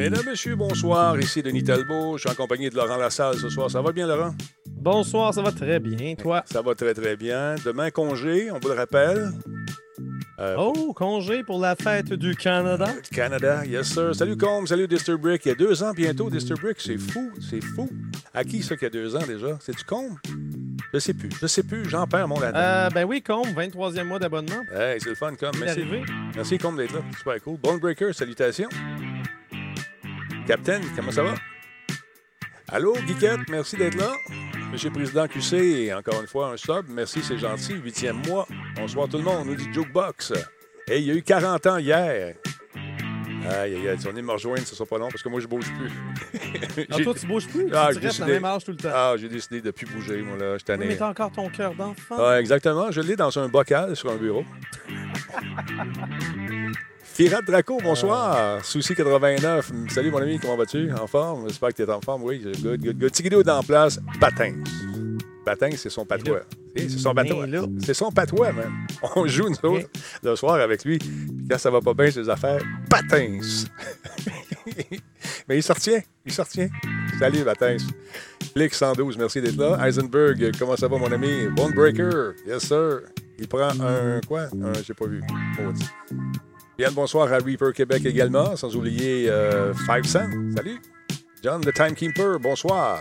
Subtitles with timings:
[0.00, 1.20] Mesdames, Messieurs, bonsoir.
[1.20, 2.16] Ici Denis Talbot.
[2.16, 3.70] Je suis en compagnie de Laurent Lassalle ce soir.
[3.70, 4.34] Ça va bien, Laurent?
[4.66, 6.14] Bonsoir, ça va très bien.
[6.14, 6.42] Toi?
[6.50, 7.54] Ça va très, très bien.
[7.66, 9.30] Demain, congé, on vous le rappelle.
[10.38, 12.86] Euh, oh, congé pour la fête du Canada.
[13.12, 14.14] Canada, yes sir.
[14.14, 15.44] Salut Combe, salut Disturbrick.
[15.44, 16.80] Il y a deux ans bientôt, Disturbrick.
[16.80, 17.86] C'est fou, c'est fou.
[18.32, 19.58] À qui ça qu'il y a deux ans déjà?
[19.60, 20.16] C'est-tu Combe?
[20.94, 22.58] Je sais plus, je sais plus, j'en perds mon latin.
[22.58, 24.62] Euh, ben oui, Combe, 23e mois d'abonnement.
[24.74, 25.56] Hey, c'est le fun, Combe.
[25.60, 25.84] Merci.
[26.34, 27.00] Merci, Combe, d'être là.
[27.18, 27.58] Super cool.
[27.58, 28.70] Bonebreaker, salutations.
[30.50, 31.34] Captain, comment ça va?
[32.66, 34.10] Allô, Guiquette, merci d'être là.
[34.72, 36.86] Monsieur le Président QC, encore une fois, un sub.
[36.88, 37.74] Merci, c'est gentil.
[37.74, 38.48] Huitième mois.
[38.74, 39.46] Bonsoir tout le monde.
[39.46, 40.32] nous dit Jukebox.
[40.88, 42.34] Hey, il y a eu 40 ans hier.
[43.48, 44.00] Aïe, aïe, aïe.
[44.00, 46.86] Si on est me rejoindre, ce sera pas long parce que moi, je bouge plus.
[46.90, 47.68] ah, toi, tu bouges plus?
[47.72, 48.90] Ah, tu restes la même âge tout le temps.
[48.92, 50.58] Ah, j'ai décidé de ne plus bouger, moi, là.
[50.58, 52.16] Je t'en Mais t'as encore ton cœur d'enfant.
[52.18, 52.90] Ah, exactement.
[52.90, 54.44] Je l'ai dans un bocal sur un bureau.
[57.20, 58.64] Pirate Draco, bonsoir.
[58.64, 59.72] Souci 89.
[59.90, 60.90] Salut, mon ami, comment vas-tu?
[60.90, 61.48] En forme?
[61.48, 62.22] J'espère que tu es en forme.
[62.22, 63.46] Oui, good, good, good.
[63.46, 64.00] Est en place.
[64.18, 64.54] Patins.
[65.44, 66.40] Patins, c'est son patois.
[66.74, 67.46] C'est son patois.
[67.84, 68.72] C'est son patois, même.
[69.16, 69.90] On joue, nous autres,
[70.22, 70.96] le soir avec lui.
[70.96, 73.38] Puis quand ça va pas bien, ses affaires, patins.
[75.46, 76.00] Mais il sortient.
[76.24, 76.70] Il sortient.
[77.18, 77.76] Salut, patins.
[78.54, 79.86] Click 112, merci d'être là.
[79.86, 81.48] Eisenberg, comment ça va, mon ami?
[81.54, 83.00] Bonebreaker, yes, sir.
[83.38, 84.44] Il prend un quoi?
[84.54, 85.20] Un, j'ai pas vu.
[86.80, 90.30] Bien bonsoir à Reaper Québec également, sans oublier euh, Five Cent.
[90.56, 90.80] Salut.
[91.42, 92.98] John the Timekeeper, bonsoir.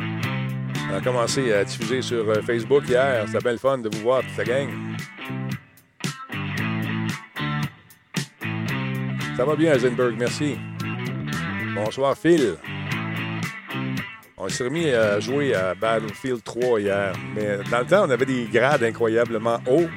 [0.00, 3.22] On a commencé à diffuser sur euh, Facebook hier.
[3.28, 4.70] C'était bien le fun de vous voir, toute la gang.
[9.36, 10.56] Ça va bien, Eisenberg, merci.
[11.76, 12.56] Bonsoir, Phil.
[14.46, 17.12] On s'est remis à jouer à Battlefield 3 hier.
[17.34, 19.88] Mais dans le temps, on avait des grades incroyablement hauts.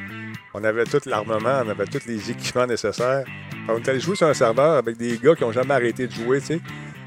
[0.55, 3.25] On avait tout l'armement, on avait tous les équipements nécessaires.
[3.67, 6.11] on est allé jouer sur un serveur avec des gars qui n'ont jamais arrêté de
[6.11, 6.61] jouer, tu sais.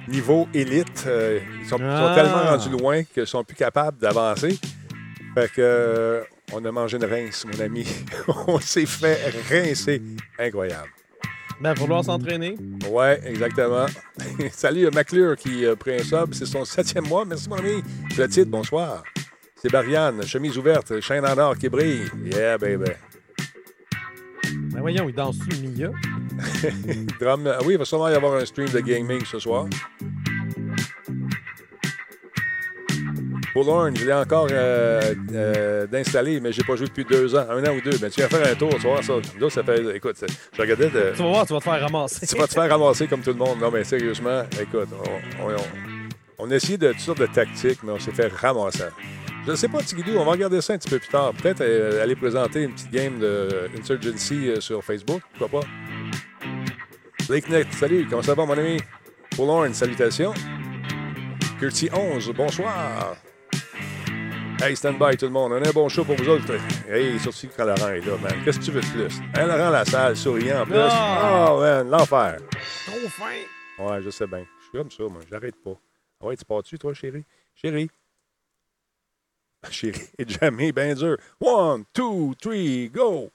[0.06, 2.12] Niveau élite, euh, ils, sont, ah.
[2.14, 4.56] tellement rendus loin qu'ils sont plus capables d'avancer.
[5.34, 7.84] Fait que euh, on a mangé une rince, mon ami.
[8.46, 9.18] on s'est fait
[9.50, 10.00] rincer.
[10.38, 10.90] Incroyable.
[11.62, 12.56] Ben, vouloir s'entraîner.
[12.90, 13.86] Ouais, exactement.
[14.50, 16.34] Salut, McClure qui a pris un sub.
[16.34, 17.24] C'est son septième mois.
[17.24, 17.84] Merci, mon ami.
[18.18, 19.04] Le titre, bonsoir.
[19.54, 22.10] C'est Bariane, chemise ouverte, chaîne en or qui brille.
[22.24, 22.90] Yeah, baby.
[24.72, 25.92] Ben voyons, il danse-tu Mia?
[27.20, 27.46] Drum...
[27.46, 29.66] Ah oui, il va sûrement y avoir un stream de gaming ce soir.
[33.54, 37.62] Bullhorn, je l'ai encore euh, euh, d'installer, mais j'ai pas joué depuis deux ans, un
[37.64, 37.98] an ou deux.
[38.00, 39.12] Mais tu vas faire un tour, tu vas voir ça.
[39.38, 39.96] Là, ça fait.
[39.96, 40.16] Écoute,
[40.52, 40.88] je regardais.
[40.88, 41.12] De...
[41.14, 42.26] Tu vas voir, tu vas te faire ramasser.
[42.26, 43.58] tu vas te faire ramasser comme tout le monde.
[43.60, 44.88] Non, mais sérieusement, écoute,
[45.40, 45.56] on, on,
[46.38, 48.84] on a essayé de toutes sortes de tactiques, mais on s'est fait ramasser.
[49.44, 51.32] Je ne sais pas, Tigidou, on va regarder ça un petit peu plus tard.
[51.34, 55.66] Peut-être euh, aller présenter une petite game de Insurgency sur Facebook, pourquoi pas?
[57.50, 58.78] Net, salut, comment ça va, mon ami?
[59.36, 60.32] Bullhorn, salutations.
[61.58, 63.16] Curti 11, bonsoir.
[64.62, 65.50] Hey, stand by tout le monde.
[65.50, 66.54] On a un bon show pour vous autres.
[66.88, 68.44] Hey, surtout quand Laurent est là, man.
[68.44, 69.18] Qu'est-ce que tu veux de plus?
[69.34, 70.76] Hein, Laurent la salle, souriant en plus.
[70.76, 72.38] Oh, man, l'enfer.
[72.86, 73.84] Trop fin.
[73.84, 74.46] Ouais, je sais bien.
[74.60, 75.20] Je suis comme ça, moi.
[75.28, 75.74] J'arrête pas.
[76.20, 77.24] Ah ouais, tu pars-tu, toi, chérie?
[77.56, 77.90] Chérie.
[79.70, 81.16] Chérie, et jamais bien dur.
[81.40, 83.30] One, two, three, go!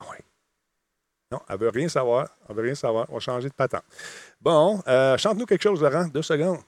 [0.00, 0.24] Ouais.
[1.30, 2.28] Non, elle veut rien savoir.
[2.48, 3.04] Elle veut rien savoir.
[3.10, 3.82] On va changer de patent.
[4.40, 6.08] Bon, euh, chante-nous quelque chose, Laurent.
[6.08, 6.60] Deux secondes.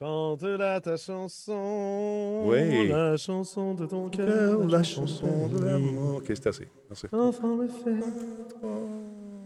[0.00, 2.44] Chante la ta chanson.
[2.46, 2.86] Oui.
[2.86, 6.18] La chanson de ton cœur, la chanson de l'amour.
[6.18, 6.68] Ok, c'est assez.
[6.88, 7.06] Merci.
[7.10, 7.68] Enfin le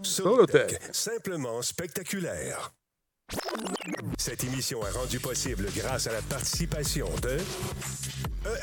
[0.03, 2.75] Solotech, simplement spectaculaire.
[4.19, 7.39] Cette émission est rendue possible grâce à la participation de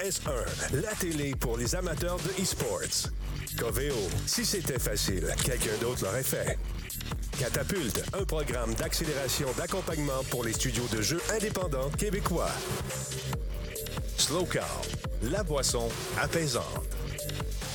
[0.04, 3.10] ES1, la télé pour les amateurs de e-sports.
[3.58, 3.96] Coveo,
[4.28, 6.56] si c'était facile, quelqu'un d'autre l'aurait fait.
[7.40, 12.52] Catapulte, un programme d'accélération d'accompagnement pour les studios de jeux indépendants québécois.
[14.18, 14.82] Slow Car,
[15.24, 15.90] la boisson
[16.22, 16.64] apaisante.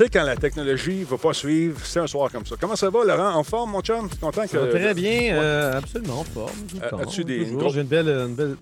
[0.00, 2.54] Tu sais, quand la technologie ne va pas suivre, c'est un soir comme ça.
[2.58, 3.34] Comment ça va, Laurent?
[3.34, 4.08] En forme, mon chum?
[4.18, 4.48] content que.
[4.48, 6.56] Ça très bien, euh, absolument en forme.
[6.82, 7.44] Euh, As-tu des.
[7.44, 8.56] J'ai une belle, une belle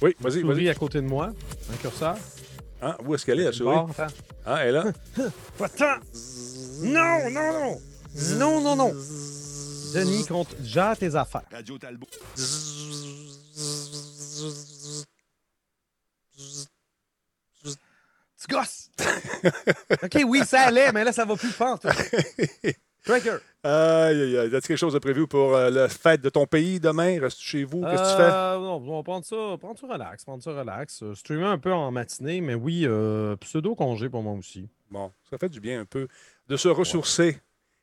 [0.00, 0.68] oui, vas-y, vas-y.
[0.68, 1.32] à côté de moi,
[1.72, 2.14] un curseur.
[2.80, 3.76] Ah, où est-ce qu'elle est, la souris?
[4.46, 4.84] Ah, elle est là.
[5.60, 5.98] Attends!
[6.82, 7.80] Non, non, non!
[8.38, 8.92] Non, non, non!
[9.92, 11.42] Denis, compte, gère tes affaires.
[11.50, 12.06] Radio Talbot.
[18.38, 18.83] Tu gosses!
[20.02, 21.78] OK, oui, ça allait, mais là, ça va plus fort.
[23.04, 23.36] Tracker.
[23.62, 24.56] Aïe, aïe, aïe.
[24.56, 27.20] As-tu quelque chose de prévu pour euh, la fête de ton pays demain?
[27.20, 27.82] Reste chez vous?
[27.82, 28.30] Qu'est-ce que tu fais?
[28.32, 31.02] Euh, non, on va prendre ça, prendre ça relax, prendre ça relax.
[31.02, 34.68] Euh, streamer un peu en matinée, mais oui, euh, pseudo-congé pour moi aussi.
[34.90, 36.08] Bon, ça fait du bien un peu
[36.48, 37.38] de se ressourcer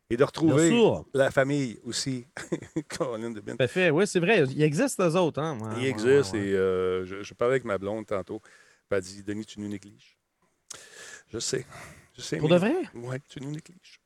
[0.09, 0.75] et de retrouver
[1.13, 2.25] la famille aussi.
[2.97, 3.55] Colin de bien.
[3.55, 3.91] Tout à fait.
[3.91, 4.43] Oui, c'est vrai.
[4.49, 5.39] Il existe eux autres.
[5.39, 5.57] Hein?
[5.59, 8.41] Ouais, Il ouais, existe et euh, je, je parlais avec ma blonde tantôt.
[8.89, 10.17] Elle a dit Denis, tu nous négliges.
[11.31, 11.65] Je sais.
[12.17, 12.37] Je sais.
[12.37, 12.75] Pour mais- de vrai?
[12.95, 13.99] Oui, tu nous négliges.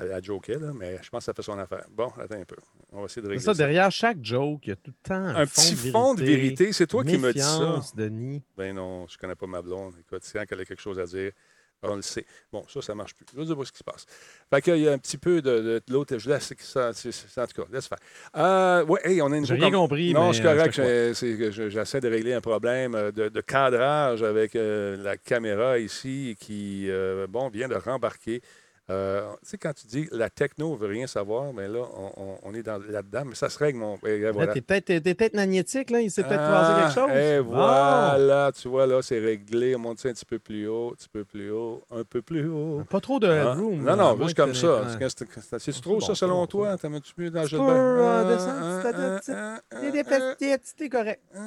[0.00, 1.84] Elle a joké, là, mais je pense que ça fait son affaire.
[1.90, 2.56] Bon, attends un peu.
[2.92, 3.58] On va essayer de C'est régler ça, ça.
[3.58, 6.72] derrière chaque joke, il y a tout le temps un, Un petit fond de vérité.
[6.72, 7.80] C'est toi qui me dis ça.
[7.94, 8.42] Denis.
[8.56, 9.94] Ben non, je connais pas ma blonde.
[10.00, 11.32] Écoute, quand elle a quelque chose à dire,
[11.82, 12.24] on le sait.
[12.52, 13.26] Bon, ça, ça marche plus.
[13.34, 14.06] Je ne sais pas ce qui se passe.
[14.50, 16.16] Fait qu'il y a un petit peu de, de, de l'autre.
[16.18, 17.98] Je laisse ça, c'est- c'est- en tout cas, laisse faire.
[18.36, 20.74] Euh, hey, on a une J'ai rien com- compris, Non, suis euh, correct.
[20.74, 21.14] c'est
[21.50, 26.36] je- J'essaie de régler un problème euh, de, de cadrage avec euh, la caméra ici
[26.40, 28.42] qui, euh, bon, vient de rembarquer.
[28.90, 32.36] Euh, tu sais, quand tu dis la techno ne veut rien savoir, mais là, on,
[32.42, 33.22] on- est dans- là-dedans.
[33.26, 33.96] Mais ça se règle, mon.
[34.04, 34.52] et Là, voilà.
[34.52, 36.00] T'es peut-être t'es peut-être magnétique, là.
[36.00, 37.16] Il s'est peut-être croisé quelque chose.
[37.16, 39.76] Et voilà, tu vois, là, c'est réglé.
[39.76, 42.48] On monte un petit peu plus haut, un petit peu plus haut, un peu plus
[42.48, 42.82] haut.
[42.90, 43.52] Pas trop de Hein?
[43.52, 43.82] headroom.
[43.84, 44.84] Non, non, juste comme ça.
[44.98, 46.76] C'est- c'est- c'est- C'est C'est trop, ça, c'est selon toi?
[46.76, 47.76] T'en mets-tu mieux dans le Tu jeu de bain?
[47.76, 51.22] euh, Ah, descendre, ah, tu t'as- ah, tu- ah, des ah, t'es correct.
[51.34, 51.38] ah,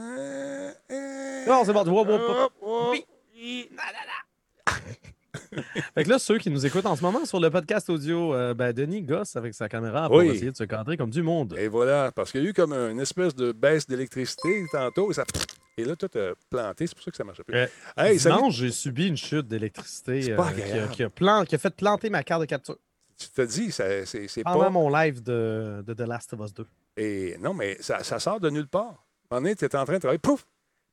[0.90, 0.94] ah,
[1.48, 2.06] Non, c'est bon, tu vois,
[5.96, 8.54] Fait que là, ceux qui nous écoutent en ce moment sur le podcast audio, euh,
[8.54, 10.28] ben, Denis gosse avec sa caméra pour Oui.
[10.30, 11.56] essayer de se cadrer comme du monde.
[11.58, 15.12] Et voilà, parce qu'il y a eu comme une espèce de baisse d'électricité tantôt.
[15.12, 15.24] Et, ça...
[15.78, 16.88] et là, tout a planté.
[16.88, 17.56] C'est pour ça que ça ne marchait plus.
[17.58, 17.68] Euh,
[17.98, 18.18] Hey.
[18.18, 21.58] Dimanche, j'ai subi une chute d'électricité euh, pas qui, a, qui a plan- qui a
[21.58, 22.78] fait planter ma carte de capture
[23.18, 24.70] Tu te dis, c'est c'est pendant pas.
[24.70, 26.66] mon live de, de The Last of Us 2.
[26.98, 29.06] Et non, mais ça, ça sort de nulle part.
[29.32, 30.46] À un moment donné, tu es en train de travailler, pouf!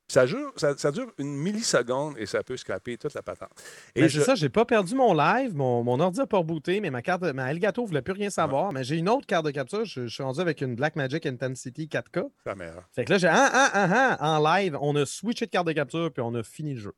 [0.09, 3.49] Ça dure, ça, ça dure une milliseconde et ça peut scraper toute la patente.
[3.95, 6.37] Et Mais je- c'est ça, j'ai pas perdu mon live, mon, mon ordi n'a pas
[6.37, 8.71] rebooté, mais ma carte, ma Elgato voulait plus rien savoir.
[8.73, 11.87] Mais j'ai une autre carte de capture, je, je suis rendu avec une Blackmagic Intensity
[11.87, 12.29] 4K.
[12.43, 12.83] sa mère.
[12.91, 15.67] Fait que là, j'ai ah, ah, ah, ah, en live, on a switché de carte
[15.67, 16.93] de capture puis on a fini le jeu.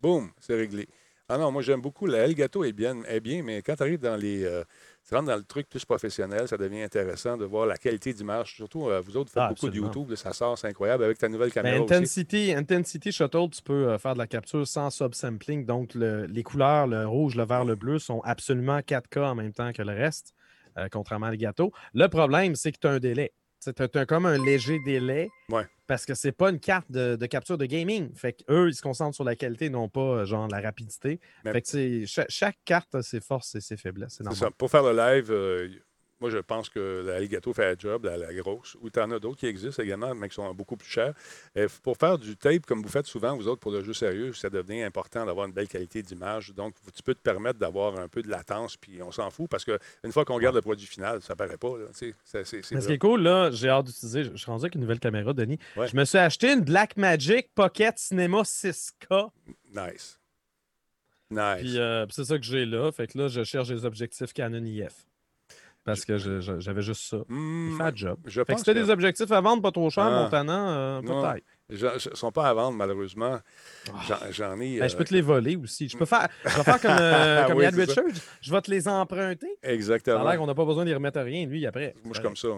[0.00, 0.86] Boum, c'est réglé.
[1.28, 2.06] Ah non, moi j'aime beaucoup.
[2.06, 4.44] La Elgato est bien, est bien mais quand tu arrives dans les.
[4.44, 4.64] euh,
[5.08, 8.54] tu rentres dans le truc plus professionnel, ça devient intéressant de voir la qualité d'image.
[8.54, 9.76] Surtout, euh, vous autres, vous faites Ah, beaucoup de.
[9.76, 11.02] YouTube, là, ça sort, c'est incroyable.
[11.04, 11.94] Avec ta nouvelle caméra Ben, aussi.
[11.94, 15.64] Intensity, Intensity Shuttle, tu peux euh, faire de la capture sans subsampling.
[15.66, 19.52] Donc, le- les couleurs, le rouge, le vert, le bleu, sont absolument 4K en même
[19.52, 20.32] temps que le reste,
[20.78, 21.72] euh, contrairement à Elgato.
[21.94, 23.32] Le problème, c'est que tu as un délai.
[23.62, 25.66] Tu as, comme un léger délai Ouais.
[25.86, 28.10] parce que c'est pas une carte de, de capture de gaming.
[28.14, 31.20] Fait qu'eux, ils se concentrent sur la qualité, non pas euh, genre la rapidité.
[31.44, 34.14] Mais- Fait que c'est- chaque, chaque carte a ses forces et ses faiblesses.
[34.18, 34.50] C'est ça.
[34.50, 35.68] Pour faire le live, euh,
[36.20, 39.10] moi, je pense que la Elgato fait un job, la, la grosse, ou tu en
[39.10, 41.14] as d'autres qui existent également, mais qui sont beaucoup plus chers.
[41.54, 44.32] Et pour faire du tape, comme vous faites souvent, vous autres, pour le jeu sérieux,
[44.32, 46.52] ça devient important d'avoir une belle qualité d'image.
[46.54, 49.64] Donc, tu peux te permettre d'avoir un peu de latence, puis on s'en fout, parce
[49.64, 51.78] qu'une fois qu'on regarde le produit final, ça paraît pas.
[51.78, 51.86] Là,
[52.34, 54.24] Mais ce qui est cool, là, j'ai hâte d'utiliser.
[54.24, 55.58] Je suis rendu avec une nouvelle caméra, Denis.
[55.76, 55.88] Ouais.
[55.88, 59.30] Je me suis acheté une Blackmagic Pocket Cinema 6K.
[59.74, 60.18] Nice.
[61.30, 61.60] Nice.
[61.60, 62.90] Puis euh, puis c'est ça que j'ai là.
[62.90, 65.06] Fait que là, je cherche des objectifs Canon IF.
[65.84, 67.16] Parce que j'avais juste ça.
[67.30, 68.18] Il fait job.
[68.26, 70.22] je Fait que pense si t'as que- des objectifs à vendre pas trop cher, Ah.
[70.24, 71.44] mon tannant, euh, peut-être.
[71.72, 73.38] Ils ne sont pas à vendre, malheureusement.
[74.08, 74.80] J'en- J'en ai.
[74.80, 75.88] Ben, je peux euh, te les voler aussi.
[75.88, 77.70] Je peux faire, je vais faire comme, euh, comme Oui, ça.
[77.80, 78.04] Richards.
[78.42, 79.46] Je vais te les emprunter.
[79.62, 80.36] Ça a Exactement.
[80.36, 81.94] qu'on n'a pas besoin d'y remettre rien, lui, après.
[82.04, 82.48] Moi, je suis comme ça.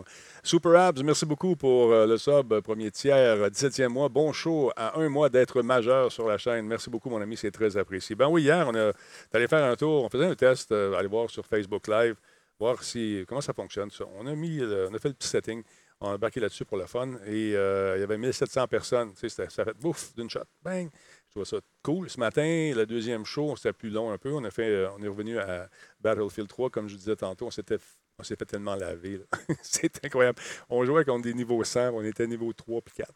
[0.42, 4.08] Super Abs, merci beaucoup pour euh, le sub, premier tiers, euh, 17e mois.
[4.08, 6.66] Bon show à un mois d'être majeur sur la chaîne.
[6.66, 8.16] Merci beaucoup, mon ami, c'est très apprécié.
[8.16, 8.92] Ben oui, hier, on a
[9.34, 12.16] allé faire un tour, on faisait un test, aller voir sur Facebook Live,
[12.62, 13.90] voir si comment ça fonctionne.
[13.90, 14.04] ça.
[14.16, 15.62] On a mis, le- on a fait le petit setting,
[16.00, 19.12] on a embarqué là-dessus pour le fun, et euh, il y avait 1700 personnes.
[19.14, 20.88] Tu sais, c'était- ça fait bouf d'une shot, bang.
[21.26, 22.08] Je trouvais ça cool.
[22.10, 24.32] Ce matin, le deuxième show, c'était plus long un peu.
[24.32, 25.68] On a fait, euh, on est revenu à
[26.00, 27.46] Battlefield 3, comme je disais tantôt.
[27.46, 27.78] On s'était
[28.18, 29.22] on s'est fait tellement laver.
[29.62, 30.38] C'est incroyable.
[30.68, 33.08] On jouait contre des niveaux 100, on était niveau 3 puis 4.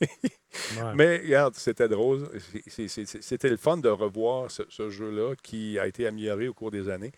[0.00, 0.94] Ouais.
[0.94, 2.28] Mais regarde, c'était drôle.
[2.68, 6.88] C'était le fun de revoir ce, ce jeu-là qui a été amélioré au cours des
[6.90, 7.12] années.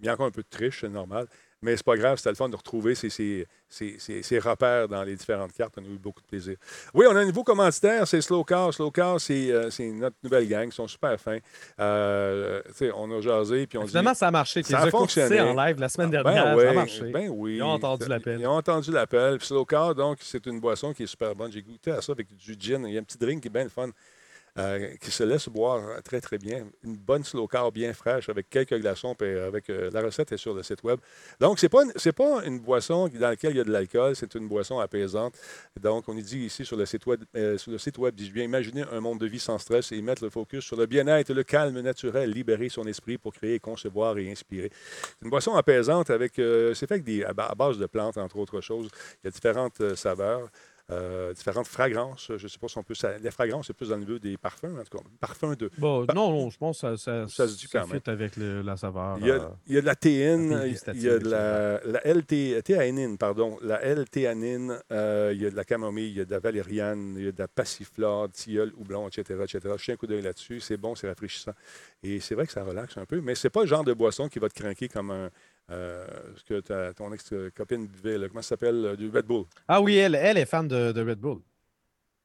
[0.00, 1.26] Il y a encore un peu de triche, c'est normal.
[1.62, 4.88] Mais c'est pas grave, c'était le fun de retrouver ces, ces- ces- ces- ces repères
[4.88, 5.74] dans les différentes cartes.
[5.78, 6.56] On a eu beaucoup de plaisir.
[6.92, 8.74] Oui, on a un nouveau commanditaire, c'est Slow Car.
[8.74, 10.66] Slow Car, c'est euh, c'est notre nouvelle gang.
[10.68, 11.38] Ils sont super fins.
[11.80, 12.60] Euh,
[12.94, 13.88] on a jasé, puis on dit...
[13.88, 14.62] Finalement, ça a marché.
[14.62, 15.40] Ça a fonctionné.
[15.40, 16.60] en live la semaine Ben dernière.
[16.60, 17.10] Ça a marché.
[17.10, 17.56] ben oui.
[17.56, 18.38] Ils ont entendu l'appel.
[18.40, 19.40] Ils ont entendu l'appel.
[19.40, 21.50] Slow Car, donc, c'est une boisson qui est super bonne.
[21.50, 22.84] J'ai goûté à ça avec du gin.
[22.86, 23.88] Il y a un petit drink qui est bien le fun.
[24.58, 26.66] Euh, qui se laisse boire très, très bien.
[26.82, 29.14] Une bonne slow car bien fraîche avec quelques glaçons.
[29.14, 30.98] Puis avec, euh, la recette est sur le site web.
[31.40, 34.16] Donc, ce n'est pas, une- pas une boisson dans laquelle il y a de l'alcool.
[34.16, 35.34] C'est une boisson apaisante.
[35.80, 38.30] Donc, on y dit ici sur le site web, euh, sur le site web dit
[38.30, 41.30] bien, imaginez un monde de vie sans stress et mettre le focus sur le bien-être
[41.32, 44.70] le calme naturel, libérer son esprit pour créer, concevoir et inspirer.
[44.72, 48.36] C'est une boisson apaisante avec, euh, c'est fait à ba- à base de plantes, entre
[48.38, 48.88] autres choses.
[49.22, 50.48] Il y a différentes euh, saveurs.
[50.90, 52.26] Euh, différentes fragrances.
[52.36, 52.94] Je ne sais pas si on peut.
[52.94, 55.04] ça- les fragrances, c'est plus dans le milieu des parfums, en tout cas.
[55.20, 55.70] Parfums de.
[55.78, 58.62] Bon, non, non, je pense que ça, ça, ça se dit quand fit avec le-
[58.62, 59.18] la saveur.
[59.20, 60.52] Il y, a, euh, il y a de la théine,
[60.94, 65.50] il y a de la, la LT théanine, pardon, la L-théanine, euh, il y a
[65.50, 68.30] de la camomille, il y a de la valériane, il y a de la passiflore,
[68.30, 69.60] tilleul, houblon, etc., etc.
[69.76, 71.52] Je tiens un coup d'œil là-dessus, c'est bon, c'est rafraîchissant.
[72.02, 74.28] Et c'est vrai que ça relaxe un peu, mais c'est pas le genre de boisson
[74.28, 75.30] qui va te craquer comme un,
[75.68, 78.28] ce que ta- ton ex-copine buvait, là.
[78.28, 79.44] comment ça s'appelle, euh, du Red Bull?
[79.68, 81.40] Ah oui, elle, elle est fan de, de Red Bull.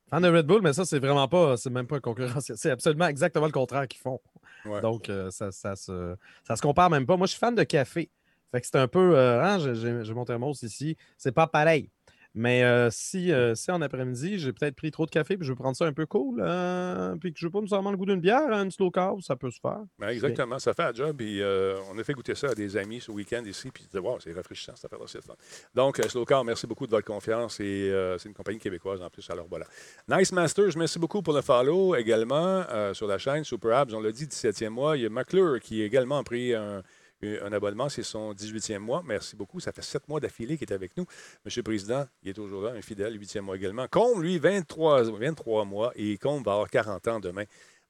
[0.09, 2.57] Fan de Red Bull, mais ça, c'est vraiment pas, c'est même pas concurrentiel.
[2.57, 4.19] C'est absolument exactement le contraire qu'ils font.
[4.65, 4.81] Ouais.
[4.81, 7.17] Donc, euh, ça, ça, se, ça se compare même pas.
[7.17, 8.09] Moi, je suis fan de café.
[8.51, 9.17] Fait que c'est un peu.
[9.17, 10.97] euh, hein, j'ai mon thermos ici.
[11.17, 11.89] C'est pas pareil.
[12.33, 15.51] Mais euh, si, euh, si en après-midi, j'ai peut-être pris trop de café puis je
[15.51, 18.05] veux prendre ça un peu cool, euh, puis que je veux pas nécessairement le goût
[18.05, 19.81] d'une bière, une slow carb, ça peut se faire.
[19.99, 21.21] Ben, exactement, ça fait un job.
[21.21, 23.99] Et, euh, on a fait goûter ça à des amis ce week-end ici, puis ils
[23.99, 25.35] wow, c'est rafraîchissant, ça fait c'est fun.
[25.75, 27.59] Donc, euh, Slowcar, merci beaucoup de votre confiance.
[27.59, 29.65] Et c'est une compagnie québécoise en plus, alors voilà.
[30.07, 33.93] Nice Masters, merci beaucoup pour le follow également sur la chaîne Super Abs.
[33.93, 34.97] On l'a dit, 17e mois.
[34.97, 36.81] Il y a McClure qui a également pris un,
[37.23, 39.03] un abonnement, c'est son 18e mois.
[39.05, 39.59] Merci beaucoup.
[39.59, 41.05] Ça fait sept mois d'affilée qu'il est avec nous.
[41.45, 43.87] Monsieur le Président, il est toujours là, un fidèle, 8e mois également.
[43.87, 45.91] Combe, lui, 23, 23 mois.
[45.95, 47.43] Et Combe va avoir 40 ans demain.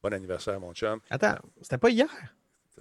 [0.04, 1.00] Bon anniversaire, mon chum.
[1.10, 2.08] Attends, c'était pas hier?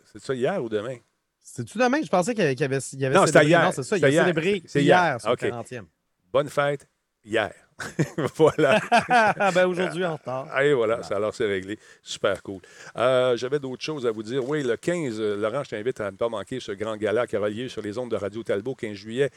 [0.04, 0.96] C'est ça hier ou demain?
[1.42, 2.00] C'est-tu demain?
[2.02, 3.72] Je pensais qu'il y avait, qu'il y avait, il y avait Non, c'était hier.
[3.74, 5.20] C'est ça, il a célébré C'est hier, hier.
[5.20, 5.42] son OK.
[5.42, 5.84] 40e.
[6.32, 6.88] Bonne fête
[7.24, 7.52] hier.
[8.36, 8.80] voilà.
[8.90, 10.60] Ah, ben aujourd'hui en retard.
[10.60, 11.78] Et voilà, ça, alors c'est réglé.
[12.02, 12.60] Super cool.
[12.96, 14.46] Euh, J'avais d'autres choses à vous dire.
[14.48, 17.36] Oui, le 15, euh, Laurent, je t'invite à ne pas manquer ce grand gala qui
[17.36, 19.30] aura lieu sur les ondes de Radio Talbot 15 juillet.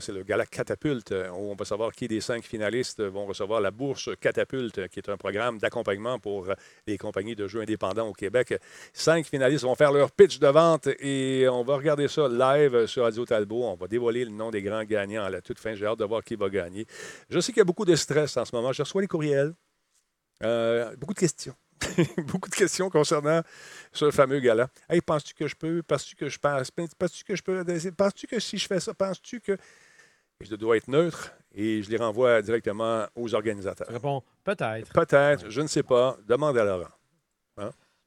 [0.00, 3.60] C'est le gala Catapulte, euh, où on va savoir qui des cinq finalistes vont recevoir
[3.60, 6.48] la bourse Catapulte, qui est un programme d'accompagnement pour
[6.86, 8.54] les compagnies de jeux indépendants au Québec.
[8.92, 13.04] Cinq finalistes vont faire leur pitch de vente et on va regarder ça live sur
[13.04, 13.64] Radio Talbot.
[13.64, 15.74] On va dévoiler le nom des grands gagnants à la toute fin.
[15.74, 16.86] J'ai hâte de voir qui va gagner.
[17.30, 18.72] Je sais y a beaucoup de stress en ce moment.
[18.72, 19.54] Je reçois les courriels.
[20.42, 21.54] Euh, beaucoup de questions.
[22.26, 23.42] beaucoup de questions concernant
[23.92, 24.68] ce fameux gala.
[24.88, 25.82] Hey, penses-tu que je peux?
[25.82, 26.70] Penses-tu que je passe?
[26.70, 27.64] Penses-tu que je peux?
[27.92, 29.56] Penses-tu que si je fais ça, penses-tu que.
[30.40, 33.86] Je dois être neutre et je les renvoie directement aux organisateurs?
[33.88, 34.92] Je réponds peut-être.
[34.92, 36.16] Peut-être, je ne sais pas.
[36.26, 36.90] Demande à Laurent.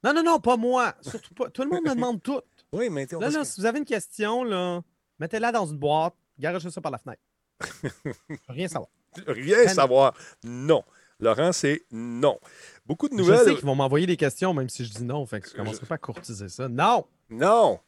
[0.03, 0.93] Non, non, non, pas moi.
[1.01, 1.49] Surtout pas.
[1.49, 2.41] Tout le monde me demande tout.
[2.73, 4.81] Oui, mais on Là, là, si vous avez une question, là,
[5.19, 7.21] mettez-la dans une boîte, garagez ça par la fenêtre.
[8.49, 8.89] Rien savoir.
[9.27, 10.13] rien Ben- savoir.
[10.43, 10.83] Non.
[11.19, 12.39] Laurent, c'est non.
[12.85, 13.39] Beaucoup de Je nouvelles.
[13.45, 15.25] sais qu'ils vont m'envoyer des questions, même si je dis non.
[15.25, 16.67] Fait que je ne commencerai pas à courtiser ça.
[16.69, 17.05] Non!
[17.29, 17.79] Non.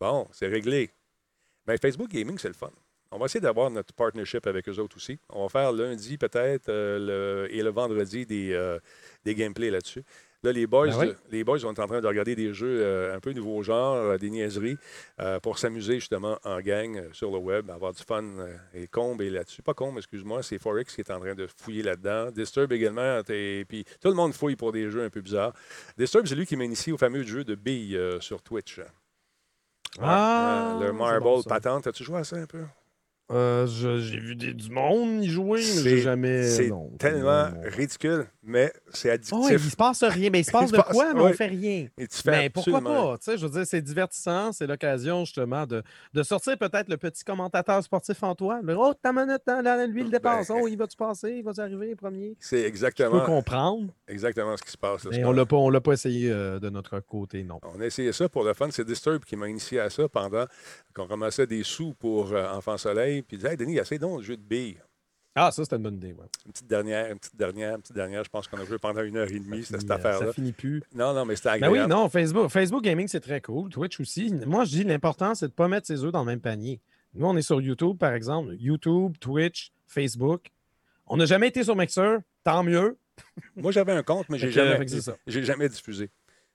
[0.00, 0.90] Bon, c'est réglé.
[1.66, 2.70] Mais Facebook Gaming, c'est le fun.
[3.10, 5.18] On va essayer d'avoir notre partnership avec eux autres aussi.
[5.30, 8.78] On va faire lundi peut-être euh, le- et le vendredi des, euh,
[9.24, 10.04] des gameplays là-dessus.
[10.44, 11.12] Là, les boys, Ben oui.
[11.30, 14.18] les boys sont en train de regarder des jeux euh, un peu nouveau genre, euh,
[14.18, 14.76] des niaiseries,
[15.20, 18.22] euh, pour s'amuser justement en gang euh, sur le web, avoir du fun.
[18.72, 19.62] et Combe est là-dessus.
[19.62, 22.30] Pas Combe, excuse-moi, c'est Forex qui est en train de fouiller là-dedans.
[22.30, 23.20] Disturb également.
[23.28, 25.54] Et puis tout le monde fouille pour des jeux un peu bizarres.
[25.96, 28.80] Disturb, c'est lui qui m'a initié au fameux jeu de billes sur Twitch.
[30.00, 31.86] Ah, le Marble bon, patente.
[31.88, 32.62] As-tu joué à ça un peu?
[33.30, 36.44] Euh, J'ai vu des- du monde y jouer, mais C'est- j'ai jamais.
[36.48, 37.60] C'est tellement non, non.
[37.76, 39.36] ridicule, mais c'est addictif.
[39.38, 40.30] Oh, il se passe rien.
[40.32, 41.30] Mais il se passe se de passe- quoi, mais ouais.
[41.32, 41.88] on fait rien.
[41.98, 43.18] Et tu fais Mais pourquoi pas?
[43.18, 44.52] Tu sais, je veux dire, c'est divertissant.
[44.52, 45.82] C'est l'occasion, justement, de,
[46.14, 48.60] de sortir peut-être le petit commentateur sportif en toi.
[48.62, 50.48] Le, oh, ta minute, là, lui, le dépasse.
[50.48, 51.32] Ben- Oh, il va-tu passer?
[51.36, 52.34] Il va-tu arriver premier?
[52.40, 55.04] C'est Je peux exactement, comprendre, exactement ce qui se passe.
[55.04, 57.60] là, mais on l'a pas, on l'a pas essayé euh, de notre côté, non.
[57.74, 58.68] On a essayé ça pour le fun.
[58.70, 60.46] C'est Disturb qui m'a initié à ça pendant
[60.94, 63.17] qu'on ramassait des sous pour euh, Enfant Soleil.
[63.22, 64.78] Puis il disait Hey, Denis, essaye donc le jeu de billes.
[65.34, 66.12] Ah, ça, c'était une bonne idée.
[66.14, 66.26] Ouais.
[66.46, 68.24] Une petite dernière, une petite dernière, une petite dernière.
[68.24, 70.26] Je pense qu'on a joué pendant une heure et demie, Ça cette finit, euh, affaire-là.
[70.26, 70.82] Ça finit plus.
[70.94, 71.78] Non, non, mais c'était Ben agréable.
[71.92, 73.70] oui, non, Facebook, Facebook Gaming, c'est très cool.
[73.70, 74.34] Twitch aussi.
[74.46, 76.80] Moi, je dis l'important, c'est de ne pas mettre ses œufs dans le même panier.
[77.14, 78.54] Nous, on est sur YouTube, par exemple.
[78.58, 80.48] YouTube, Twitch, Facebook.
[81.06, 82.98] On n'a jamais été sur Mixer, tant mieux.
[83.56, 84.86] Moi, j'avais un compte, mais j'ai Fait que, jamais,
[85.26, 86.10] j'ai jamais diffusé.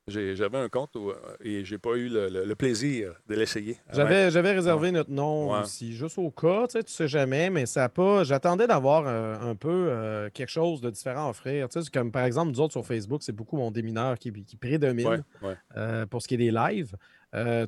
[0.07, 3.77] J'avais un compte où, euh, et j'ai pas eu le, le- le plaisir de l'essayer.
[3.87, 3.95] avant.
[4.01, 5.61] J'avais, j'avais réservé notre nom Ouais.
[5.61, 8.25] aussi, juste au cas, tu sais, tu sais jamais, mais ça a pas.
[8.25, 11.69] J'attendais d'avoir euh, un peu euh, quelque chose de différent à offrir.
[11.69, 14.57] Tu sais, comme par exemple, nous autres sur Facebook, c'est beaucoup mon démineur qui, qui
[14.57, 16.95] prédomine Ouais, euh, pour ce qui est des lives.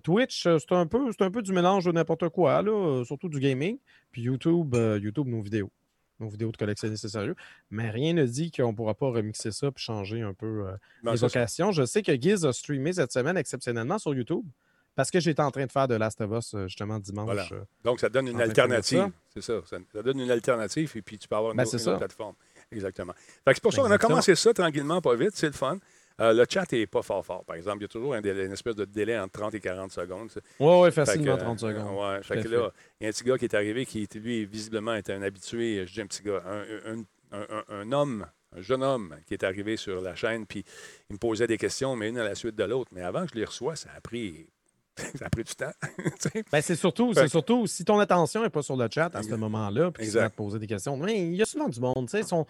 [0.04, 3.40] Twitch, c'est un, peu, c'est un peu du mélange de n'importe quoi, là, surtout du
[3.40, 3.78] gaming.
[4.12, 5.72] Puis YouTube, YouTube, nos vidéos.
[6.20, 7.36] Nos vidéos de collectionner, c'est sérieux.
[7.70, 10.72] Mais rien ne dit qu'on ne pourra pas remixer ça et changer un peu euh,
[11.04, 11.72] Non, les occasions.
[11.72, 14.46] Je sais que Giz a streamé cette semaine exceptionnellement sur YouTube
[14.96, 17.26] parce que j'étais en train de faire de Last of Us euh, justement dimanche.
[17.26, 17.48] Voilà.
[17.52, 17.64] euh.
[17.84, 19.10] Donc, ça donne une alternative.
[19.34, 19.62] C'est ça.
[19.66, 19.78] ça.
[19.94, 22.36] ça donne une alternative et puis tu peux avoir une, Ben, autre, une plateforme.
[22.72, 23.14] Exactement.
[23.46, 25.32] C'est pour ça qu'on a commencé ça tranquillement, pas vite.
[25.34, 25.78] C'est le fun.
[26.22, 27.80] Euh, le chat n'est pas fort fort, par exemple.
[27.80, 30.30] Il y a toujours un délai- une espèce de délai entre 30 et 40 secondes.
[30.32, 32.00] Fait que, facilement euh, 30 secondes.
[32.00, 32.48] Ouais, fait que fait.
[32.56, 35.22] là, il y a un petit gars qui est arrivé qui, lui, visiblement, était un
[35.22, 35.86] habitué.
[35.86, 37.00] Je dis un petit gars, un, un-
[37.32, 40.64] un- un- un homme, un jeune homme qui est arrivé sur la chaîne, puis
[41.10, 42.92] il me posait des questions, mais une à la suite de l'autre.
[42.94, 44.48] Mais avant que je les reçois, ça a pris,
[45.20, 45.74] ça a pris du temps.
[46.52, 49.22] Ben, c'est surtout, c'est que- surtout si ton attention n'est pas sur le chat à
[49.22, 50.96] ce moment-là, puis que tu vas te poser des questions.
[50.96, 52.46] Mais il y a souvent du monde, tu sais, ils sont,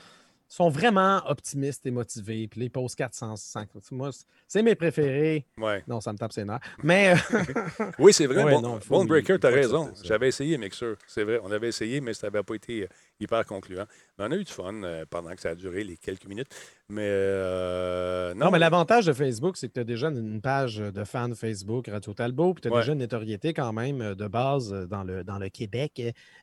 [0.48, 3.68] sont vraiment optimistes et motivés, puis les posent 400, 500.
[3.92, 4.12] Moi,
[4.48, 5.46] c'est- mes préférés.
[5.58, 5.84] Ouais.
[5.88, 6.60] Non, ça me tape ses nerfs.
[6.84, 7.16] Mais euh,
[8.00, 8.44] Oui, c'est vrai.
[8.44, 9.92] Ouais, bon, non, Breaker, tu as raison.
[10.04, 10.94] J'avais essayé Mixer.
[11.08, 11.40] C'est vrai.
[11.44, 12.88] On avait essayé, mais ça n'avait pas été euh,
[13.20, 13.86] hyper concluant.
[14.18, 16.48] Mais on a eu du fun euh, pendant que ça a duré les quelques minutes.
[16.88, 20.78] Mais euh, non, non, mais l'avantage de Facebook, c'est que tu as déjà une page
[20.78, 22.82] de fans Facebook, Radio Talbot, puis tu as Ouais.
[22.82, 26.02] déjà une notoriété quand même de base dans le, dans le Québec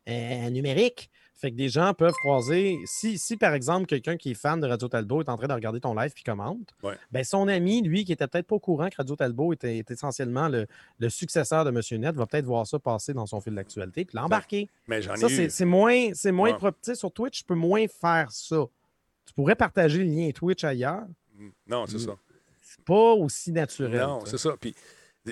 [0.09, 1.11] euh, numérique.
[1.43, 2.79] Fait que des gens peuvent croiser.
[2.87, 5.53] Si, si par exemple, quelqu'un qui est fan de Radio Talbot est en train de
[5.53, 6.95] regarder ton live puis commente, Ouais.
[7.11, 9.95] ben son ami, lui, qui était peut-être pas au courant que Radio Talbot était, était
[9.95, 10.67] essentiellement le,
[10.99, 14.17] le successeur de Monsieur Net, va peut-être voir ça passer dans son fil d'actualité puis
[14.17, 14.71] l'embarquer.
[14.87, 15.51] mais j'en Ça, ai c'est eu.
[15.51, 16.95] c'est moins, c'est moins Ouais.
[16.95, 18.65] Sur Twitch, tu peux moins faire ça.
[19.27, 21.03] Tu pourrais partager le lien Twitch ailleurs.
[21.67, 22.13] Non, c'est ça.
[22.61, 24.01] C'est pas aussi naturel.
[24.01, 24.31] Non, ça.
[24.31, 24.55] c'est ça.
[24.61, 24.75] Puis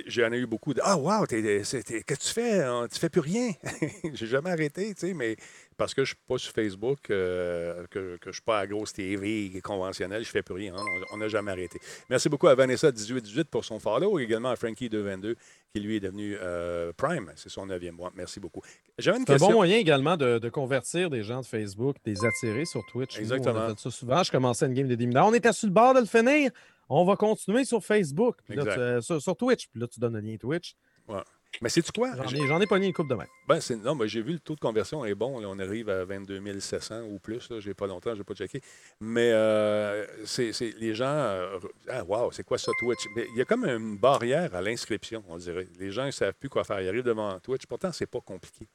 [0.07, 2.63] j'en ai eu beaucoup de Ah, wow, qu'est-ce que tu fais?
[2.63, 2.87] hein?
[2.93, 3.51] Tu fais plus rien.
[4.15, 5.37] J'ai jamais arrêté, tu sais, mais
[5.77, 8.93] parce que je suis pas sur Facebook, euh, que, que je suis pas à grosse
[8.93, 10.75] TV conventionnelle, je fais plus rien.
[10.77, 10.85] hein.
[11.13, 11.79] On- n'a jamais arrêté.
[12.09, 15.35] Merci beaucoup à Vanessa1818 pour son follow, également à Frankie222
[15.73, 17.31] qui lui est devenu euh, Prime.
[17.37, 18.11] C'est son neuvième mois.
[18.15, 18.61] Merci beaucoup.
[18.99, 19.49] J'avais une C'est un question.
[19.51, 23.17] bon moyen également de, de convertir des gens de Facebook, des attirer sur Twitch.
[23.17, 23.61] Nous, Exactement.
[23.61, 24.23] on a fait ça souvent.
[24.23, 25.23] Je commençais une game de 10 minutes.
[25.25, 26.51] On était sur le bord de le finir.
[26.91, 28.37] On va continuer sur Facebook.
[28.45, 28.75] Puis là, Exact.
[28.75, 29.69] tu- euh, sur, sur Twitch.
[29.69, 30.75] Puis là, tu donnes le lien Twitch.
[31.61, 32.13] Mais sais-tu quoi?
[32.17, 33.27] J'en ai, ai pogné une coupe de main.
[33.49, 35.41] Ben, c'est- non, mais j'ai vu le taux de conversion est bon.
[35.41, 35.49] là.
[35.49, 37.49] on arrive à 22 700 ou plus.
[37.59, 38.61] Je n'ai pas longtemps, je n'ai pas checké.
[39.01, 41.07] Mais euh, c'est, les gens.
[41.07, 43.05] euh, ah, wow, c'est quoi ça, Twitch?
[43.17, 45.67] Mais il y a comme une barrière à l'inscription, on dirait.
[45.79, 46.81] Les gens ne savent plus quoi faire.
[46.81, 47.67] Ils arrivent devant Twitch.
[47.67, 48.69] Pourtant, c'est pas compliqué.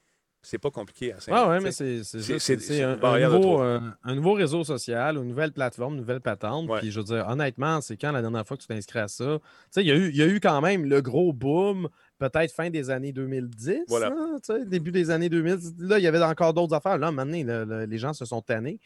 [0.45, 2.01] C'est pas compliqué à Ah ouais, mais c'est
[2.84, 3.31] un, un
[3.62, 6.69] euh, un nouveau réseau social, une nouvelle plateforme, une nouvelle patente.
[6.79, 9.08] Puis je veux dire, honnêtement, c'est quand la dernière fois que tu t'es inscrit à
[9.08, 9.25] ça?
[9.25, 11.89] Tu sais, il y, a eu- il y a eu quand même le gros boom,
[12.19, 14.13] peut-être fin des années 2010, Voilà.
[14.15, 15.58] hein, début des années 2000.
[15.79, 16.97] Là, il y avait encore d'autres affaires.
[16.97, 18.79] Là, maintenant, le- le- les gens se sont tannés.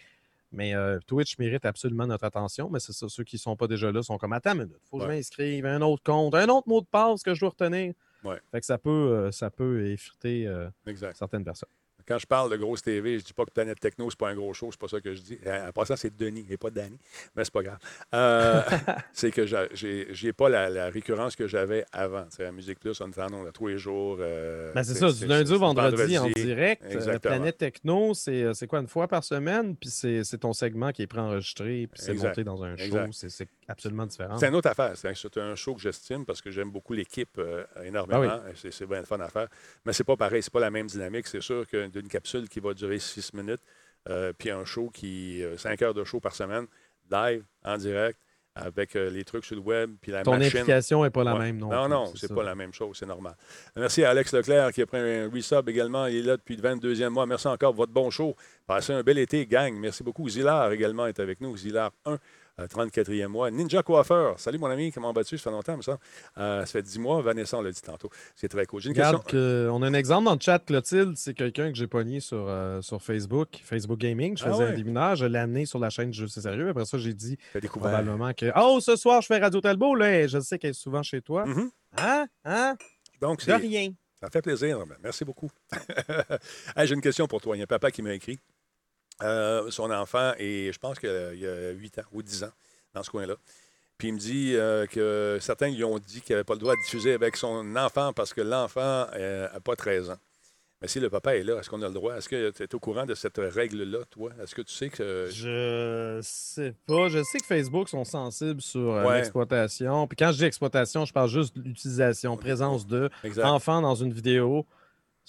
[0.51, 2.69] Mais euh, Twitch mérite absolument notre attention.
[2.71, 4.77] Mais c'est ça, ceux qui ne sont pas déjà là sont comme Attends une minute,
[4.89, 5.09] faut que Ouais.
[5.09, 7.93] je m'inscrive, un autre compte, un autre mot de passe que je dois retenir.
[8.23, 8.39] Ouais.
[8.51, 10.69] Fait que ça peut, euh, ça peut effriter euh,
[11.13, 11.69] certaines personnes.
[12.09, 14.35] Quand je parle de grosse TV, je dis pas que Planète Techno, c'est pas un
[14.35, 15.37] gros show, c'est pas ça que je dis.
[15.45, 16.97] Euh, En passant, c'est Denis et pas Danny,
[17.35, 17.77] mais c'est pas grave.
[18.15, 18.61] Euh,
[19.13, 22.25] c'est que j'ai- pas la, la récurrence que j'avais avant.
[22.31, 24.17] Sais, à Musique Plus, on ondes à tous les jours.
[24.21, 26.83] euh, Ben, c'est ça, du lundi au vendredi, en direct.
[26.83, 27.35] Euh, Exactement.
[27.35, 29.75] Planète Techno, c'est euh, c'est quoi, une fois par semaine?
[29.75, 32.97] Puis c'est c'est ton segment qui est préenregistré, puis c'est monté dans un show.
[33.11, 34.35] C'est c'est absolument différent.
[34.37, 34.93] C'est une autre affaire.
[34.95, 37.39] C'est un, c'est show que j'estime parce que j'aime beaucoup l'équipe
[37.83, 38.23] énormément.
[38.27, 39.47] Ah C'est c'est bien le fun à faire.
[39.85, 41.27] Mais c'est pas pareil, c'est pas la même dynamique.
[41.27, 43.61] C'est sûr que d'une capsule qui va durer six minutes,
[44.09, 45.43] euh, puis un show qui.
[45.43, 46.65] euh, cinq heures de show par semaine,
[47.11, 48.19] live, en direct,
[48.55, 50.59] avec euh, les trucs sur le web, puis la Ton machine.
[50.59, 51.39] implication n'est pas la Ouais.
[51.39, 53.35] même non Non, non, c'est pas la même chose, c'est normal.
[53.75, 56.07] Merci à Alex Leclerc qui a pris un resub également.
[56.07, 57.25] Il est là depuis le 22e mois.
[57.25, 58.35] Merci encore pour votre bon show.
[58.67, 59.73] Passez un bel été, gang.
[59.77, 60.27] Merci beaucoup.
[60.27, 61.55] Zilar également est avec nous.
[61.55, 62.17] Zilar 1, euh,
[62.67, 63.51] 34e mois.
[63.51, 64.39] Ninja Coiffeur.
[64.39, 65.37] Salut mon ami, comment vas-tu?
[65.37, 65.97] Ça fait longtemps, ça.
[66.37, 67.21] Euh, ça fait 10 mois.
[67.21, 68.09] Vanessa, on l'a dit tantôt.
[68.35, 68.81] C'est très cool.
[68.81, 69.31] J'ai une Regarde, question.
[69.39, 72.45] que- on a un exemple dans le chat, Clotilde, c'est quelqu'un que j'ai pogné sur,
[72.47, 74.37] euh, sur Facebook, Facebook Gaming.
[74.37, 74.69] Je Ah faisais ouais.
[74.71, 76.69] un déminage, je l'ai amené sur la chaîne Jeux C'est sérieux?
[76.69, 80.39] Après ça, j'ai dit probablement que Oh, ce soir, je fais Radio Talbot, là, je
[80.39, 81.45] sais qu'elle est souvent chez toi.
[81.45, 81.69] Mhm.
[81.97, 82.27] Hein?
[82.45, 82.75] Hein?
[83.21, 83.91] Donc, De rien.
[84.21, 84.79] Ça fait plaisir.
[85.01, 85.49] Merci beaucoup.
[86.75, 87.55] Hey, J'ai une question pour toi.
[87.55, 88.37] Il y a un papa qui m'a écrit.
[89.23, 92.51] Euh, son enfant, et je pense qu'il y a 8 ans ou 10 ans,
[92.93, 93.35] dans ce coin-là.
[93.97, 96.73] Puis il me dit euh, que certains lui ont dit qu'il n'avait pas le droit
[96.73, 100.17] de diffuser avec son enfant parce que l'enfant n'a pas 13 ans.
[100.81, 102.15] Mais si le papa est là, est-ce qu'on a le droit?
[102.15, 104.31] Est-ce que tu es au courant de cette règle-là, toi?
[104.41, 105.27] Est-ce que tu sais que.
[105.29, 107.09] Je sais pas.
[107.09, 109.17] Je sais que Facebook sont sensibles sur euh, Ouais.
[109.17, 110.07] l'exploitation.
[110.07, 113.43] Puis quand je dis exploitation, je parle juste de l'utilisation, présence de Exact.
[113.43, 114.65] enfants dans une vidéo.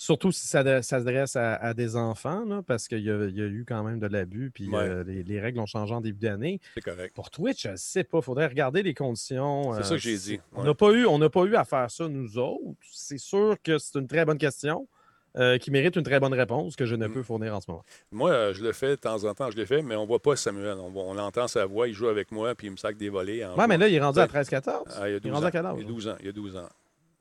[0.02, 3.26] Surtout si ça adresse- ça s'adresse à, à des enfants, là, parce qu'il y, a
[3.26, 4.78] il y a eu quand même de l'abus, puis Ouais.
[4.78, 6.58] euh, les, les règles ont changé en début d'année.
[6.74, 7.14] C'est correct.
[7.14, 8.18] Pour Twitch, je sais pas.
[8.20, 9.74] Il faudrait regarder les conditions.
[9.74, 11.64] C'est euh, ça que j'ai dit, On n'a pas, eu- on n'a pas eu à
[11.66, 12.62] faire ça, nous autres.
[12.90, 14.88] C'est sûr que c'est une très bonne question.
[15.36, 17.12] euh, qui mérite une très bonne réponse que je ne Mm.
[17.12, 17.84] peux fournir en ce moment.
[18.10, 20.18] Moi, euh, je le fais de temps en temps, je l'ai fait, mais on voit
[20.20, 20.76] pas Samuel.
[20.80, 23.44] On, on entend sa voix, il joue avec moi, puis il me sac des volets.
[23.46, 24.28] Ouais, mais là, il est rendu à Ouais.
[24.28, 24.88] 13-14.
[25.00, 25.74] Ah, il y a 12 il est rendu à quel âge?
[25.78, 26.16] Il y a 12 ans.
[26.18, 26.68] Il y a 12 ans.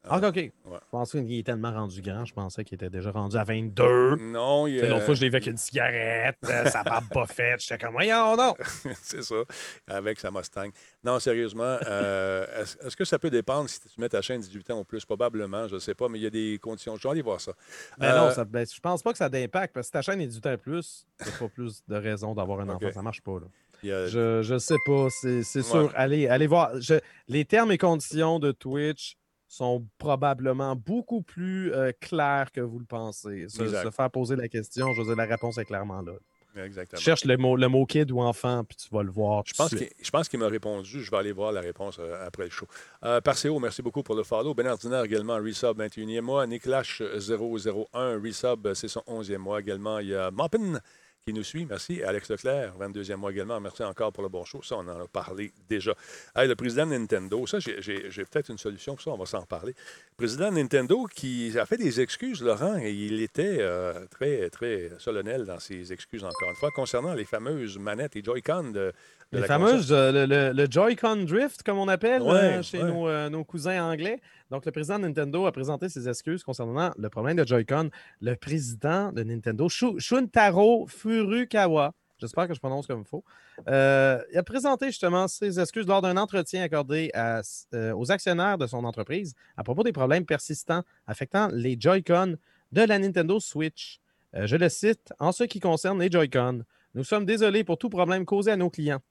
[0.07, 0.35] Ah, OK.
[0.35, 0.77] Je Ouais.
[0.91, 2.23] pensais qu'il est tellement rendu grand.
[2.23, 4.15] Je pensais qu'il était déjà rendu à 22.
[4.15, 7.09] Non, il Tu L'autre euh, fois, je l'ai vu avec une cigarette, euh, sa barbe
[7.11, 7.59] pas faite.
[7.61, 8.55] J'étais comme, voyons, non.
[9.01, 9.35] c'est ça,
[9.87, 10.69] avec sa Mustang.
[11.03, 14.79] Non, sérieusement, euh, est-ce que ça peut dépendre si tu mets ta chaîne 18 ans
[14.79, 15.03] ou plus?
[15.03, 16.95] Probablement, je ne sais pas, mais il y a des conditions.
[16.95, 17.51] Je vais aller voir ça.
[17.99, 19.91] Mais Euh, non, ça, ben, je pense pas que ça a d'impact parce que si
[19.91, 22.83] ta chaîne est du temps plus, t'as pas plus de raison d'avoir un OK.
[22.83, 22.93] enfant.
[22.93, 23.39] Ça marche pas.
[23.39, 23.47] Là.
[23.95, 25.07] a- Je, je sais pas.
[25.09, 25.65] C'est c'est Ouais.
[25.65, 25.91] sûr.
[25.95, 26.71] Allez, allez voir.
[26.79, 29.17] Je- les termes et conditions de Twitch
[29.49, 33.47] sont probablement beaucoup plus euh, clairs que vous le pensez.
[33.49, 36.13] Se, faire poser la question, je veux dire, la réponse est clairement là.
[36.55, 36.99] Exactement.
[36.99, 39.43] Cherche le mot, le mot kid ou enfant, puis tu vas le voir.
[39.45, 39.93] Je pense qu'il suite.
[40.01, 41.01] je pense qu'il m'a répondu.
[41.03, 42.67] Je vais aller voir la réponse euh, après le show.
[43.03, 44.53] Euh, Parceo, merci beaucoup pour le follow.
[44.53, 46.45] Bernardinaire également, Resub 21e mois.
[46.47, 49.99] Nicklash 001, Resub, c'est son 11e mois également.
[49.99, 50.79] Il y a Moppin
[51.25, 51.65] qui nous suit.
[51.65, 52.01] Merci.
[52.03, 53.59] Alex Leclerc, 22e mois également.
[53.59, 54.61] Merci encore pour le bon show.
[54.63, 55.93] Ça, on en a parlé déjà.
[56.35, 57.75] Hey, le président de Nintendo, ça, j'ai-
[58.25, 59.11] peut-être une solution pour ça.
[59.11, 59.75] On va s'en reparler.
[60.17, 64.91] Président de Nintendo qui a fait des excuses, Laurent, et il était euh, très, très
[64.97, 68.91] solennel dans ses excuses, encore une fois, concernant les fameuses manettes et Joy-Con de
[69.31, 72.81] Les la fameuses, euh, le, le- le Joy-Con Drift, comme on appelle Ouais, euh, chez
[72.81, 72.91] ouais.
[72.91, 74.19] Nos, euh, nos cousins anglais.
[74.49, 77.91] Donc, le président de Nintendo a présenté ses excuses concernant le problème de Joy-Con.
[78.21, 83.23] Le président de Nintendo, Shu- Shuntaro Furukawa, j'espère que je prononce comme il faut,
[83.67, 83.71] il
[84.37, 87.41] a présenté justement ses excuses lors d'un entretien accordé à-
[87.95, 92.35] aux actionnaires de son entreprise à propos des problèmes persistants affectant les Joy-Con
[92.71, 93.99] de la Nintendo Switch.
[94.33, 96.63] Je le cite, en ce qui concerne les Joy-Con,
[96.95, 99.01] nous sommes désolés pour tout problème causé à nos clients.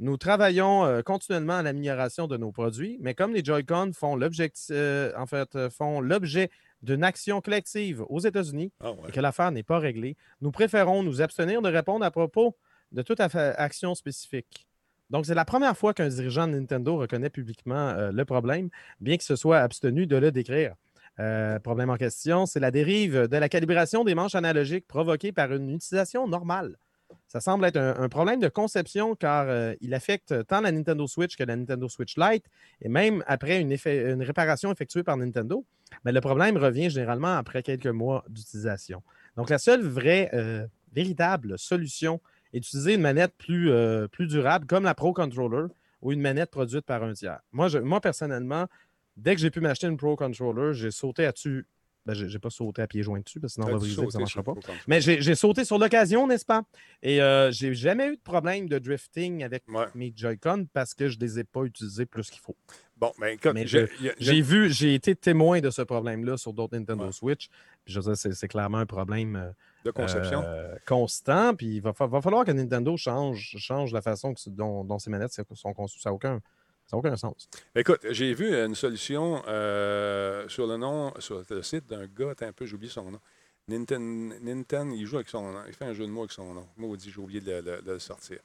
[0.00, 5.12] Nous travaillons euh, continuellement à l'amélioration de nos produits, mais comme les Joy-Con font euh,
[5.14, 6.50] en fait, euh, l'objet
[6.82, 9.08] d'une action collective aux États-Unis Ah ouais.
[9.08, 12.56] et que l'affaire n'est pas réglée, nous préférons nous abstenir de répondre à propos
[12.92, 14.66] de toute action spécifique.
[15.10, 19.16] Donc, c'est la première fois qu'un dirigeant de Nintendo reconnaît publiquement euh, le problème, bien
[19.16, 20.76] qu'il se soit abstenu de le décrire.
[21.18, 25.52] Euh, problème en question, c'est la dérive de la calibration des manches analogiques provoquée par
[25.52, 26.78] une utilisation normale.
[27.28, 31.36] Ça semble être un, problème de conception car euh, il affecte tant la Nintendo Switch
[31.36, 32.44] que la Nintendo Switch Lite
[32.82, 33.72] et même après une,
[34.22, 35.64] réparation effectuée par Nintendo.
[36.04, 39.02] Le problème revient généralement après quelques mois d'utilisation.
[39.36, 42.20] Donc, la seule vraie, euh, véritable solution
[42.52, 45.66] est d'utiliser une manette plus, euh, plus durable comme la Pro Controller
[46.02, 47.40] ou une manette produite par un tiers.
[47.52, 48.66] Moi, moi personnellement,
[49.16, 51.66] dès que j'ai pu m'acheter une Pro Controller, j'ai sauté à dessus.
[52.06, 54.22] Ben, j'ai pas sauté à pieds joints dessus parce que sinon on va ça ne
[54.22, 54.54] marchera pas.
[54.86, 56.62] Mais j'ai sauté sur l'occasion, n'est-ce pas?
[57.02, 59.84] Et euh, j'ai jamais eu de problème de drifting avec Ouais.
[59.94, 62.56] mes Joy-Con parce que je ne les ai pas utilisés plus qu'il faut.
[62.96, 63.86] Bon, ben écoute, Mais j'ai-
[64.18, 67.12] je- vu, j'ai été témoin de ce problème-là sur d'autres Nintendo Ouais.
[67.12, 67.48] Switch.
[67.84, 69.50] Puis je veux dire, c'est c'est clairement un problème euh,
[69.84, 70.42] de conception?
[70.44, 71.54] euh, constant.
[71.54, 74.98] Puis il va, fa- va falloir que Nintendo change, change la façon que, dont, dont
[74.98, 76.00] ces manettes sont conçues.
[76.00, 76.40] Ça n'a aucun,
[76.90, 77.48] ça a aucun sens.
[77.74, 82.52] Écoute, j'ai vu une solution euh, sur le nom, sur le site d'un gars, un
[82.52, 83.20] peu, j'ai oublié son nom.
[83.68, 85.60] Nintendo, Nintendo, il joue avec son nom.
[85.68, 86.66] Il fait un jeu de mots avec son nom.
[86.76, 88.38] Maudit, j'ai oublié de de- de le sortir.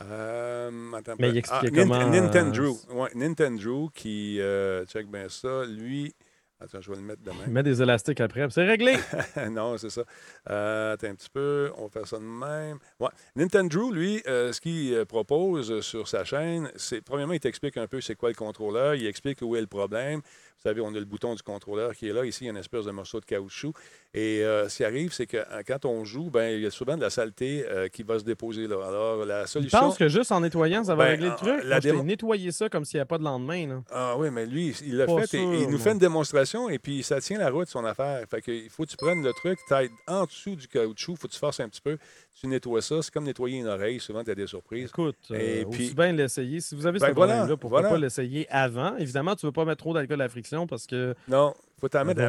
[0.00, 5.28] Euh, attends Mais il expliquait Nin- comment, Nintendo, euh, ouais, Nintendo qui, euh, check bien
[5.28, 6.14] ça, lui,
[6.60, 7.44] attends, je vais le mettre demain.
[7.46, 8.96] Il met des élastiques après, c'est réglé.
[9.50, 10.02] non, c'est ça.
[10.50, 12.78] Euh, attends un petit peu, on va faire ça de même.
[13.00, 13.08] Ouais.
[13.36, 17.86] Nintendo, lui, euh, ce qu'il euh, propose sur sa chaîne, c'est premièrement, il t'explique un
[17.86, 20.20] peu c'est quoi le contrôleur, il explique où est le problème.
[20.58, 22.24] Vous savez, on a le bouton du contrôleur qui est là.
[22.24, 23.72] Ici, il y a une espèce de morceau de caoutchouc.
[24.12, 26.70] Et euh, ce qui arrive, c'est que euh, quand on joue, ben, il y a
[26.72, 28.76] souvent de la saleté euh, qui va se déposer là.
[28.88, 29.78] Alors, la Je solution.
[29.78, 31.60] pense que juste en nettoyant, ça va Ben, régler le truc?
[31.64, 33.66] la je démo- nettoyé ça comme s'il n'y avait pas de lendemain.
[33.68, 33.82] Là.
[33.92, 35.78] Ah oui, mais lui, il l'a fait et il nous moi.
[35.78, 38.24] fait une démonstration et puis ça tient la route, son affaire.
[38.28, 39.74] Fait que il faut que tu prennes le truc, tu
[40.08, 41.98] en dessous du caoutchouc, il faut que tu forces un petit peu,
[42.40, 43.00] tu nettoies ça.
[43.02, 44.88] C'est comme nettoyer une oreille, souvent tu as des surprises.
[44.88, 46.60] Écoute, Et euh, puis- bien l'essayer.
[46.60, 47.94] Si vous avez Ben ce voilà, problème-là, pourquoi voilà.
[47.94, 48.96] pas l'essayer avant?
[48.96, 51.88] Évidemment, tu ne veux pas mettre trop d'alcool à friction parce que Non, il faut
[51.88, 52.26] t'en mettre va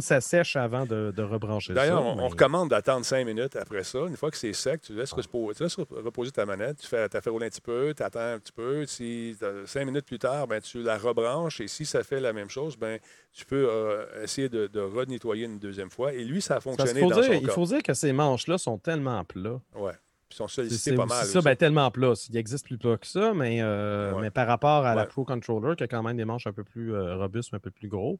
[0.00, 1.80] que ça sèche avant de, de rebrancher ça.
[1.80, 3.98] D'ailleurs, on, recommande d'attendre cinq minutes après ça.
[4.08, 5.12] Une fois que c'est sec, tu laisses,
[5.54, 8.52] tu reposer ta manette, tu fais, fait rouler un petit peu, tu attends un petit
[8.52, 8.86] peu.
[8.86, 9.36] Si
[9.84, 12.98] minutes plus tard, ben, tu la rebranches et si ça fait la même chose, ben,
[13.32, 16.12] tu peux euh, essayer de, de renettoyer une deuxième fois.
[16.14, 17.52] Et lui, ça a fonctionné dans dire- son il cas.
[17.52, 19.60] faut dire que ces manches-là sont tellement plats.
[19.74, 19.92] Ouais.
[20.30, 21.24] Ils sont C'est sollicités c'est pas mal.
[21.24, 21.44] ça, aussi.
[21.44, 22.12] ben, tellement plat.
[22.30, 24.22] Il existe plus plat que ça, mais, euh, Ouais.
[24.22, 25.06] mais par rapport à la.
[25.06, 27.70] Pro Controller, qui a quand même des manches un peu plus euh, robustes, un peu
[27.70, 28.18] plus gros.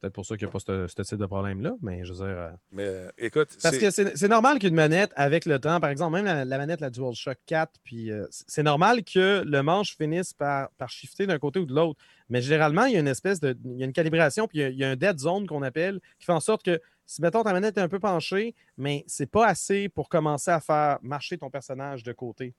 [0.00, 2.18] Peut-être pour ça qu'il n'y a pas ce, ce type de problème-là, mais je veux
[2.18, 2.36] dire.
[2.36, 5.80] euh, Mais euh, écoute, Parce c'est- que c'est c'est normal qu'une manette, avec le temps,
[5.80, 9.96] par exemple, même la, la manette, la DualShock 4, puis c'est normal que le manche
[9.96, 11.98] finisse par, par shifter d'un côté ou de l'autre.
[12.28, 13.56] Mais généralement, il y a une espèce de.
[13.64, 15.46] Il y a une calibration, puis il y a, il y a un dead zone
[15.46, 18.54] qu'on appelle, qui fait en sorte que si, mettons, ta manette est un peu penchée,
[18.76, 22.54] mais c'est pas assez pour commencer à faire marcher ton personnage de côté.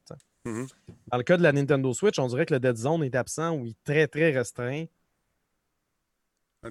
[0.46, 0.68] Mhm.
[1.12, 3.56] Dans le cas de la Nintendo Switch, on dirait que le Dead Zone est absent
[3.58, 4.86] ou il est très, très restreint.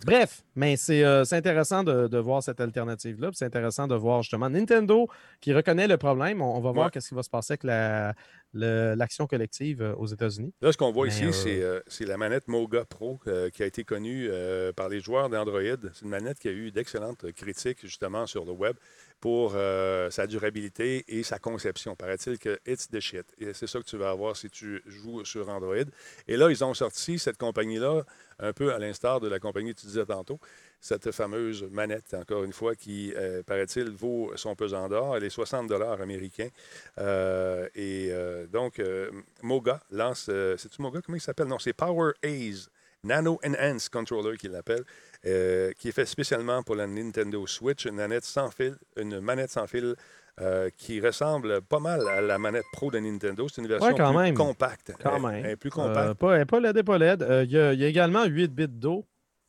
[0.05, 3.31] Bref, mais c'est euh, intéressant de, voir cette alternative-là.
[3.33, 5.09] C'est intéressant de voir justement Nintendo
[5.41, 6.43] qui reconnaît le problème.
[6.43, 8.17] On, va voir qu'est-ce qui va se passer avec
[8.57, 10.53] l'action collective euh, aux États-Unis.
[10.61, 13.21] Là, ce qu'on voit ici, euh, c'est la manette Moga Pro
[13.53, 14.29] qui a été connue
[14.75, 15.61] par les joueurs d'Android.
[15.93, 18.77] C'est une manette qui a eu d'excellentes critiques justement sur le web
[19.21, 19.53] pour
[20.11, 21.97] sa durabilité et sa conception.
[21.97, 23.27] Paraît-il que it's the shit.
[23.39, 25.77] Et c'est ça que tu vas avoir si tu joues sur Android.
[26.29, 28.05] Et là, ils ont sorti cette compagnie-là
[28.39, 30.39] un peu à l'instar de la compagnie que tu disais tantôt,
[30.81, 35.17] cette fameuse manette, encore une fois, qui, euh, paraît-il, vaut son pesant d'or.
[35.17, 36.49] Elle est 60 dollars américains.
[36.99, 38.81] Euh, et euh, donc,
[39.43, 41.01] Moga lance, c'est-tu Moga?
[41.05, 41.49] Comment il s'appelle?
[41.49, 42.69] Non, c'est Power Ace.
[43.05, 44.85] Nano Enhanced Controller qu'il l'appelle,
[45.23, 49.69] qui est fait spécialement pour la Nintendo Switch, une manette sans fil, une manette sans
[49.69, 49.95] fil
[50.77, 53.47] qui ressemble pas mal à la manette Pro de Nintendo.
[53.49, 54.93] C'est une version plus compacte.
[55.01, 55.57] Quand même.
[55.57, 56.15] plus compacte.
[56.15, 57.27] pas, pas LED pas LED.
[57.45, 59.05] Il y, a également 8 bits d'eau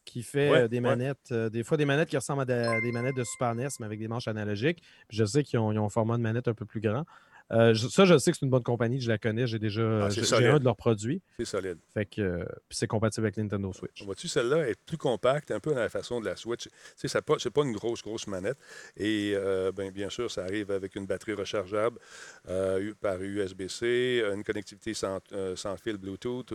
[0.07, 3.53] qui fait des manettes, des fois des manettes qui ressemblent à des, manettes de Super
[3.55, 4.81] NES, mais avec des manches analogiques.
[5.09, 7.05] je sais qu'ils ont, ont, un format de manette un peu plus grand.
[7.53, 10.09] Euh, ça, je sais que c'est une bonne compagnie, je la connais, j'ai déjà ah,
[10.09, 11.21] j'ai un de leurs produits.
[11.39, 11.77] C'est solide.
[11.93, 14.03] Fait que euh, c'est compatible avec Nintendo Switch.
[14.03, 16.63] Vois-tu, celle-là est plus compacte, un peu dans la façon de la Switch.
[16.63, 18.57] Tu sais, c'est pas, pas une grosse, grosse manette.
[18.97, 21.99] Et euh, ben, bien sûr, ça arrive avec une batterie rechargeable
[23.01, 25.19] par USB-C, une connectivité sans,
[25.55, 26.53] sans fil Bluetooth.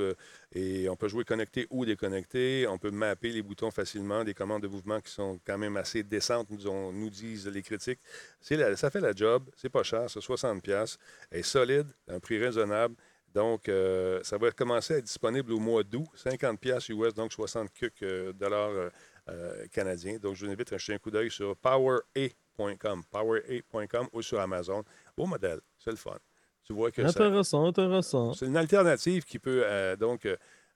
[0.55, 2.67] Et on peut jouer connecté ou déconnecté.
[2.69, 6.03] On peut mapper les boutons facilement, des commandes de mouvement qui sont quand même assez
[6.03, 8.01] décentes, nous, disent les critiques.
[8.41, 10.97] ça fait la job, c'est pas cher, c'est 60$
[11.31, 12.95] est solide, un prix raisonnable.
[13.35, 17.33] Donc, euh, ça va commencer à être disponible au mois d'août, 50 pièces US, donc
[17.33, 17.71] 60
[18.03, 18.91] euh, dollars
[19.31, 20.19] euh, canadiens.
[20.19, 24.85] Donc, je vous invite à jeter un coup d'œil sur powera.com, powera.com ou sur Amazon.
[25.17, 26.19] Beau modèle, c'est le fun.
[26.65, 28.35] Tu vois que intéressant, intéressant.
[28.35, 29.65] C'est une alternative qui peut
[29.99, 30.29] donc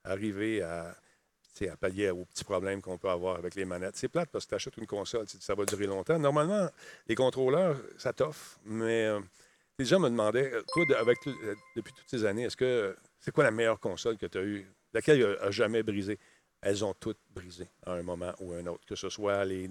[0.05, 0.96] arriver à,
[1.70, 3.96] à pallier aux petits problèmes qu'on peut avoir avec les manettes.
[3.96, 6.18] C'est plate parce que tu achètes une console, ça va durer longtemps.
[6.18, 6.68] Normalement,
[7.07, 9.11] les contrôleurs, ça t'offre, mais
[9.79, 13.31] les gens me demandaient, euh, toi, avec, euh, depuis toutes ces années, est-ce que c'est
[13.31, 16.18] quoi la meilleure console que tu as eue, laquelle a, jamais brisé?
[16.66, 19.68] Elles ont toutes brisé à un moment ou un autre, que ce soit les,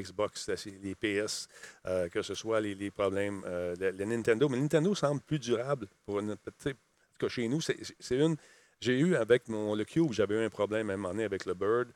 [0.00, 0.48] Xbox,
[0.80, 1.48] les PS,
[1.84, 4.48] euh, que ce soit les, problèmes de, Nintendo.
[4.48, 6.78] Mais Nintendo semble plus durable pour une petite.
[7.18, 8.36] que chez nous, c'est une.
[8.80, 11.44] J'ai eu avec mon, le Cube, j'avais eu un problème à un moment donné avec
[11.44, 11.88] le Bird.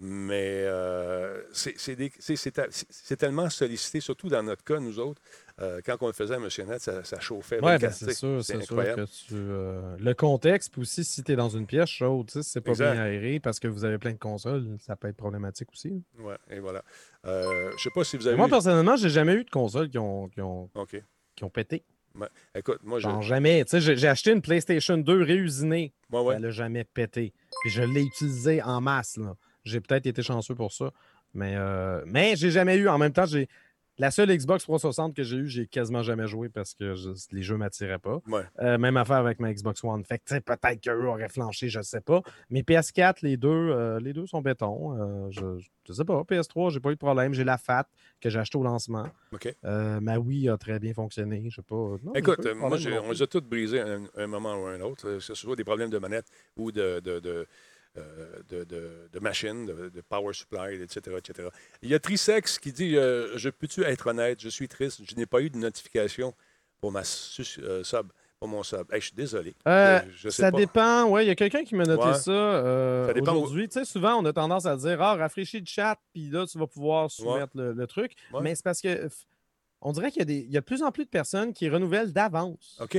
[0.00, 0.66] Mais
[1.52, 5.22] c'est tellement sollicité, surtout dans notre cas, nous autres,
[5.60, 7.60] euh, quand on le faisait à Monsieur Net, ça, chauffait.
[7.62, 11.32] Oui, ben c'est sûr, c'est sûr que tu, euh, le contexte, puis aussi si tu
[11.32, 14.12] es dans une pièce chaude, si c'est pas bien aéré parce que vous avez plein
[14.12, 16.02] de consoles, ça peut être problématique aussi.
[16.18, 16.82] Oui, et voilà.
[17.26, 18.36] Euh, je sais pas si vous avez.
[18.36, 20.68] Moi, personnellement, j'ai jamais eu de console qui ont, qui ont,
[21.36, 21.84] qui ont pété.
[22.54, 23.08] écoute, moi, je...
[23.20, 23.64] jamais.
[23.72, 25.92] J'ai acheté une PlayStation 2 réusinée.
[26.10, 27.32] Ouais, Elle n'a jamais pété.
[27.62, 29.20] Puis je l'ai utilisée en masse.
[29.62, 30.90] J'ai peut-être été chanceux pour ça.
[31.32, 32.88] Mais, euh, mais j'ai jamais eu.
[32.88, 33.48] En même temps, j'ai
[33.98, 36.94] la seule Xbox 360 que j'ai eue, j'ai quasiment jamais joué parce que
[37.32, 38.20] les jeux ne m'attiraient pas.
[38.60, 40.04] Euh, même affaire avec ma Xbox One.
[40.04, 42.20] Fait que peut-être qu'eux auraient flanché, je ne sais pas.
[42.50, 44.96] Mais PS4, les deux, euh, les deux sont béton.
[44.98, 45.44] Euh, je
[45.88, 46.22] ne sais pas.
[46.22, 47.34] PS3, j'ai pas eu de problème.
[47.34, 47.86] J'ai la FAT
[48.20, 49.06] que j'ai acheté au lancement.
[49.72, 51.44] ma Wii a très bien fonctionné.
[51.48, 51.96] Je sais pas.
[52.16, 52.70] Écoute, moi,
[53.04, 55.04] on les a tous brisés à un, moment ou un autre.
[55.04, 56.26] Que ce soit des problèmes de manette
[56.56, 57.46] ou de de,
[57.94, 61.48] de, machines, de, power supply, etc., etc.
[61.82, 64.40] Il y a Trisex qui dit euh, Je peux-tu être honnête?
[64.40, 66.34] Je suis triste, je n'ai pas eu de notification
[66.80, 68.12] pour ma euh, sub.
[68.38, 68.86] Pour mon sub.
[68.92, 69.54] je suis désolé.
[69.64, 71.04] ça dépend.
[71.04, 73.68] Oui, il y a quelqu'un qui m'a noté ça, aujourd'hui.
[73.68, 76.58] Tu sais, souvent, on a tendance à dire Ah, rafraîchis le chat, puis là, tu
[76.58, 78.12] vas pouvoir soumettre le, truc.
[78.40, 79.08] Mais c'est parce que
[79.86, 82.78] on dirait qu'il y, y, a de plus en plus de personnes qui renouvellent d'avance.
[82.80, 82.96] OK.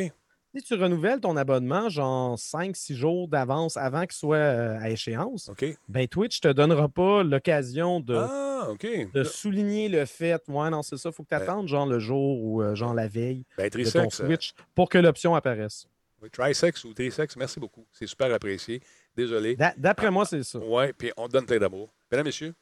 [0.55, 5.51] Si tu renouvelles ton abonnement, genre 5-6 jours d'avance avant qu'il soit euh, à échéance,
[5.89, 8.69] ben Twitch ne te donnera pas l'occasion de, ah,
[9.13, 10.41] de souligner le fait.
[10.47, 11.09] Ouais, non, c'est ça.
[11.09, 13.69] Il faut que tu ben attendes genre le jour ou euh, genre la veille ben,
[13.69, 15.87] de ton Switch pour que l'option apparaisse.
[16.21, 17.85] Oui, Trisex ou Trisex, merci beaucoup.
[17.91, 18.81] C'est super apprécié.
[19.13, 19.57] Désolé.
[19.75, 20.59] D'après moi, c'est ça.
[20.59, 21.93] Oui, puis on donne plein d'amour.
[22.09, 22.55] Mesdames, messieurs,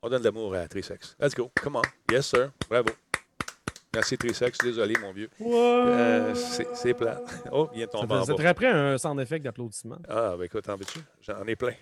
[0.00, 1.14] on donne de l'amour à Trisex.
[1.20, 1.50] Let's go.
[1.62, 1.82] Come on.
[2.10, 2.52] Yes, sir.
[2.70, 2.88] Bravo.
[3.94, 5.30] Merci Trisex, désolé mon vieux.
[5.40, 7.20] Euh, c'est plat.
[7.52, 9.98] Oh, il vient tomber C'est très près un sound effect d'applaudissement.
[10.08, 10.98] Ah, ben écoute, en veux-tu?
[11.20, 11.74] J'en ai plein.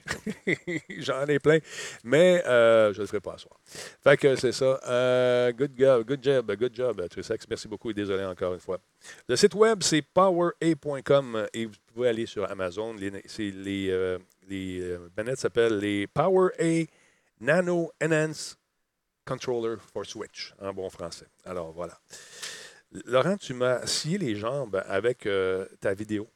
[0.98, 1.59] J'en ai plein.
[2.05, 3.59] Mais euh, je ne le ferai pas à soir.
[3.64, 4.79] Fait que c'est ça.
[4.87, 7.46] Euh, good, job, good job, good job, Trisex.
[7.48, 8.79] Merci beaucoup et désolé encore une fois.
[9.27, 12.92] Le site web, c'est powera.com et vous pouvez aller sur Amazon.
[12.92, 16.85] Les, les, les manettes s'appellent les Power A
[17.40, 18.59] Nano Enhance
[19.25, 21.27] Controller for Switch, en bon français.
[21.45, 21.99] Alors voilà.
[23.07, 26.29] Laurent, tu m'as scié les jambes avec euh, ta vidéo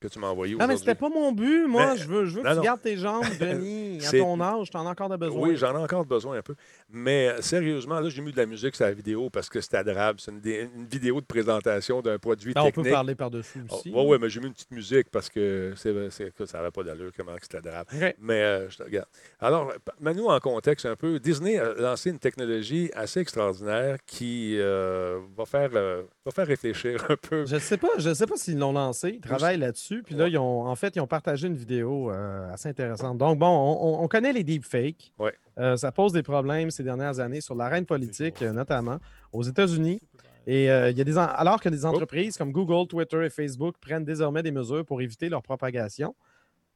[0.00, 1.66] que tu m'as envoyée Non, mais c'était pas mon but.
[1.66, 2.60] Moi, Mais- je veux, je veux non, que non.
[2.60, 3.98] tu gardes tes jambes, Denis.
[4.06, 5.40] à ton âge, t'en as encore de besoin.
[5.48, 6.54] Oui, j'en ai encore besoin un peu.
[6.90, 9.78] Mais euh, sérieusement, là, j'ai mis de la musique sur la vidéo parce que c'était
[9.78, 10.20] adorable.
[10.20, 12.92] C'est une, dé- une vidéo de présentation d'un produit Ben, on peut technique.
[12.92, 13.90] parler par-dessus Oh, aussi.
[13.90, 16.70] ouais, ouais, mais j'ai mis une petite musique parce que c'est, c'est- que ça n'avait
[16.70, 17.88] pas d'allure, comment c'était adorable.
[18.20, 19.08] Mais euh, je te regarde.
[19.40, 21.18] Alors, mets-nous en contexte un peu.
[21.18, 27.02] Disney a lancé une technologie assez extraordinaire qui euh, va, faire, euh, va faire réfléchir
[27.08, 27.46] un peu.
[27.46, 29.12] Je sais pas, je sais pas s'ils l'ont lancé.
[29.14, 29.85] Ils travaillent là-dessus.
[30.04, 30.30] Puis là, Ouais.
[30.32, 33.18] ils ont, en fait, ils ont partagé une vidéo euh, assez intéressante.
[33.18, 35.12] Donc, bon, on, on- on connaît les deepfakes.
[35.18, 35.32] Ouais.
[35.58, 38.98] Euh, ça pose des problèmes ces dernières années sur l'arène politique, euh, notamment
[39.32, 40.00] aux États-Unis.
[40.46, 43.30] Et euh, il y a des en- alors que des entreprises comme Google, Twitter et
[43.30, 46.14] Facebook prennent désormais des mesures pour éviter leur propagation,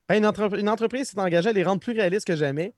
[0.08, 2.72] ben, une, entre- une entreprise s'est engagée à les rendre plus réalistes que jamais.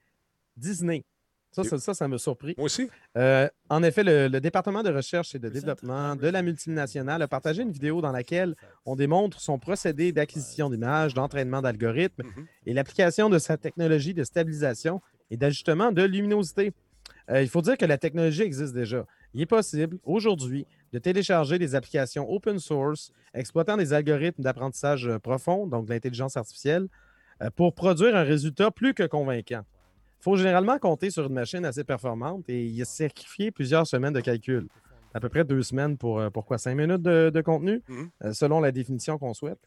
[0.57, 1.05] Disney.
[1.53, 2.55] Ça, ça, ça, ça m'a surpris.
[2.57, 2.89] Moi aussi.
[3.17, 7.29] Euh, en effet, le, le département de recherche et de développement de la multinationale a
[7.29, 8.55] partagé une vidéo dans laquelle
[8.87, 12.47] on démontre son procédé d'acquisition d'images, d'entraînement d'algorithmes Mhm.
[12.67, 16.73] et l'application de sa technologie de stabilisation et d'ajustement de luminosité.
[17.31, 19.05] Euh, il faut dire que la technologie existe déjà.
[19.35, 25.19] Il est possible aujourd'hui de télécharger des applications open source exploitant des algorithmes d'apprentissage euh,
[25.19, 26.89] profond, donc de l'intelligence artificielle,
[27.43, 29.63] euh, pour produire un résultat plus que convaincant.
[30.23, 34.21] Il faut généralement compter sur une machine assez performante et y sacrifier plusieurs semaines de
[34.21, 34.69] calcul.
[35.15, 36.59] À peu près deux semaines pour, euh, pour quoi?
[36.59, 38.09] Cinq minutes de, de contenu, Mhm.
[38.27, 39.59] euh, selon la définition qu'on souhaite.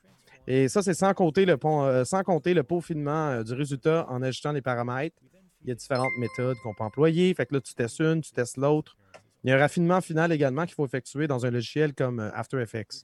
[0.47, 4.53] Et ça, c'est sans compter le, euh, sans compter le peaufinement du résultat en ajustant
[4.53, 5.17] les paramètres.
[5.63, 7.33] Il y a différentes méthodes qu'on peut employer.
[7.33, 8.95] Fait que là, tu testes une, tu testes l'autre.
[9.43, 12.61] Il y a un raffinement final également qu'il faut effectuer dans un logiciel comme After
[12.61, 13.03] Effects.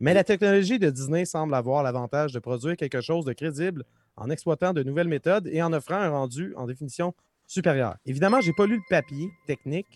[0.00, 3.84] Mais la technologie de Disney semble avoir l'avantage de produire quelque chose de crédible
[4.20, 7.14] en exploitant de nouvelles méthodes et en offrant un rendu en définition
[7.46, 7.96] supérieure.
[8.06, 9.86] Évidemment, je n'ai pas lu le papier technique.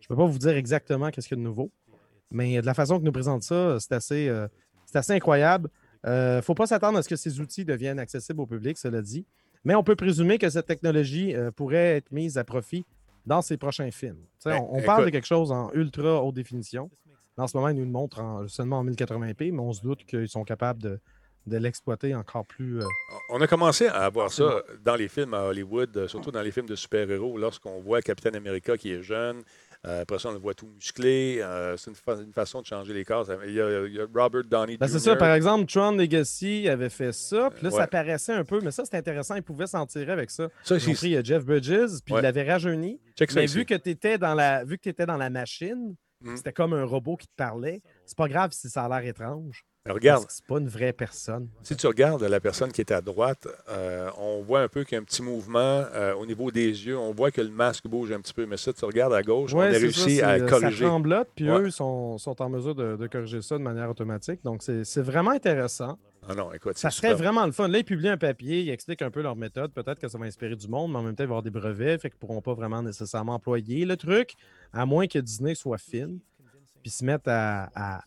[0.00, 1.70] Je ne peux pas vous dire exactement qu'est-ce qu'il y a de nouveau.
[2.30, 4.48] Mais de la façon que nous présente ça, c'est assez, euh,
[4.94, 5.68] assez incroyable.
[6.06, 9.00] Il ne faut pas s'attendre à ce que ces outils deviennent accessibles au public, cela
[9.02, 9.24] dit.
[9.64, 12.84] Mais on peut présumer que cette technologie euh, pourrait être mise à profit
[13.24, 14.18] dans ses prochains films.
[14.44, 16.90] Ben, on, on parle de quelque chose en ultra haute définition.
[17.38, 20.04] En ce moment, ils nous le montrent en- seulement en 1080p, mais on se doute
[20.04, 21.00] qu'ils sont capables de,
[21.46, 22.80] de l'exploiter encore plus.
[22.80, 22.84] euh,
[23.30, 26.50] On a commencé à avoir ça dans les films à Hollywood, euh, surtout dans les
[26.50, 29.42] films de super-héros, lorsqu'on voit Captain America qui est jeune.
[29.86, 31.40] euh, après ça, on le voit tout musclé.
[31.42, 33.28] euh, c'est une, fa- une façon de changer les cases.
[33.46, 34.92] Il y a, il y a Robert Downey Ben, Jr.
[34.94, 37.76] c'est ça, par exemple, Tron Legacy avait fait ça, puis là, Ouais.
[37.80, 40.48] ça paraissait un peu, mais ça, c'est intéressant, ils pouvaient s'en tirer avec ça.
[40.62, 42.20] Ça, c'est- pris Jeff Bridges, puis Ouais.
[42.20, 45.18] ils l'avaient rajeuni, check mais vu que tu étais dans la vu que étais dans
[45.18, 46.36] la machine, Mhm.
[46.38, 47.82] c'était comme un robot qui te parlait.
[48.06, 49.66] C'est pas grave si ça a l'air étrange.
[49.86, 51.48] Regarde, C'est pas une vraie personne.
[51.62, 54.94] si tu regardes la personne qui est à droite, euh, on voit un peu qu'il
[54.94, 55.58] y a un petit mouvement
[55.92, 56.96] euh, au niveau des yeux.
[56.96, 58.46] On voit que le masque bouge un petit peu.
[58.46, 60.84] Mais ça, tu regardes à gauche, on Ouais, a c'est réussi ça, à euh, corriger.
[60.84, 61.58] Ça tremblote, puis Ouais.
[61.60, 64.40] eux sont, sont en mesure de, de corriger ça de manière automatique.
[64.42, 65.98] Donc, c'est vraiment intéressant.
[66.26, 67.18] Ah non, écoute, Ça serait super.
[67.18, 67.68] vraiment le fun.
[67.68, 69.70] Là, ils publient un papier, ils expliquent un peu leur méthode.
[69.72, 71.50] Peut-être que ça va inspirer du monde, mais en même temps, ils vont avoir des
[71.50, 74.32] brevets, fait qu'ils ne pourront pas vraiment nécessairement employer le truc,
[74.72, 76.20] à moins que Disney soit fine,
[76.80, 78.00] puis se mette à, à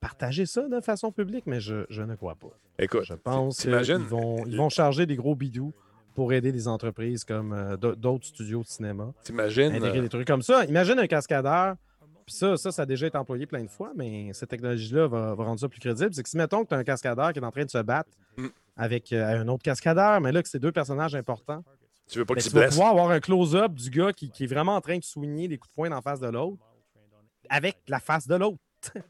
[0.00, 2.48] partager ça de façon publique, mais je, je ne crois pas.
[2.78, 5.72] Écoute, Je pense qu'ils vont, ils vont charger des gros bidous
[6.14, 9.72] pour aider des entreprises comme euh, d'au- d'autres studios de cinéma t'imagines.
[9.72, 10.64] intégrer euh, des trucs comme ça.
[10.64, 11.76] Imagine un cascadeur.
[12.26, 15.34] Puis ça, ça, ça a déjà été employé plein de fois, mais cette technologie-là va,
[15.34, 16.14] va rendre ça plus crédible.
[16.14, 17.78] C'est que si, mettons que tu as un cascadeur qui est en train de se
[17.82, 18.46] battre Mm.
[18.76, 21.64] avec euh, un autre cascadeur, mais là, que c'est deux personnages importants,
[22.08, 24.44] tu veux pas ben, qu'il tu vas pouvoir avoir un close-up du gars qui, qui
[24.44, 26.58] est vraiment en train de soigner des coups de poing en face de l'autre
[27.48, 28.58] avec la face de l'autre.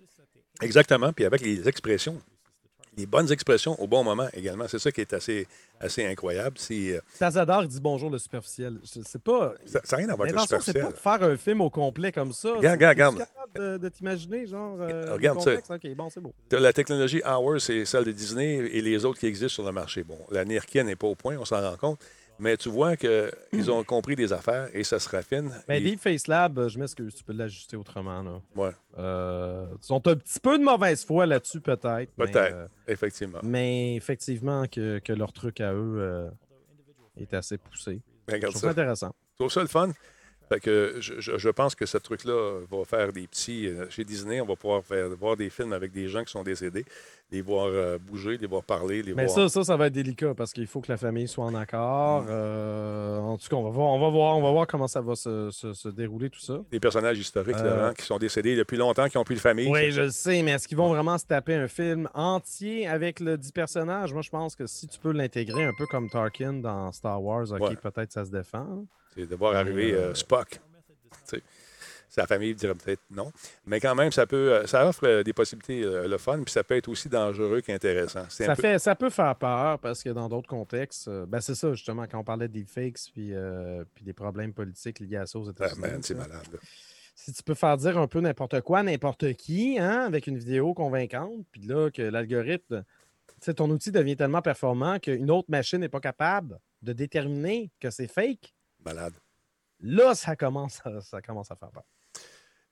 [0.62, 1.12] Exactement.
[1.12, 2.20] Puis avec les expressions,
[2.96, 4.66] les bonnes expressions au bon moment également.
[4.68, 5.46] C'est ça qui est assez,
[5.80, 6.56] assez incroyable.
[6.58, 8.78] C'est, euh, Tazadar, il dit bonjour le superficiel.
[8.82, 9.54] Je- C'est pas.
[9.64, 10.92] ça n'a rien à voir avec le L'intention, c'est pas superficiel.
[10.92, 12.48] de faire un film au complet comme ça.
[12.54, 13.18] Regarde, regarde, regarde.
[13.18, 14.76] capable de, de t'imaginer, genre.
[14.80, 15.52] euh, Regarde ça.
[15.74, 16.34] Ok, bon, c'est beau.
[16.50, 20.02] La technologie Hour, c'est celle de Disney et les autres qui existent sur le marché.
[20.02, 22.00] Bon, la Nirkia n'est pas au point, on s'en rend compte.
[22.40, 25.52] Mais tu vois qu'ils ont compris des affaires et ça se raffine.
[25.68, 28.22] Ben, Et- Deep Face Lab, euh, je m'excuse, tu peux l'ajuster autrement.
[28.22, 28.40] Là.
[28.56, 32.10] Ouais, Euh, ils sont un petit peu de mauvaise foi là-dessus, peut-être.
[32.18, 32.54] mais, Peut-être.
[32.54, 33.38] euh, effectivement.
[33.42, 36.30] Mais, effectivement, que, que leur truc à eux euh,
[37.16, 38.00] est assez poussé.
[38.26, 38.66] Ben, Je regarde trouve ça.
[38.68, 39.14] ça intéressant.
[39.32, 39.92] Je trouve ça le fun?
[40.52, 43.68] Fait que je, je- je pense que ce truc-là va faire des petits.
[43.68, 46.42] euh, Chez Disney, on va pouvoir faire, voir des films avec des gens qui sont
[46.42, 46.84] décédés,
[47.30, 49.36] les voir euh, bouger, les voir parler, les Mais voir.
[49.36, 52.24] ça, ça, ça va être délicat parce qu'il faut que la famille soit en accord.
[52.28, 55.00] Euh, en tout cas, on va voir, on va voir, on va voir comment ça
[55.00, 56.58] va se, se- se dérouler, tout ça.
[56.72, 59.70] Des personnages historiques, Euh, Laurent, qui sont décédés depuis longtemps, qui n'ont plus de famille.
[59.70, 63.20] Oui, je le sais, mais est-ce qu'ils vont vraiment se taper un film entier avec
[63.20, 64.12] le 10 personnages?
[64.12, 67.52] Moi, je pense que si tu peux l'intégrer un peu comme Tarkin dans Star Wars,
[67.52, 67.76] ok, Ouais.
[67.76, 68.84] peut-être ça se défend.
[69.14, 70.60] C'est de voir arriver euh, euh, Spock.
[72.08, 73.30] Sa famille dirait peut-être non.
[73.66, 76.74] Mais quand même, ça peut, euh, ça offre des possibilités, le fun, puis ça peut
[76.76, 78.24] être aussi dangereux qu'intéressant.
[78.28, 81.72] Ça, peu- fait, ça peut faire peur parce que dans d'autres contextes, ben c'est ça
[81.72, 85.38] justement quand on parlait des fakes puis, euh, puis des problèmes politiques liés à ça
[85.38, 86.00] aux Ah, États-Unis.
[86.02, 86.46] c'est malade.
[86.52, 86.58] là.
[87.14, 90.74] Si tu peux faire dire un peu n'importe quoi, n'importe qui, hein, avec une vidéo
[90.74, 92.82] convaincante, puis là que l'algorithme,
[93.54, 98.08] ton outil devient tellement performant qu'une autre machine n'est pas capable de déterminer que c'est
[98.08, 98.52] fake,
[98.84, 99.14] Malade.
[99.80, 101.84] là ça commence à, ça commence à faire peur.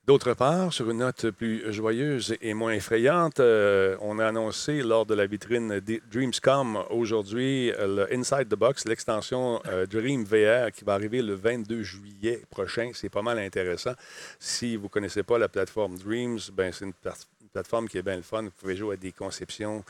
[0.04, 5.04] D'autre part, sur une note plus joyeuse et moins effrayante, euh, on a annoncé lors
[5.04, 5.80] de la vitrine
[6.11, 11.34] Dreamscom aujourd'hui euh, le Inside the Box, l'extension euh, Dream VR qui va arriver le
[11.34, 12.90] 22 juillet prochain.
[12.94, 13.92] C'est pas mal intéressant.
[14.38, 17.98] Si vous ne connaissez pas la plateforme Dreams, ben, c'est une, plate- une plateforme qui
[17.98, 18.44] est bien le fun.
[18.44, 19.84] Vous pouvez jouer à des conceptions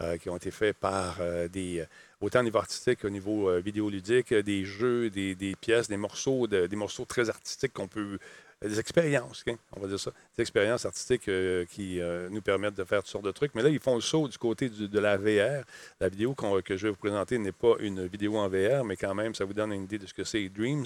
[0.00, 1.84] euh, qui ont été faites par euh, des,
[2.20, 6.46] autant au niveau artistique qu'au niveau euh, vidéoludique, euh, des jeux, des, pièces, des morceaux,
[6.46, 8.18] de- des morceaux très artistiques qu'on peut
[8.62, 9.42] des expériences,
[9.74, 13.10] on va dire ça, des expériences artistiques euh, qui euh, nous permettent de faire toutes
[13.10, 13.54] sortes de trucs.
[13.54, 15.64] Mais là, ils font le saut du côté de la VR.
[15.98, 19.14] La vidéo que je vais vous présenter n'est pas une vidéo en VR, mais quand
[19.14, 20.84] même, ça vous donne une idée de ce que c'est Dreams.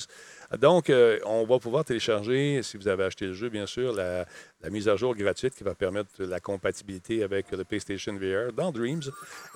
[0.56, 4.24] Donc, euh, on va pouvoir télécharger, si vous avez acheté le jeu, bien sûr, la,
[4.64, 8.72] la mise à jour gratuite qui va permettre la compatibilité avec le PlayStation VR dans
[8.72, 9.02] Dreams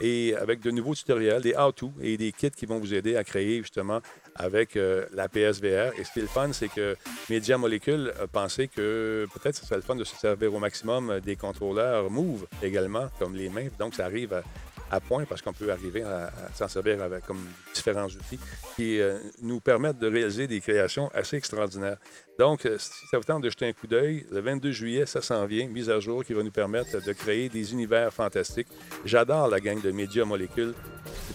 [0.00, 3.24] et avec de nouveaux tutoriels, des how-to et des kits qui vont vous aider à
[3.24, 4.00] créer justement
[4.34, 5.98] avec euh, la PSVR.
[5.98, 6.94] Et ce qui est le fun, c'est que
[7.30, 11.20] Media Molecule a pensé que peut-être ce serait le fun de se servir au maximum
[11.20, 13.68] des contrôleurs Move également, comme les mains.
[13.78, 14.42] Donc, ça arrive
[14.90, 17.40] à, point parce qu'on peut arriver à, à s'en servir avec comme
[17.74, 18.38] différents outils
[18.76, 21.98] qui euh, nous permettent de réaliser des créations assez extraordinaires.
[22.38, 25.20] Donc, euh, si ça vous tente de jeter un coup d'œil, le 22 juillet, ça
[25.20, 28.68] s'en vient, mise à jour qui va nous permettre de créer des univers fantastiques.
[29.04, 30.74] J'adore la gang de Media Molecule.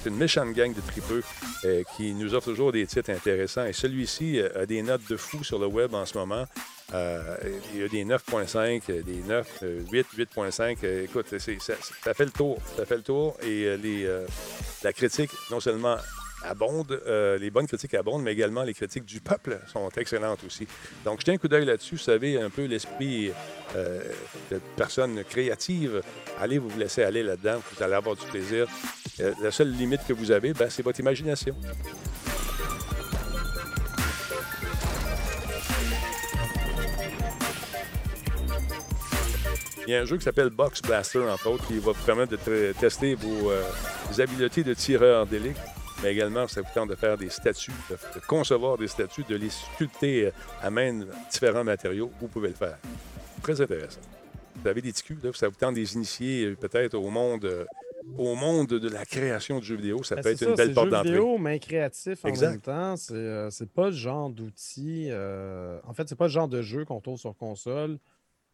[0.02, 1.24] C'est une méchante gang de tripeux
[1.66, 3.66] euh, qui nous offre toujours des titres intéressants.
[3.66, 6.46] Et celui-ci euh, a des notes de fou sur le web en ce moment.
[7.74, 10.78] Il y a des 9.5, euh, des 9, euh, 8, 8.5.
[10.84, 12.60] Euh, écoute, ça, fait le tour.
[12.78, 13.36] Ça fait le tour.
[13.42, 13.78] Et
[14.84, 15.98] la critique, non seulement
[16.46, 20.68] euh, les bonnes critiques abondent, mais également les critiques du peuple sont excellentes aussi.
[21.06, 21.96] Donc, jetez un coup d'œil là-dessus.
[21.96, 23.32] Vous savez, un peu l'esprit
[23.76, 24.02] euh,
[24.52, 26.02] de personnes créatives.
[26.40, 27.62] Allez vous laisser aller là-dedans.
[27.72, 28.68] Vous allez avoir du plaisir.
[29.20, 31.56] Euh, la seule limite que vous avez, ben, c'est votre imagination.
[39.86, 42.32] Il y a un jeu qui s'appelle Box Blaster, entre autres, qui va vous permettre
[42.32, 43.52] de tester vos,
[44.10, 45.58] vos habiletés de tireur d'élite,
[46.04, 49.36] mais également, ça vous tente de faire des statues, de, de concevoir des statues, de
[49.36, 50.32] les sculpter euh,
[50.62, 52.12] à main différents matériaux.
[52.20, 52.78] Vous pouvez le faire.
[53.42, 54.02] Très intéressant.
[54.56, 57.66] Vous avez des TQ, là, ça vous tente des initiés euh, peut-être au monde, euh,
[58.18, 60.04] au monde de la création de jeux vidéo.
[60.04, 61.10] Ça Ben, peut être ça, une belle c'est porte jeu d'entrée.
[61.10, 62.50] vidéo, mais créatif en Exact.
[62.52, 62.96] même temps.
[62.98, 65.08] C'est euh, pas le genre d'outil.
[65.10, 67.98] euh, En fait, c'est pas le genre de jeu qu'on trouve sur console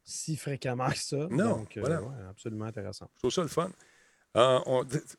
[0.05, 1.17] si fréquemment que ça.
[1.29, 2.01] Non, Donc, voilà.
[2.01, 3.09] ouais, absolument intéressant.
[3.15, 3.69] Je trouve ça le fun.
[4.37, 4.59] Euh,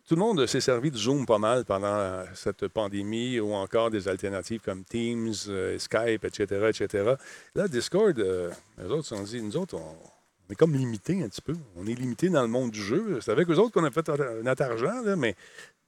[0.07, 3.91] tout le monde s'est servi de Zoom pas mal pendant euh, cette pandémie ou encore
[3.91, 7.15] des alternatives comme Teams, euh, Skype, etc., etc.
[7.57, 8.53] Là, Discord, euh,
[8.89, 11.55] autres se sont dit, nous autres, on, est comme limité un petit peu.
[11.77, 13.19] On est limité dans le monde du jeu.
[13.21, 14.09] C'est avec eux autres qu'on a fait
[14.43, 15.35] notre argent, là, mais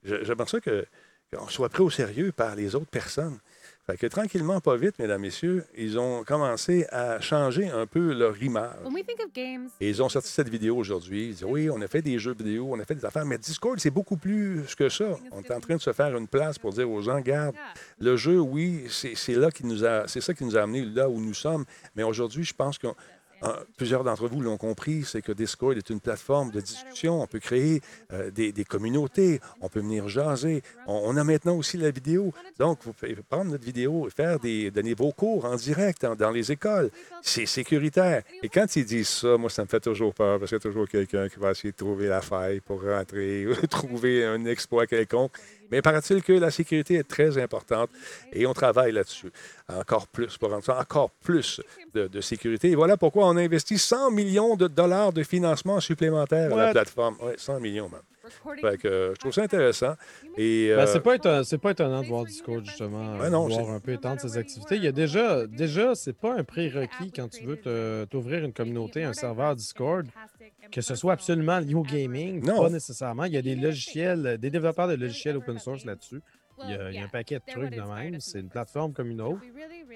[0.03, 3.39] j'aimerais ça qu'on soit pris au sérieux par les autres personnes.
[3.85, 8.41] Fait que tranquillement, pas vite, mesdames, messieurs, ils ont commencé à changer un peu leur
[8.41, 8.76] image.
[8.85, 11.24] When we think of games, Et ils ont sorti cette vidéo aujourd'hui.
[11.26, 13.39] Ils disent Oui, on a fait des jeux vidéo, on a fait des affaires, mais
[13.39, 15.16] Discord, c'est beaucoup plus que ça.
[15.33, 17.74] On est en train de se faire une place pour dire aux gens Regarde, yeah,
[17.99, 20.07] le jeu, oui, c'est c'est là qui nous a.
[20.07, 21.64] C'est ça qui nous a amené là où nous sommes.
[21.97, 22.93] Mais aujourd'hui, je pense que euh,
[23.76, 27.22] plusieurs d'entre vous l'ont compris, c'est que Discord est une plateforme de discussion.
[27.22, 27.80] On peut créer
[28.12, 30.62] euh, des, communautés, on peut venir jaser.
[30.86, 32.32] On, a maintenant aussi la vidéo.
[32.59, 36.30] Donc, vous pouvez prendre notre vidéo et faire des, donner vos cours en direct dans,
[36.30, 36.90] les écoles.
[37.22, 38.22] C'est sécuritaire.
[38.43, 40.70] Et quand ils disent ça, moi, ça me fait toujours peur parce qu'il y a
[40.70, 44.86] toujours quelqu'un qui va essayer de trouver la faille pour rentrer ou trouver un exploit
[44.86, 45.32] quelconque.
[45.71, 47.91] Mais paraît-il que la sécurité est très importante
[48.33, 49.31] et on travaille là-dessus.
[49.69, 51.61] Encore plus pour rendre ça encore plus
[51.95, 52.71] de, de sécurité.
[52.71, 56.65] Et voilà pourquoi on a investi 100 millions de dollars de financement supplémentaire à la
[56.67, 56.73] What?
[56.73, 57.17] plateforme.
[57.23, 58.01] Oui, 100 millions même.
[58.41, 59.95] Recording Fait que, euh, je trouve ça intéressant.
[60.37, 63.66] Et, Ben, euh, c'est pas, éton- c'est pas étonnant de voir Discord, justement, non, voir
[63.66, 64.76] c'est- un peu étendre ses activités.
[64.76, 68.53] Il y a déjà, déjà c'est pas un prérequis quand tu veux te- t'ouvrir une
[68.53, 70.07] communauté, un serveur Discord,
[70.70, 72.62] que ce soit absolument lié au gaming, Non.
[72.62, 73.24] pas nécessairement.
[73.24, 76.20] Il y a des logiciels, des développeurs de logiciels open source là-dessus.
[76.65, 78.21] Il y, a, il y a un paquet de trucs de même.
[78.21, 79.41] C'est une plateforme comme une autre.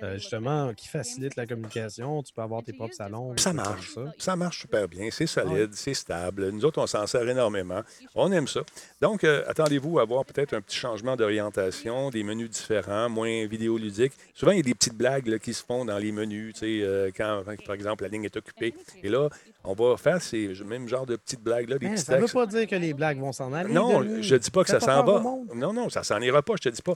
[0.03, 2.23] euh, justement, qui facilite la communication.
[2.23, 3.37] Tu peux avoir tes propres salons.
[3.37, 3.95] Ça marche.
[3.95, 4.13] ça.
[4.19, 5.09] Ça marche super bien.
[5.11, 6.51] C'est solide, c'est stable.
[6.51, 7.83] Nous autres, on s'en sert énormément.
[8.15, 8.61] On aime ça.
[9.01, 14.13] Donc, euh, attendez-vous à avoir peut-être un petit changement d'orientation, des menus différents, moins vidéoludiques.
[14.35, 16.61] Souvent, il y a des petites blagues là, qui se font dans les menus, tu
[16.61, 18.75] sais, euh, quand, par exemple, la ligne est occupée.
[19.03, 19.29] Et là,
[19.67, 22.33] on va faire ces mêmes genres de petites blagues-là, des Hein, petits ça ne veut
[22.33, 23.73] pas dire que les blagues vont s'en aller.
[23.73, 24.23] Non, Denis.
[24.23, 25.23] je ne dis pas que ça s'en va.
[25.55, 26.95] Non, non, ça s'en ira pas, je te dis pas.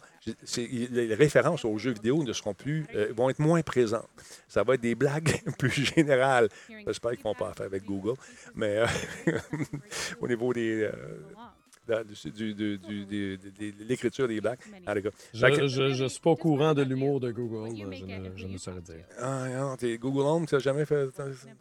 [0.56, 4.08] Les références aux jeux vidéo ne seront plus, euh, vont être moins présentes.
[4.48, 6.48] Ça va être des blagues plus générales.
[6.86, 8.14] J'espère qu'ils ne vont pas faire avec Google,
[8.54, 8.86] mais euh,
[10.20, 10.92] au niveau des, euh,
[12.04, 14.58] du- du- du- du- du- de l'écriture des blagues.
[14.86, 15.08] En tout cas.
[15.34, 17.68] Je ne suis pas au courant de l'humour de Google.
[17.78, 19.04] là, Je ne, je ne saurais dire.
[19.20, 21.08] Ah, non, t'es Google Home, tu n'as jamais, fait-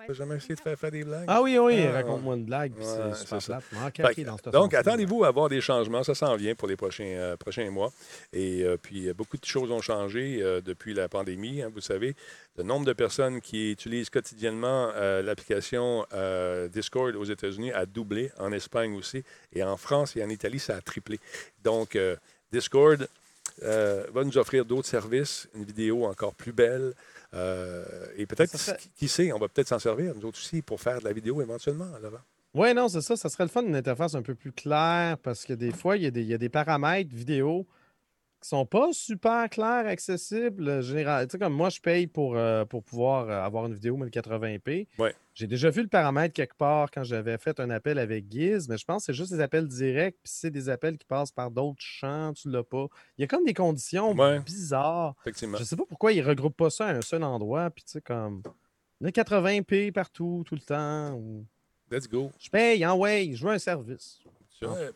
[0.09, 1.25] jamais essayé de faire, faire des blagues?
[1.27, 3.63] Ah oui, oui, Ah, raconte-moi une blague, puis Ouais, c'est super plate.
[3.75, 6.03] Ah, dans donc, attendez-vous à avoir des changements.
[6.03, 7.91] Ça s'en vient pour les prochains, euh, prochains mois.
[8.33, 11.61] Et euh, puis, euh, beaucoup de choses ont changé euh, depuis la pandémie.
[11.61, 12.15] hein, vous savez,
[12.57, 18.31] le nombre de personnes qui utilisent quotidiennement euh, l'application euh, Discord aux États-Unis a doublé,
[18.37, 19.23] en Espagne aussi.
[19.53, 21.19] Et en France et en Italie, ça a triplé.
[21.63, 22.15] Donc, euh,
[22.51, 23.07] Discord
[23.61, 26.93] va nous offrir d'autres services, une vidéo encore plus belle.
[28.17, 30.99] et peut-être, serait- qui, sait, on va peut-être s'en servir, nous autres aussi, pour faire
[30.99, 32.19] de la vidéo éventuellement, Laurent.
[32.53, 33.15] Oui, non, c'est ça.
[33.15, 36.03] Ça serait le fun d'une interface un peu plus claire parce que des fois, il
[36.03, 37.67] y a des, il y a des paramètres vidéo
[38.41, 40.67] qui sont pas super clairs, accessibles.
[40.67, 41.27] euh, Général...
[41.27, 44.87] Tu sais, comme moi, je paye pour, euh, pour pouvoir euh, avoir une vidéo 1080p.
[44.97, 45.13] Ouais.
[45.33, 48.77] J'ai déjà vu le paramètre quelque part quand j'avais fait un appel avec Giz, mais
[48.77, 51.49] je pense que c'est juste des appels directs, puis c'est des appels qui passent par
[51.51, 52.87] d'autres champs, tu l'as pas.
[53.17, 54.39] Il y a comme des conditions Ouais.
[54.39, 55.15] bizarres.
[55.21, 55.57] Effectivement.
[55.57, 58.01] Je sais pas pourquoi ils regroupent pas ça à un seul endroit, puis tu sais,
[58.01, 58.41] comme.
[59.01, 61.13] Il y a 80p partout, tout le temps.
[61.13, 61.45] ou-
[61.91, 62.31] Let's go.
[62.37, 64.19] Je paye, en way, je veux un service.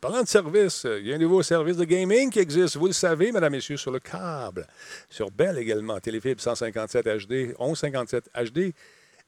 [0.02, 2.76] Parlant de service, euh, il y a un nouveau service de gaming qui existe.
[2.76, 4.68] Vous le savez, mesdames et messieurs, sur le câble.
[5.10, 5.98] Sur Bell également.
[6.02, 8.74] Téléfibre 157 HD, 1157 HD.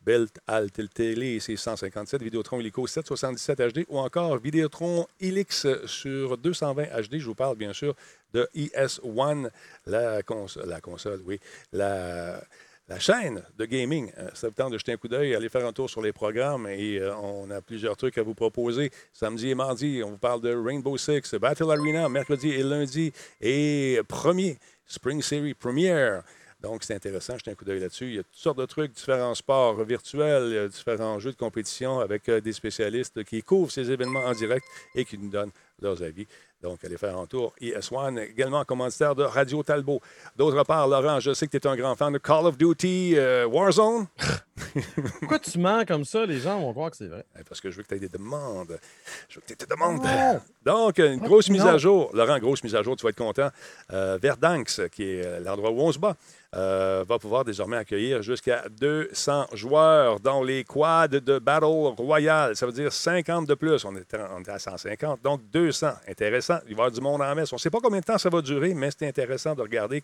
[0.01, 2.21] Bell Altel Télé, c'est 157.
[2.21, 3.85] Vidéotron Illico 777 HD.
[3.87, 7.17] Ou encore Vidéotron Helix sur 220 HD.
[7.19, 7.95] Je vous parle bien sûr
[8.33, 9.49] de ES1,
[9.85, 11.39] la, cons- la console, oui.
[11.71, 12.43] La,
[12.87, 14.11] la chaîne de gaming.
[14.17, 16.13] Euh, C'est le temps de jeter un coup d'œil, aller faire un tour sur les
[16.13, 18.91] programmes et euh, on a plusieurs trucs à vous proposer.
[19.13, 23.11] Samedi et mardi, on vous parle de Rainbow Six, Battle Arena, mercredi et lundi
[23.41, 26.23] et premier Spring Series Premiere.
[26.61, 28.07] Donc, c'est intéressant, jetez un coup d'œil là-dessus.
[28.07, 31.99] Il y a toutes sortes de trucs, différents sports virtuels, a différents jeux de compétition
[31.99, 34.65] avec euh, des spécialistes qui couvrent ces événements en direct
[34.95, 36.25] et qui nous donnent leurs avis.
[36.61, 37.53] Donc, allez faire un tour.
[37.61, 40.01] ES1, également commanditaire de Radio Talbot.
[40.35, 43.13] D'autre part, Laurent, je sais que tu es un grand fan de Call of Duty
[43.17, 44.07] euh, Warzone.
[45.19, 46.25] Pourquoi tu mens comme ça?
[46.25, 47.25] Les gens vont croire que c'est vrai.
[47.39, 48.79] Eh, Parce que je veux que tu aies des demandes.
[49.29, 50.01] Je veux que tu aies des demandes.
[50.63, 51.71] Donc, une grosse mise non.
[51.71, 52.09] à jour.
[52.13, 53.49] Laurent, grosse mise à jour, tu vas être content.
[53.91, 56.15] Euh, Verdansk, qui est euh, l'endroit où on se bat,
[56.55, 61.65] euh, va pouvoir désormais accueillir jusqu'à 200 joueurs dans les quads de Battle
[61.97, 62.55] Royale.
[62.55, 63.83] Ça veut dire 50 de plus.
[63.83, 65.91] On était, on était à 150, donc 200.
[66.07, 66.59] Intéressant.
[66.67, 67.51] Il va y avoir du monde en messe.
[67.51, 70.01] On ne sait pas combien de temps ça va durer, mais c'est intéressant de regarder,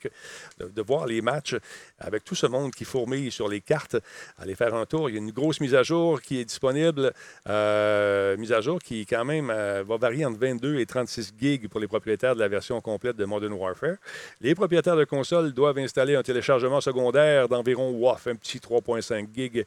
[0.59, 1.55] de, voir les matchs
[1.99, 3.95] avec tout ce monde qui fourmille sur les cartes.
[4.37, 5.09] Aller faire un tour.
[5.09, 7.13] Il y a une grosse mise à jour qui est disponible.
[7.47, 11.69] Euh, mise à jour qui, quand même, euh, va varier entre 22 et 36 gigs
[11.69, 13.95] pour les propriétaires de la version complète de Modern Warfare.
[14.41, 19.63] Les propriétaires de consoles doivent installer un téléchargement secondaire d'environ WAF, un petit 3.5 gigs,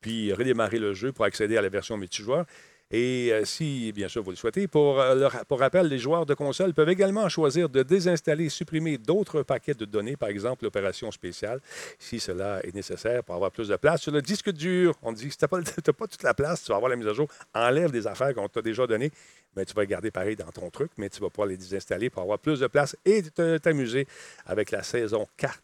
[0.00, 2.46] puis redémarrer le jeu pour accéder à la version multijoueur.
[2.92, 6.34] Et euh, si, bien sûr, vous le souhaitez, pour, euh, pour rappel, les joueurs de
[6.34, 11.10] console peuvent également choisir de désinstaller et supprimer d'autres paquets de données, par exemple l'opération
[11.10, 11.60] spéciale,
[11.98, 14.02] si cela est nécessaire pour avoir plus de place.
[14.02, 15.60] Sur le disque dur, on dit si tu n'as pas,
[15.92, 18.48] pas toute la place, tu vas avoir la mise à jour, enlève des affaires qu'on
[18.48, 19.10] t'a déjà données,
[19.56, 22.22] mais tu vas garder pareil dans ton truc, mais tu vas pouvoir les désinstaller pour
[22.22, 23.22] avoir plus de place et
[23.60, 24.06] t'amuser
[24.44, 25.60] avec la saison 4.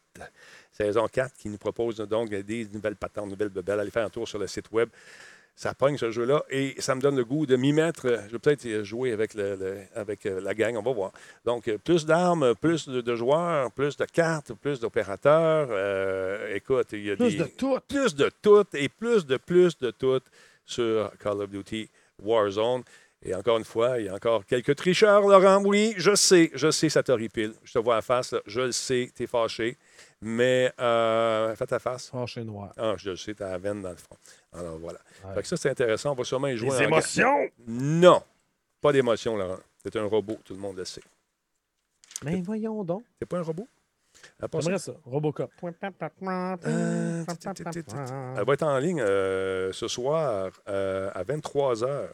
[0.73, 3.81] Saison 4 qui nous propose donc des nouvelles patentes, nouvelles bebelles.
[3.81, 4.89] Allez faire un tour sur le site web.
[5.55, 8.09] Ça pogne ce jeu-là et ça me donne le goût de m'y mettre.
[8.27, 11.13] Je vais peut-être jouer avec, le- le- avec euh, la gang, on va voir.
[11.45, 15.69] Donc, euh, plus d'armes, plus de, de joueurs, plus de cartes, plus d'opérateurs.
[15.71, 17.79] Euh, écoute, il y a Plus des de tout.
[17.87, 20.21] plus de tout et plus de plus de tout
[20.65, 21.89] sur Call of Duty
[22.23, 22.83] Warzone.
[23.25, 25.63] Et encore une fois, il y a encore quelques tricheurs, Laurent.
[25.65, 27.53] Oui, je sais, je sais, ça t'horripile.
[27.63, 28.41] Je te vois à face, là.
[28.47, 29.77] je le sais, t'es fâché.
[30.21, 32.09] Mais euh, fais ta face.
[32.11, 32.73] Fâché noir.
[32.77, 34.17] Ah, je le sais, t'as la veine dans le front.
[34.53, 34.99] Alors voilà.
[35.25, 35.35] Ouais.
[35.35, 36.13] Fait que ça, c'est intéressant.
[36.13, 36.71] On va sûrement y jouer.
[36.71, 37.49] Ga- émotions!
[37.67, 38.23] Non,
[38.81, 39.59] pas d'émotion, Laurent.
[39.83, 41.03] C'est un robot, tout le monde le sait.
[42.25, 43.05] Mais voyons donc.
[43.19, 43.67] C'est pas un robot?
[44.39, 44.93] Ça, J'aimerais ça.
[45.05, 45.51] Robocop.
[46.67, 47.25] Euh,
[48.37, 52.09] Elle va être en ligne euh, ce soir euh, à 23 h.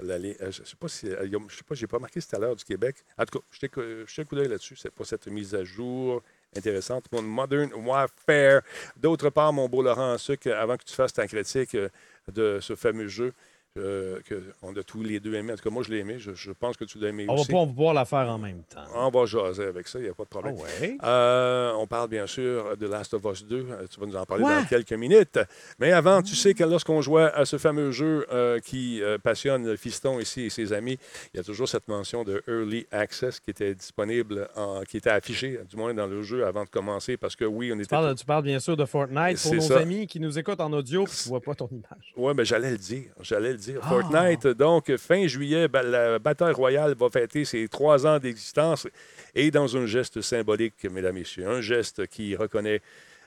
[0.00, 1.06] je ne sais pas si.
[1.08, 2.96] Je sais pas, j'ai pas marqué c'était à l'heure du Québec.
[3.16, 4.76] En tout cas, je un coup d'œil là-dessus.
[4.76, 6.20] C'est pas cette mise à jour.
[6.56, 8.62] Intéressante pour Modern Warfare.
[8.96, 11.88] D'autre part, mon beau Laurent avant que tu fasses ta critique euh,
[12.32, 13.32] de ce fameux jeu,
[13.78, 14.20] euh,
[14.60, 15.52] qu'on a tous les deux aimé.
[15.52, 16.16] En tout cas, moi, je l'ai aimé.
[16.18, 17.50] Je, je pense que tu l'as aimé On va aussi.
[17.50, 18.84] pas pouvoir la faire en même temps.
[18.94, 20.54] On va jaser avec ça, il n'y a pas de Ah problème.
[20.56, 20.96] ouais?
[21.02, 23.56] Euh, on parle bien sûr de Last of Us 2.
[23.70, 24.54] Euh, Tu vas nous en parler Ouais.
[24.60, 25.40] dans quelques minutes.
[25.80, 29.76] Mais avant, tu sais que lorsqu'on jouait à ce fameux jeu euh, qui passionne le
[29.76, 30.96] fiston ici et ses amis,
[31.32, 35.10] il y a toujours cette mention de Early Access qui était disponible, en- qui était
[35.10, 37.88] affichée, du moins dans le jeu avant de commencer, parce que oui, on Tu était.
[37.90, 39.78] parles, tu parles bien sûr de Fortnite pour nos ça.
[39.80, 42.12] amis qui nous écoutent en audio et qui ne voient pas ton image.
[42.16, 43.10] Oui, mais j'allais le dire.
[43.20, 43.63] J'allais le dire.
[43.82, 43.88] Ah.
[43.88, 48.86] Fortnite, donc, fin juillet, la bataille royale va fêter ses trois ans d'existence
[49.34, 52.80] et dans un geste symbolique, mesdames et messieurs, un geste qui reconnaît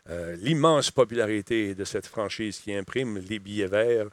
[0.10, 4.08] euh, l'immense popularité de cette franchise qui imprime les billets verts.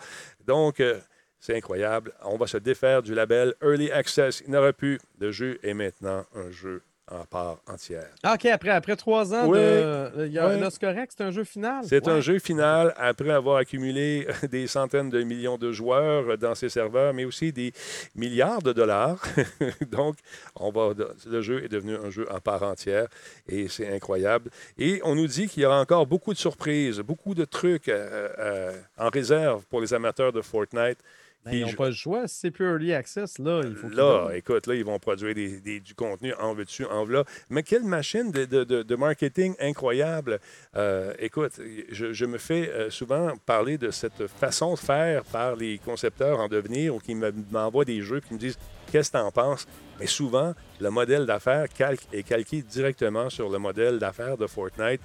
[0.44, 0.98] Donc, euh,
[1.38, 2.12] c'est incroyable.
[2.22, 4.42] On va se défaire du label Early Access.
[4.46, 4.98] Il n'aura plus.
[5.20, 8.08] Le jeu est maintenant un jeu en part entière.
[8.22, 9.58] Ah, OK, après, après trois ans, Oui.
[9.58, 10.60] de, il y a- Oui.
[10.80, 11.84] correct, c'est un jeu final?
[11.86, 12.12] C'est Ouais.
[12.14, 17.12] un jeu final après avoir accumulé des centaines de millions de joueurs dans ses serveurs,
[17.12, 17.72] mais aussi des
[18.14, 19.22] milliards de dollars.
[19.90, 20.16] Donc,
[20.56, 20.94] on va,
[21.26, 23.08] le jeu est devenu un jeu en part entière
[23.48, 24.50] et c'est incroyable.
[24.78, 28.28] Et on nous dit qu'il y aura encore beaucoup de surprises, beaucoup de trucs euh,
[28.38, 30.98] euh, en réserve pour les amateurs de Fortnite.
[31.44, 32.26] Ben, ils n'ont pas le choix.
[32.26, 35.34] Si c'est plus Early Access, là, il faut qu'ils Là, écoute, là, ils vont produire
[35.34, 37.24] des- des- du contenu en veux-tu, en voilà.
[37.50, 40.40] Mais quelle machine de, de- de- de marketing incroyable.
[40.76, 45.56] Euh, écoute, je, je me fais euh, souvent parler de cette façon de faire par
[45.56, 48.58] les concepteurs en devenir ou qui me- m'envoient des jeux qui me disent
[48.90, 49.66] Qu'est-ce que tu en penses?
[49.98, 55.00] Mais souvent, le modèle d'affaires calque- est calqué directement sur le modèle d'affaires de Fortnite.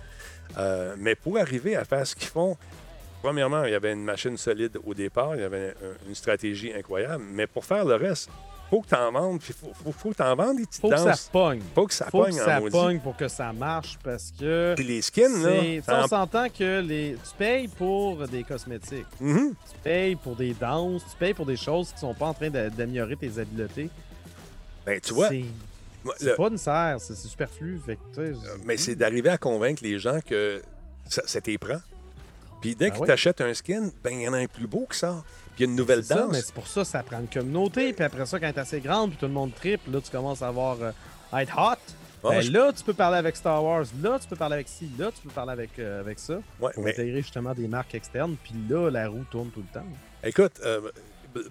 [0.58, 2.56] Euh, mais pour arriver à faire ce qu'ils font,
[3.22, 6.72] Premièrement, il y avait une machine solide au départ, il y avait un- une stratégie
[6.74, 8.30] incroyable, mais pour faire le reste,
[8.70, 10.80] faut que tu en vendes, puis faut, faut, faut que tu en vendes des petites
[10.80, 11.60] faut que ça pogne.
[11.76, 14.74] faut que ça faut pogne que en ça pogne pour que ça marche parce que.
[14.76, 17.16] Puis les skins, là, ça on en- s'entend que les...
[17.16, 19.54] tu payes pour des cosmétiques, Mhm.
[19.70, 22.50] tu payes pour des danses, tu payes pour des choses qui sont pas en train
[22.50, 23.90] d'améliorer tes habiletés.
[24.86, 25.46] Ben, tu vois, C'est
[26.26, 27.80] le- pas nécessaire, c'est c'est superflu.
[27.86, 30.62] Fait que, sais, mais c'est d'arriver à convaincre les gens que
[31.10, 31.80] ça, ça t'y prend.
[32.62, 33.06] Puis dès Ah que ouais.
[33.08, 35.24] tu achètes un skin, ben il y en a un plus beau qui sort.
[35.56, 36.32] Puis il y a une nouvelle C'est ça, danse.
[36.32, 37.94] mais c'est pour ça ça prend une communauté.
[37.94, 40.42] Puis après ça, quand t'es assez grande, puis tout le monde triple, là, tu commences
[40.42, 40.92] à avoir euh,
[41.32, 41.76] à être hot.
[42.22, 43.86] Ah, Ben je- Là, tu peux parler avec Star Wars.
[44.02, 44.90] Là, tu peux parler avec ci.
[45.00, 46.40] Là, tu peux parler avec, euh, avec ça.
[46.60, 48.36] Ouais, Pour mais intégrer justement des marques externes.
[48.44, 49.86] Puis là, la roue tourne tout le temps.
[50.24, 50.82] Écoute, euh,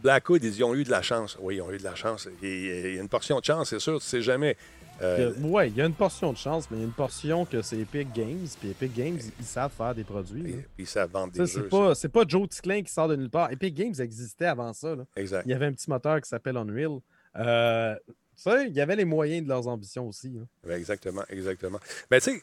[0.02, 1.38] Blackwood, ils ont eu de la chance.
[1.40, 2.28] Oui, ils ont eu de la chance.
[2.42, 4.56] Il y a une portion de chance, c'est sûr, tu sais jamais.
[5.00, 6.82] Euh, Il y a- ouais, il y a une portion de chance, mais il y
[6.82, 8.46] a une portion que c'est Epic Games.
[8.60, 10.42] Puis Epic Games, ils savent faire des produits.
[10.42, 11.68] puis puis ça vend Ça, des jeux.
[11.68, 13.52] pas, c'est pas Joe Ticlin qui sort de nulle part.
[13.52, 14.94] Epic Games existait avant ça.
[14.96, 15.04] là.
[15.16, 15.44] Exact.
[15.46, 16.98] Il y avait un petit moteur qui s'appelle Unreal.
[17.36, 20.30] Euh, tu sais, il y avait les moyens de leurs ambitions aussi.
[20.30, 20.40] là.
[20.66, 21.78] Oui, exactement, exactement.
[22.10, 22.42] Mais tu sais,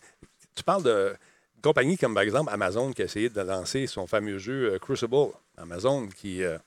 [0.55, 1.13] tu parles de
[1.61, 5.31] compagnies comme par exemple Amazon qui a essayé de lancer son fameux jeu euh, Crucible.
[5.57, 6.57] Amazon qui euh,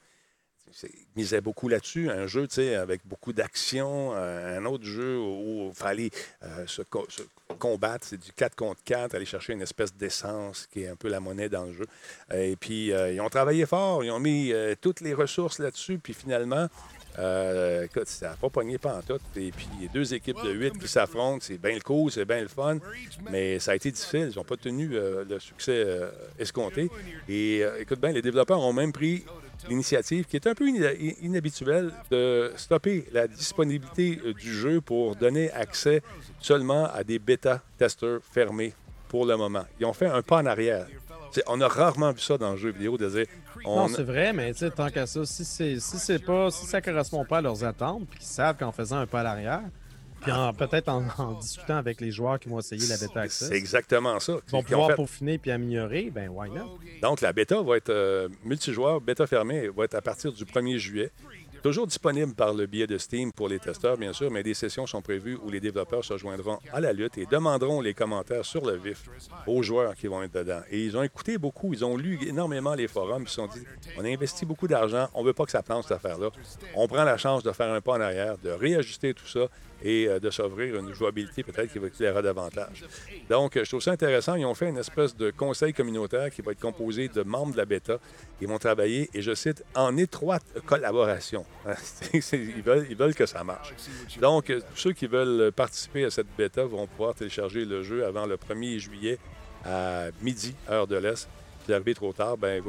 [1.17, 2.47] misait beaucoup là-dessus, un jeu
[2.77, 6.11] avec beaucoup d'action, euh, un autre jeu où il fallait
[6.43, 7.23] euh, se, co- se
[7.59, 11.09] combattre, c'est du 4 contre 4, aller chercher une espèce d'essence qui est un peu
[11.09, 11.87] la monnaie dans le jeu.
[12.35, 16.13] Et puis, euh, ils ont travaillé fort, ils ont mis toutes les ressources là-dessus, puis
[16.15, 16.69] finalement,
[17.19, 19.19] euh, écoute, ça n'a pas pogné tout.
[19.35, 21.41] Et puis, il y a deux équipes de huit qui s'affrontent.
[21.43, 22.79] C'est bien le cool, c'est bien le fun.
[23.31, 24.31] Mais ça a été difficile.
[24.33, 25.85] Ils n'ont pas tenu le succès
[26.39, 26.89] escompté.
[27.29, 29.25] Et écoute bien, les développeurs ont même pris
[29.69, 30.69] l'initiative, qui est un peu
[31.21, 36.03] inhabituelle, de stopper la disponibilité euh, du jeu pour donner accès
[36.41, 38.75] seulement à des bêta-testeurs fermés
[39.09, 39.65] pour le moment.
[39.81, 40.87] Ils ont fait un pas en arrière.
[41.33, 43.27] C'est- on a rarement vu ça dans le jeu vidéo, dire,
[43.65, 45.45] on, Non, c'est vrai, mais tant qu'à ça, si
[45.81, 49.07] si pas si ça correspond pas à leurs attentes, puis qu'ils savent qu'en faisant un
[49.07, 49.63] pas à l'arrière,
[50.21, 53.49] puis en- peut-être en, en discutant avec les joueurs qui vont essayer la bêta access,
[53.49, 54.35] c'est exactement ça.
[54.47, 54.95] ils vont pouvoir fait.
[54.97, 56.79] peaufiner puis améliorer, ben why not?
[57.03, 60.77] Donc, la bêta va être euh, multijoueur, bêta fermée, va être à partir du 1er
[60.79, 61.11] juillet.
[61.61, 64.87] Toujours disponible par le biais de Steam pour les testeurs, bien sûr, mais des sessions
[64.87, 68.65] sont prévues où les développeurs se joindront à la lutte et demanderont les commentaires sur
[68.65, 69.03] le vif
[69.49, 70.61] aux joueurs qui vont être dedans.
[70.71, 73.61] Et ils ont écouté beaucoup, ils ont lu énormément les forums, ils se sont dit
[73.97, 76.31] on a investi beaucoup d'argent, on veut pas que ça plante cette affaire-là.
[76.77, 79.49] On prend la chance de faire un pas en arrière, de réajuster tout ça
[79.83, 82.85] et euh, de s'offrir une jouabilité peut-être qui va éclairer davantage.
[83.29, 84.35] Donc, euh, je trouve ça intéressant.
[84.35, 87.59] Ils ont fait une espèce de conseil communautaire qui va être composé de membres de
[87.59, 87.99] la bêta.
[88.41, 91.45] Ils vont travailler, et je cite, en étroite collaboration.
[92.13, 93.75] Ils, veulent, ils que ça marche.
[94.21, 98.05] Donc, euh, tous ceux qui veulent participer à cette bêta vont pouvoir télécharger le jeu
[98.05, 99.19] avant le 1er juillet
[99.65, 101.29] à midi, heure de l'Est.
[101.67, 102.63] Si arrivé trop tard, ben,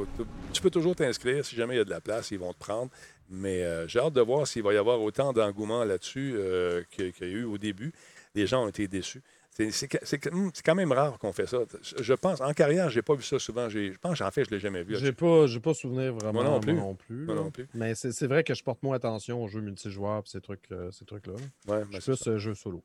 [0.52, 1.44] tu peux toujours t'inscrire.
[1.44, 2.90] Si jamais il y a de la place, ils vont te prendre.
[3.30, 7.12] Mais euh, j'ai hâte de voir s'il va y avoir autant d'engouement là-dessus euh, qu'il
[7.12, 7.92] qu'il y a eu au début.
[8.34, 9.22] Les gens ont été déçus.
[9.52, 11.58] C'est c'est quand même rare qu'on fait ça.
[12.00, 13.68] Je- pense, en carrière, j'ai pas vu ça souvent.
[13.68, 14.96] Je pense, en fait, je l'ai jamais vu.
[14.96, 16.32] J'ai pas, j'ai pas souvenir vraiment.
[16.42, 16.72] Moi non plus.
[16.74, 17.40] non plus, Moi là.
[17.42, 17.68] non plus.
[17.74, 20.70] Mais c'est c'est vrai que je porte moins attention aux jeux multijoueurs et ces trucs,
[20.72, 21.34] euh, ces trucs-là.
[21.68, 22.82] Ouais, Je ben, suis plus euh, jeu solo.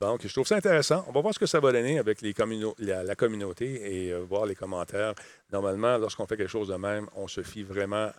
[0.00, 1.04] Donc, je trouve ça intéressant.
[1.08, 2.34] On va voir ce que ça va donner avec les
[2.78, 5.14] la, la communauté et euh, voir les commentaires.
[5.52, 8.10] Normalement, lorsqu'on fait quelque chose de même, on se fie vraiment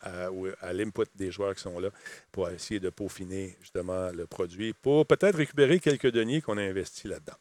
[0.62, 1.90] à l'input des joueurs qui sont là
[2.32, 7.06] pour essayer de peaufiner justement le produit, pour peut-être récupérer quelques deniers qu'on a investis
[7.06, 7.34] là-dedans.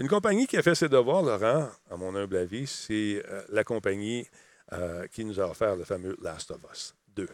[0.00, 3.64] Une compagnie qui a fait ses devoirs, Laurent, à mon humble avis, c'est euh, la
[3.64, 4.26] compagnie
[4.72, 7.28] euh, qui nous a offert le fameux Last of Us 2.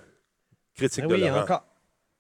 [0.75, 1.43] Critique Ah de oui, Laurent.
[1.43, 1.65] encore.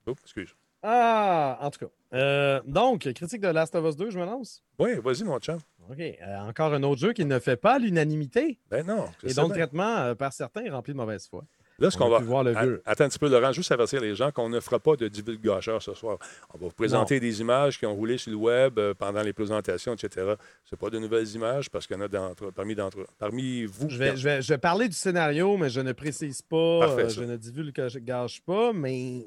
[0.06, 0.54] Oups, excuse.
[0.82, 1.92] Ah, en tout cas.
[2.16, 4.62] Euh, donc, critique de Last of Us 2, je me lance?
[4.78, 5.58] Oui, vas-y, mon chum.
[5.90, 5.98] OK.
[5.98, 9.06] euh, encore un autre jeu qui ne fait pas l'unanimité Ben non.
[9.24, 9.48] et le bien.
[9.48, 11.44] traitement, euh, par certains, est rempli de mauvaise foi.
[11.78, 12.18] Là, ce On qu'on va.
[12.20, 12.82] pu voir le A- vieux.
[12.86, 15.82] Attends un petit peu, Laurent, juste avertir les gens qu'on ne fera pas de divulgacheur
[15.82, 16.18] ce soir.
[16.54, 19.32] On va vous présenter des images qui ont roulé sur le web euh, pendant les
[19.34, 20.34] présentations, etc.
[20.64, 22.08] Ce pas de nouvelles images parce qu'il y en a
[22.54, 23.90] parmi, d'entre- parmi vous.
[23.90, 27.04] Je vais, je, vais, je vais parler du scénario, mais je ne précise pas, Parfait,
[27.04, 29.26] euh, je ne divulgage pas, mais.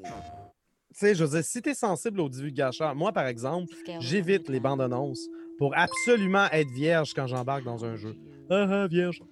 [0.92, 4.48] Tu sais, je veux dire, si tu es sensible aux divulgateurs, moi, par exemple, j'évite
[4.48, 8.16] les bandes annonces pour absolument être vierge quand j'embarque dans un jeu.
[8.50, 9.22] Ah ah, vierge.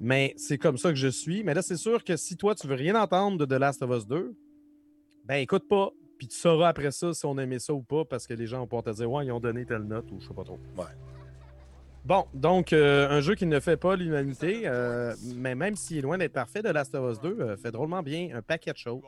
[0.00, 1.42] Mais c'est comme ça que je suis.
[1.42, 3.90] Mais là, c'est sûr que si toi, tu veux rien entendre de The Last of
[3.96, 4.34] Us 2,
[5.24, 5.90] ben écoute pas.
[6.18, 8.58] Puis tu sauras après ça si on aimait ça ou pas, parce que les gens
[8.58, 10.58] vont pouvoir te dire, ouais, ils ont donné telle note ou je sais pas trop.
[10.76, 10.84] Ouais.
[12.04, 16.00] Bon, donc euh, un jeu qui ne fait pas l'humanité, euh, mais même s'il est
[16.00, 18.78] loin d'être parfait, The Last of Us 2 euh, fait drôlement bien un paquet de
[18.78, 19.02] choses.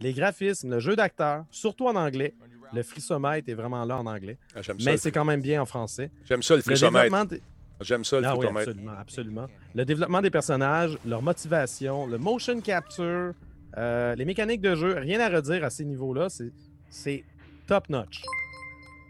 [0.00, 2.34] Les graphismes, le jeu d'acteur, surtout en anglais.
[2.72, 5.66] Le frissomètre est vraiment là en anglais, Ah, mais le c'est quand même bien en
[5.66, 6.10] français.
[6.24, 7.04] J'aime ça le Le frissomètre.
[7.04, 7.42] développement, des-
[7.80, 9.46] J'aime ça le ah oui, absolument, absolument.
[9.74, 13.32] Le développement des personnages, leur motivation, le motion capture,
[13.76, 16.52] euh, les mécaniques de jeu, rien à redire à ces niveaux-là, c'est-
[16.90, 17.24] c'est
[17.66, 18.22] top notch.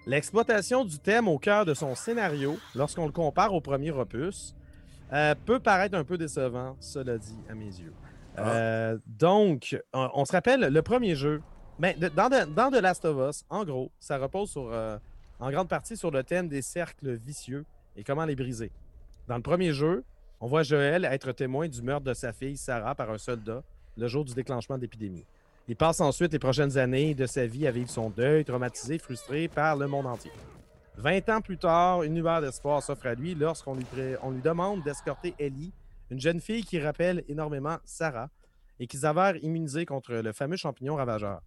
[0.06, 4.54] L'exploitation du thème au cœur de son scénario, lorsqu'on le compare au premier opus,
[5.12, 7.92] euh, peut paraître un peu décevant, cela dit, à mes yeux.
[8.36, 8.50] Ah.
[8.50, 11.42] Euh, donc, on, on se rappelle, le premier jeu,
[11.78, 14.96] ben, de- dans, The- dans The Last of Us, en gros, ça repose sur, euh,
[15.38, 17.64] en grande partie sur le thème des cercles vicieux
[18.00, 18.72] et comment les briser.
[19.28, 20.04] Dans le premier jeu,
[20.40, 23.62] on voit Joël être témoin du meurtre de sa fille Sarah par un soldat
[23.96, 25.26] le jour du déclenchement de l'épidémie.
[25.68, 29.48] Il passe ensuite les prochaines années de sa vie à vivre son deuil, traumatisé, frustré
[29.48, 30.32] par le monde entier.
[30.96, 33.84] 20 ans plus tard, une lueur d'espoir s'offre à lui lorsqu'on lui,
[34.22, 35.72] on lui demande d'escorter Ellie,
[36.10, 38.30] une jeune fille qui rappelle énormément Sarah
[38.80, 41.42] et qui s'avère immunisée contre le fameux champignon ravageur.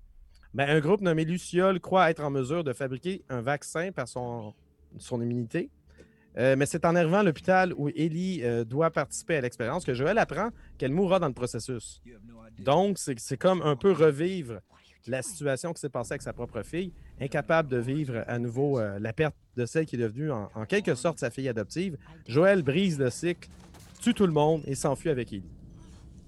[0.54, 4.54] Ben, un groupe nommé Luciole croit être en mesure de fabriquer un vaccin par son,
[4.99, 5.72] son immunité.
[6.38, 9.94] Euh, mais c'est en arrivant à l'hôpital où Ellie euh, doit participer à l'expérience que
[9.94, 12.02] Joël apprend qu'elle mourra dans le processus.
[12.60, 14.60] Donc, c'est comme un peu revivre
[15.06, 19.00] la situation qui s'est passée avec sa propre fille, incapable de vivre à nouveau euh,
[19.00, 21.98] la perte de celle qui est devenue en, en quelque sorte sa fille adoptive.
[22.28, 23.50] Joël brise le cycle,
[24.02, 25.44] tue tout le monde et s'enfuit avec Ellie.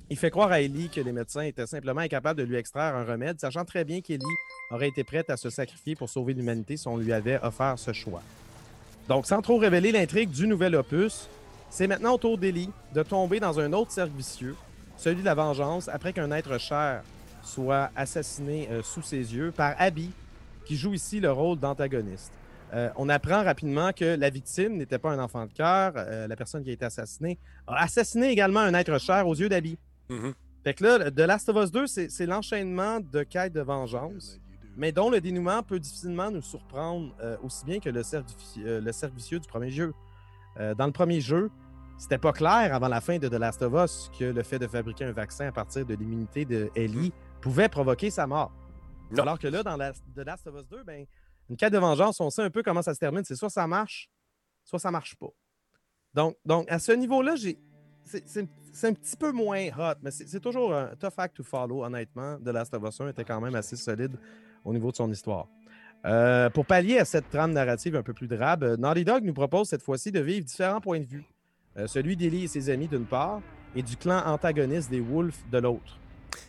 [0.10, 3.06] Il fait croire à Ellie que les médecins étaient simplement incapables de lui extraire un
[3.06, 4.24] remède, sachant très bien qu'Ellie
[4.70, 7.91] aurait été prête à se sacrifier pour sauver l'humanité si on lui avait offert ce
[7.91, 8.22] choix.
[9.08, 11.30] Donc, sans trop révéler l'intrigue du nouvel opus,
[11.70, 14.56] c'est maintenant au tour d'Ellie de tomber dans un autre cercle vicieux,
[14.97, 17.03] celui de la vengeance, après qu'un être cher
[17.43, 20.10] soit assassiné euh, sous ses yeux par Abby,
[20.66, 22.32] qui joue ici le rôle d'antagoniste.
[22.74, 26.36] Euh, on apprend rapidement que la victime n'était pas un enfant de cœur, euh, la
[26.36, 27.38] personne qui a été assassinée
[27.68, 29.78] a assassiné également un être cher aux yeux d'Abby.
[30.10, 30.34] Mhm.
[30.64, 34.39] Fait que là, The Last of Us 2, c'est c'est l'enchaînement de quêtes de vengeance,
[34.76, 38.91] mais dont le dénouement peut difficilement nous surprendre euh, aussi bien que le euh, le
[38.91, 39.93] cercle vicieux du premier jeu.
[40.57, 41.49] Euh, dans le premier jeu,
[41.97, 44.67] c'était pas clair avant la fin de The Last of Us que le fait de
[44.67, 48.51] fabriquer un vaccin à partir de l'immunité de Ellie pouvait provoquer sa mort.
[49.11, 49.23] Non.
[49.23, 51.05] Alors que là, dans la- The Last of Us 2, ben,
[51.49, 53.23] une quête de vengeance, on sait un peu comment ça se termine.
[53.23, 54.09] C'est soit ça marche,
[54.63, 55.30] soit ça marche pas.
[56.13, 57.59] Donc, donc à ce niveau-là, j'ai.
[58.06, 62.38] C'est un petit peu moins hot, mais c'est toujours un tough act to follow, honnêtement.
[62.38, 64.18] The Last of Us 1 était quand même assez solide
[64.64, 65.47] au niveau de son histoire.
[66.06, 69.70] Euh, pour pallier à cette trame narrative un peu plus drabe, Naughty Dog nous propose
[69.70, 71.26] cette fois-ci de vivre différents points de vue.
[71.78, 73.41] Euh, celui d'Ellie et ses amis d'une part,
[73.76, 75.99] et du clan antagoniste des Wolves de l'autre.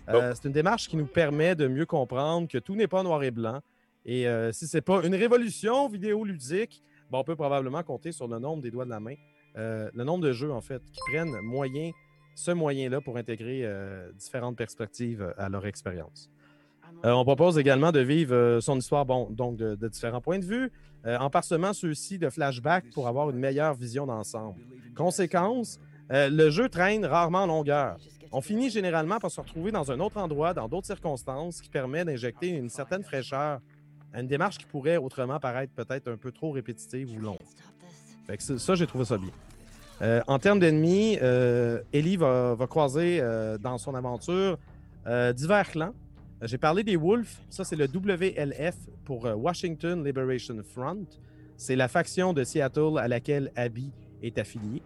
[0.09, 3.23] Euh, C'est une démarche qui nous permet de mieux comprendre que tout n'est pas noir
[3.23, 3.61] et blanc.
[4.05, 6.81] Et si c'est pas une révolution vidéoludique,
[7.11, 9.15] ben, on peut probablement compter sur le nombre des doigts de la main,
[9.57, 11.91] euh, le nombre de jeux en fait qui prennent moyen,
[12.35, 16.31] ce moyen-là pour intégrer euh, différentes perspectives euh, à leur expérience.
[17.05, 20.45] Euh, on propose également de vivre son histoire, bon, donc de, de différents points de
[20.45, 20.71] vue,
[21.05, 24.61] en parsemant ceux-ci de flashbacks pour avoir une meilleure vision d'ensemble.
[24.97, 25.79] Conséquence,
[26.11, 27.97] le jeu traîne rarement en longueur.
[28.33, 32.05] On finit généralement par se retrouver dans un autre endroit, dans d'autres circonstances, qui permet
[32.05, 33.61] d'injecter une certaine fraîcheur
[34.13, 37.39] à une démarche qui pourrait autrement paraître peut-être un peu trop répétitive ou longue.
[38.27, 39.31] Fait que ça, j'ai trouvé ça bien.
[40.03, 44.59] Euh, en termes d'ennemis, euh, Ellie va, va croiser euh, dans son aventure
[45.37, 45.95] divers clans.
[46.43, 47.39] J'ai parlé des Wolves.
[47.49, 48.75] Ça, c'est le WLF
[49.05, 51.07] pour Washington Liberation Front.
[51.57, 54.83] C'est la faction de Seattle à laquelle Abby est affiliée.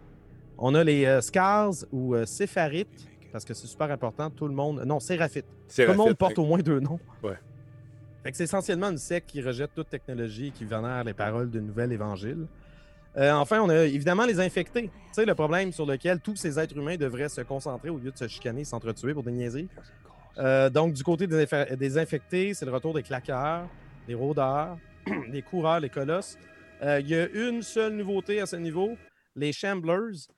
[0.58, 4.28] On a les Scars ou Sépharites, parce que c'est super important.
[4.28, 4.82] Tout le monde.
[4.84, 5.46] Non, Séraphites.
[5.74, 7.00] Tout le monde porte au moins deux noms.
[7.22, 7.38] Ouais.
[8.22, 11.48] Fait que c'est essentiellement une secte qui rejette toute technologie et qui vénère les paroles
[11.48, 12.46] du nouvel évangile.
[13.16, 14.84] Euh, enfin, on a évidemment les infectés.
[14.84, 18.10] Tu sais, le problème sur lequel tous ces êtres humains devraient se concentrer au lieu
[18.10, 19.68] de se chicaner et s'entretuer pour des niaiseries.
[20.38, 23.68] Euh, donc, du côté des, infectés, c'est le retour des claqueurs,
[24.06, 24.78] des rôdeurs,
[25.28, 26.38] des coureurs, les colosses.
[26.82, 28.96] Euh, Il y a une seule nouveauté à ce niveau,
[29.34, 30.28] les Shamblers,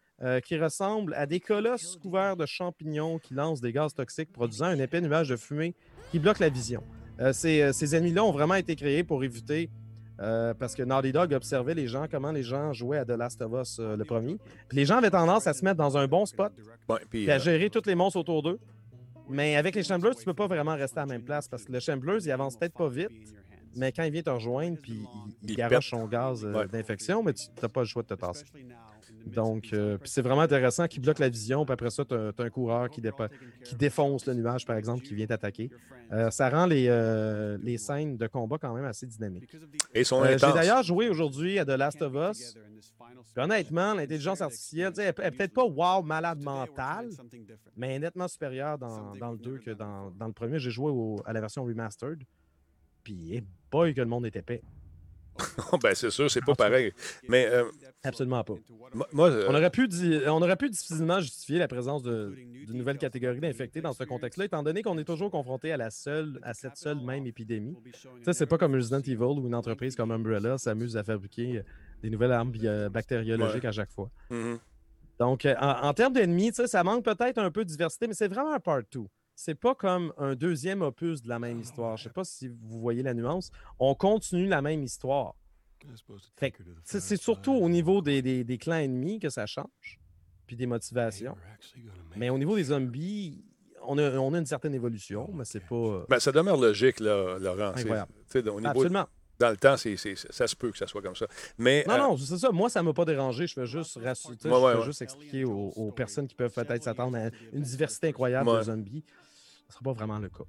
[0.44, 4.78] qui ressemblent à des colosses couverts de champignons qui lancent des gaz toxiques, produisant un
[4.78, 5.74] épais nuage de fumée
[6.12, 6.84] qui bloque la vision.
[7.32, 9.68] Ces ennemis-là ont vraiment été créés pour éviter,
[10.22, 13.42] euh, parce que Naughty Dog observait les gens, comment les gens jouaient à The Last
[13.42, 14.38] of Us, euh, le premier.
[14.68, 16.52] Puis les gens avaient tendance à se mettre dans un bon spot,
[16.88, 18.58] Ouais, puis, à euh, gérer tous les monstres autour d'eux.
[19.28, 21.72] Mais avec les Shamblers, tu peux pas vraiment rester à la même place, parce que
[21.72, 23.08] le Shamblers, il avance peut-être pas vite,
[23.74, 26.68] mais quand il vient te rejoindre, puis il, il Il garoche son gaz euh, Ouais.
[26.68, 28.44] d'infection, mais tu n'as pas le choix de te tasser.
[29.26, 32.50] Donc, euh, c'est vraiment intéressant qu'il bloque la vision, puis après ça, tu as, un
[32.50, 33.28] coureur qui, dépa-
[33.64, 35.70] qui défonce le nuage, par exemple, qui vient t'attaquer.
[36.12, 39.48] Euh, ça rend les, euh, les scènes de combat quand même assez dynamiques.
[39.94, 42.54] et ils sont Euh, J'ai d'ailleurs joué aujourd'hui à The Last of Us.
[43.34, 47.08] Puis honnêtement, l'intelligence artificielle, elle peut-être pas wow, malade mentale,
[47.76, 50.58] mais nettement supérieure dans, dans le 2 que dans, dans le premier.
[50.58, 52.22] J'ai joué au- à la version remastered.
[53.04, 54.62] Puis, eh boy, que le monde est épais.
[55.82, 56.92] ben, c'est sûr, c'est pas pareil.
[57.28, 57.64] Mais euh,
[58.02, 58.54] Absolument pas.
[59.12, 59.88] moi, euh, On aurait, pu
[60.26, 62.34] on aurait pu difficilement justifier la présence de-
[62.66, 65.90] d'une nouvelle catégorie d'infectés dans ce contexte-là, étant donné qu'on est toujours confronté à, la
[65.90, 67.76] seule, à cette seule même épidémie.
[68.24, 71.62] Sais, c'est pas comme Resident Evil où une entreprise comme Umbrella s'amuse à fabriquer euh,
[72.02, 72.52] des nouvelles armes
[72.90, 74.10] bactériologiques à chaque fois.
[74.30, 74.58] mhm.
[75.18, 78.52] Donc, en, en termes d'ennemis, ça manque peut-être un peu de diversité, mais c'est vraiment
[78.54, 79.02] un part 2.
[79.34, 81.96] C'est pas comme un deuxième opus de la même histoire.
[81.96, 83.50] Je sais pas si vous voyez la nuance.
[83.78, 85.34] On continue la même histoire.
[85.80, 85.88] Que,
[86.84, 89.98] C'est surtout au niveau des, des- des clans ennemis que ça change,
[90.46, 91.34] puis des motivations.
[92.16, 93.44] Mais au niveau des zombies,
[93.84, 95.74] on a, on a une certaine évolution, mais c'est pas.
[95.74, 97.72] euh, Ben, ça demeure logique, là, Laurent.
[97.74, 98.12] C'est- Incroyable.
[98.36, 99.06] au niveau, Absolument.
[99.42, 101.26] Dans le temps, c'est, c'est- ça se peut que ça soit comme ça.
[101.58, 102.50] Mais Non, euh, non, c'est ça.
[102.50, 103.46] Moi, ça m'a pas dérangé.
[103.46, 104.34] Je fais juste rassurer.
[104.34, 104.84] Ouais, je ouais, fais ouais.
[104.84, 109.04] juste expliquer aux, aux personnes qui peuvent peut-être s'attendre à une diversité incroyable de zombies.
[109.68, 110.44] Ce sera pas vraiment le cas.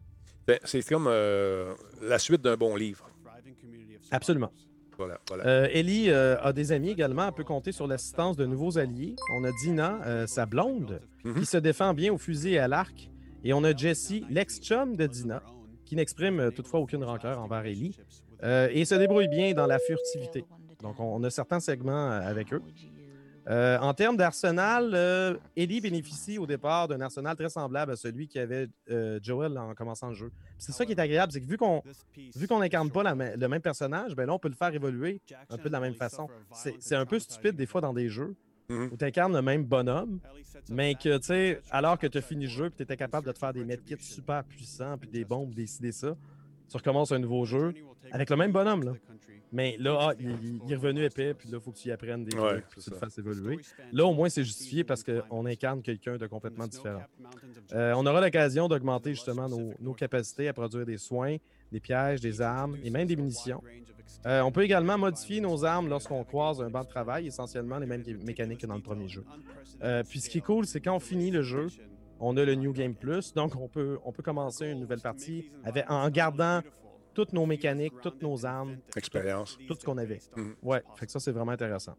[0.47, 3.09] ben, c'est comme euh, la suite d'un bon livre.
[4.11, 4.51] Absolument.
[4.97, 5.45] Voilà, voilà.
[5.47, 7.25] Euh, Ellie euh, a des amis également.
[7.27, 9.15] Elle peut compter sur l'assistance de nouveaux alliés.
[9.39, 11.39] On a Dina, euh, sa blonde, Mhm.
[11.39, 13.09] qui se défend bien au fusil et à l'arc.
[13.43, 15.41] Et on a Jesse, l'ex-chum de Dina,
[15.85, 17.97] qui n'exprime euh, toutefois aucune rancœur envers Ellie.
[18.43, 20.45] Euh, et se débrouille bien dans la furtivité.
[20.81, 22.61] Donc, on, a certains segments euh, avec eux.
[23.49, 28.29] Euh, en termes d'arsenal, euh, Ellie bénéficie au départ d'un arsenal très semblable à celui
[28.29, 30.31] qu'avait euh, Joel en commençant le jeu.
[30.57, 31.83] C'est ça qui est agréable, c'est que vu qu'on
[32.35, 35.19] vu qu'on n'incarne pas la le même personnage, ben là, on peut le faire évoluer
[35.49, 36.29] un peu de la même façon.
[36.79, 38.33] C'est un peu stupide des fois dans des jeux
[38.69, 38.89] Mhm.
[38.93, 40.19] où tu incarnes le même bonhomme,
[40.69, 43.27] mais que, tu sais, alors que tu as fini le jeu et tu étais capable
[43.27, 46.15] de te faire des medkits super puissants, puis des bombes, des des ça,
[46.73, 47.71] tu recommences un nouveau jeu
[48.11, 48.93] avec le même bonhomme, là.
[49.51, 52.23] Mais là, ah, il, est revenu épais, puis là, il faut que tu y apprennes
[52.25, 52.95] des Ouais, trucs, puis tu ça.
[52.95, 53.59] fasses évoluer.
[53.91, 57.03] Là, au moins, c'est justifié parce qu'on incarne quelqu'un de complètement différent.
[57.73, 61.37] Euh, on aura l'occasion d'augmenter justement nos, nos capacités à produire des soins,
[61.71, 63.61] des pièges, des armes et même des munitions.
[64.25, 67.85] Euh, on peut également modifier nos armes lorsqu'on croise un banc de travail, essentiellement les
[67.85, 69.23] mêmes mécaniques que dans le premier jeu.
[69.83, 71.67] Euh, puis ce qui est cool, c'est quand on finit le jeu,
[72.25, 75.51] on a le New Game Plus, donc on peut, on peut commencer une nouvelle partie
[75.63, 76.61] avec, en gardant
[77.13, 79.57] toutes nos mécaniques, toutes nos armes, Expérience.
[79.67, 80.19] tout ce qu'on avait.
[80.35, 80.55] Mhm.
[80.63, 81.95] Ouais, fait que ça, c'est vraiment intéressant.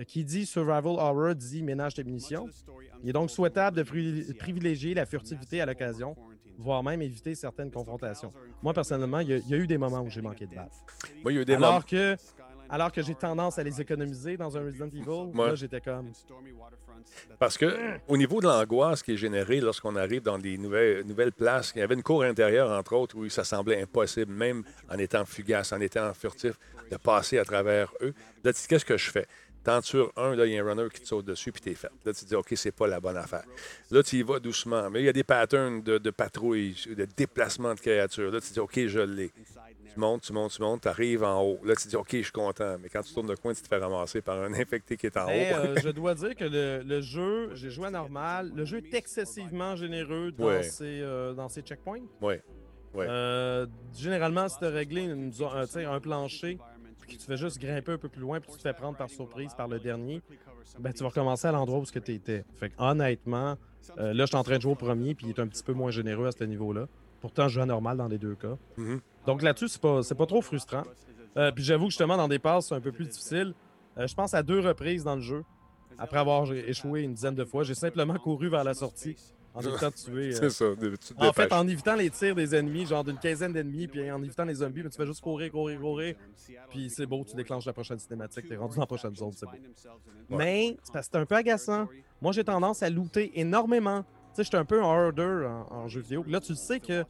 [0.00, 2.46] Euh, Qui dit Survival Horror dit ménage tes munitions.
[3.02, 6.16] Il est donc souhaitable de pri- privilégier la furtivité à l'occasion,
[6.56, 8.32] voire même éviter certaines confrontations.
[8.62, 10.54] Moi, personnellement, il y, a- il y a eu des moments où j'ai manqué de
[10.56, 10.70] balles.
[11.22, 11.68] Moi, il y a eu des moments.
[11.68, 12.16] Alors que,
[12.70, 15.08] alors que j'ai tendance à les économiser dans un Resident Evil,
[15.38, 15.48] Ouais.
[15.48, 16.10] là, j'étais comme.
[17.38, 21.32] Parce que au niveau de l'angoisse qui est générée lorsqu'on arrive dans des nouvelles, nouvelles
[21.32, 24.98] places, il y avait une cour intérieure, entre autres, où ça semblait impossible, même en
[24.98, 26.58] étant fugace, en étant furtif,
[26.90, 28.12] de passer à travers eux.
[28.44, 29.26] Là, tu dis, qu'est-ce que je fais?
[29.64, 31.90] Tenture un, là, il y a un runner qui te saute dessus, puis t'es fait.
[32.04, 33.44] Là, tu te dis, OK, c'est pas la bonne affaire.
[33.90, 34.88] Là, tu y vas doucement.
[34.88, 38.30] Mais il y a des patterns de, de patrouille, de déplacement de créatures.
[38.30, 39.30] Là, tu te dis, OK, je l'ai.
[39.94, 41.58] Tu montes, tu montes, tu montes, tu arrives en haut.
[41.64, 42.76] Là, tu te dis, OK, je suis content.
[42.80, 45.16] Mais quand tu tournes le coin, tu te fais ramasser par un infecté qui est
[45.16, 45.56] en Mais, haut.
[45.56, 48.52] euh, je dois dire que le, le jeu, j'ai joué à normal.
[48.54, 50.62] Le jeu est excessivement généreux dans, Ouais.
[50.62, 52.02] ses, euh, dans ses checkpoints.
[52.20, 52.34] Oui.
[52.94, 53.06] Ouais.
[53.08, 56.58] Euh, généralement, si tu as réglé une un, un plancher,
[57.00, 58.96] puis que tu fais juste grimper un peu plus loin, puis tu te fais prendre
[58.96, 60.20] par surprise par le dernier,
[60.78, 62.44] ben, tu vas recommencer à l'endroit où tu étais.
[62.54, 63.56] Fait honnêtement,
[63.98, 65.62] euh, là, je suis en train de jouer au premier, puis il est un petit
[65.62, 66.86] peu moins généreux à ce niveau-là.
[67.20, 68.56] Pourtant, je joue à normal dans les deux cas.
[68.76, 69.00] Mhm.
[69.26, 70.82] Donc là-dessus, c'est pas, c'est pas trop frustrant.
[71.36, 73.54] Euh, puis j'avoue que justement, dans des passes, c'est un peu plus difficile.
[73.98, 75.44] Euh, je pense à deux reprises dans le jeu.
[75.98, 79.16] Après avoir échoué une dizaine de fois, j'ai simplement couru vers la sortie
[79.54, 80.28] en évitant de tuer.
[80.28, 80.74] euh, C'est ça.
[80.74, 84.10] de- tu en fait, en évitant les tirs des ennemis, genre d'une quinzaine d'ennemis, puis
[84.10, 86.14] en évitant les zombies, mais tu fais juste courir, courir, courir.
[86.70, 89.46] Puis c'est beau, tu déclenches la prochaine cinématique, t'es rendu dans la prochaine zone, c'est
[89.46, 89.52] beau.
[90.30, 91.88] Mais c'est parce que c'est un peu agaçant.
[92.22, 94.02] Moi, j'ai tendance à looter énormément.
[94.02, 96.24] Tu sais, j'étais un peu un hoarder en, en jeu vidéo.
[96.28, 97.04] Là, tu le sais que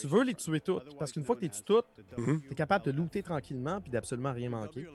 [0.00, 0.96] tu veux les tuer toutes.
[0.98, 1.86] Parce qu'une fois que tu les tues toutes,
[2.16, 2.40] Mhm.
[2.42, 4.86] tu es capable de looter tranquillement puis d'absolument rien manquer.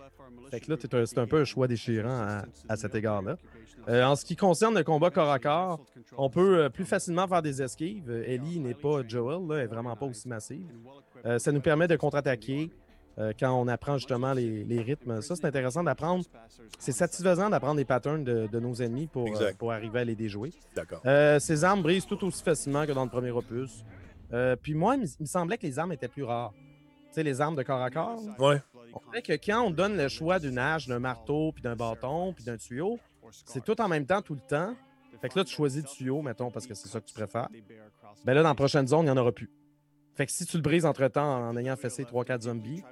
[0.50, 3.38] Fait que là, c'est un peu un choix déchirant à, à cet égard-là.
[3.90, 5.80] Euh, en ce qui concerne le combat corps à corps,
[6.18, 8.10] on peut euh, plus facilement faire des esquives.
[8.26, 10.66] Ellie n'est pas Joel, là, elle est vraiment pas aussi massive.
[11.26, 12.70] Euh, ça nous permet de contre-attaquer
[13.40, 15.22] quand on apprend justement les, les rythmes.
[15.22, 16.26] Ça, c'est intéressant d'apprendre.
[16.80, 19.30] C'est satisfaisant d'apprendre les patterns de, de nos ennemis pour,
[19.60, 20.50] pour arriver à les déjouer.
[20.76, 21.00] D'accord.
[21.40, 23.84] Ces armes brisent tout aussi facilement que dans le premier opus.
[24.34, 26.54] Euh, puis moi, il me- semblait que les armes étaient plus rares.
[27.08, 28.20] Tu sais, les armes de corps à corps.
[28.40, 28.60] Ouais.
[28.94, 32.34] On dirait que quand on donne le choix d'une hache, d'un marteau, puis d'un bâton,
[32.34, 33.00] puis d'un tuyau,
[33.46, 34.76] c'est tout en même temps, tout le temps.
[35.22, 37.48] Fait que là, tu choisis le tuyau, mettons, parce que c'est ça que tu préfères.
[38.26, 39.50] Ben là, dans la prochaine zone, il n'y en aura plus.
[40.16, 42.84] Fait que si tu le brises entre-temps en ayant fessé 3-4 zombies,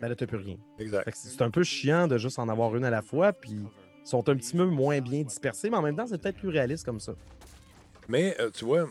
[0.00, 0.56] ben là, t'as plus rien.
[0.78, 1.04] Exact.
[1.04, 3.52] Fait que c'est un peu chiant de juste en avoir une à la fois, puis
[3.52, 6.48] ils sont un petit peu moins bien dispersés, mais en même temps, c'est peut-être plus
[6.48, 7.12] réaliste comme ça.
[8.08, 8.88] Mais euh, tu vois,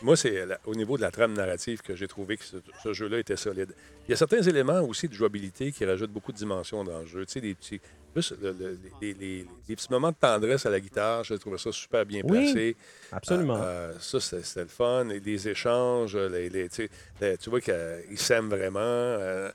[0.00, 3.18] moi, c'est au niveau de la trame narrative que j'ai trouvé que ce, ce jeu-là
[3.18, 3.72] était solide.
[4.08, 7.06] Il y a certains éléments aussi de jouabilité qui rajoutent beaucoup de dimensions dans le
[7.06, 7.24] jeu.
[7.26, 7.80] Tu sais, des petits,
[8.12, 11.56] plus le- le- les, les- les petits moments de tendresse à la guitare, j'ai trouvé
[11.58, 12.76] ça super bien Oui, placé.
[13.12, 13.56] Absolument.
[13.56, 15.08] Euh, euh, ça, c'était le fun.
[15.10, 16.90] Et les échanges, les, tu sais,
[17.20, 18.80] les- tu vois qu'ils s'aiment vraiment.
[18.80, 19.50] Euh,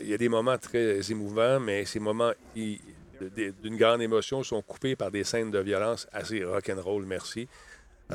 [0.00, 4.96] Il y a des moments très émouvants, mais ces moments d'une grande émotion sont coupés
[4.96, 7.48] par des scènes de violence assez rock'n'roll, merci.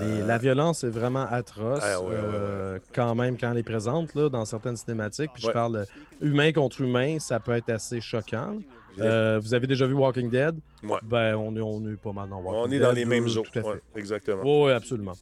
[0.01, 3.63] Les- la violence est vraiment atroce, Ah, ouais, ouais, euh, quand même, quand elle est
[3.63, 5.29] présente là, dans certaines cinématiques.
[5.33, 5.85] Puis je parle
[6.21, 8.57] de humain contre humain, ça peut être assez choquant.
[8.99, 10.55] Euh, vous avez déjà vu Walking Dead?
[10.83, 10.97] Ouais.
[11.03, 12.73] Ben, on est, on est pas mal dans Walking On Dead.
[12.81, 13.67] est dans les mêmes euh, eaux.
[13.67, 14.41] Ouais, exactement.
[14.65, 15.13] Oui, absolument.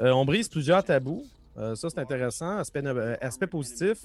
[0.00, 1.24] Euh, on brise plusieurs tabous.
[1.56, 2.58] Euh, ça, c'est intéressant.
[2.58, 3.16] Aspect, euh,
[3.50, 3.98] positif,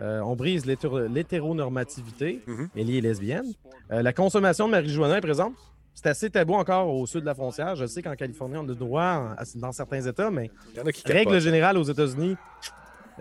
[0.00, 2.42] euh, on brise l'hétéro- l'hétéronormativité.
[2.46, 2.68] Mhm.
[2.76, 3.52] Ellie est lesbienne.
[3.92, 5.54] Euh, la consommation de marijuana est présente?
[5.94, 7.76] C'est assez tabou encore au sud de la frontière.
[7.76, 10.86] Je sais qu'en Californie, on a le droit dans certains États, mais Il y en
[10.86, 12.36] a qui règle générale aux États-Unis,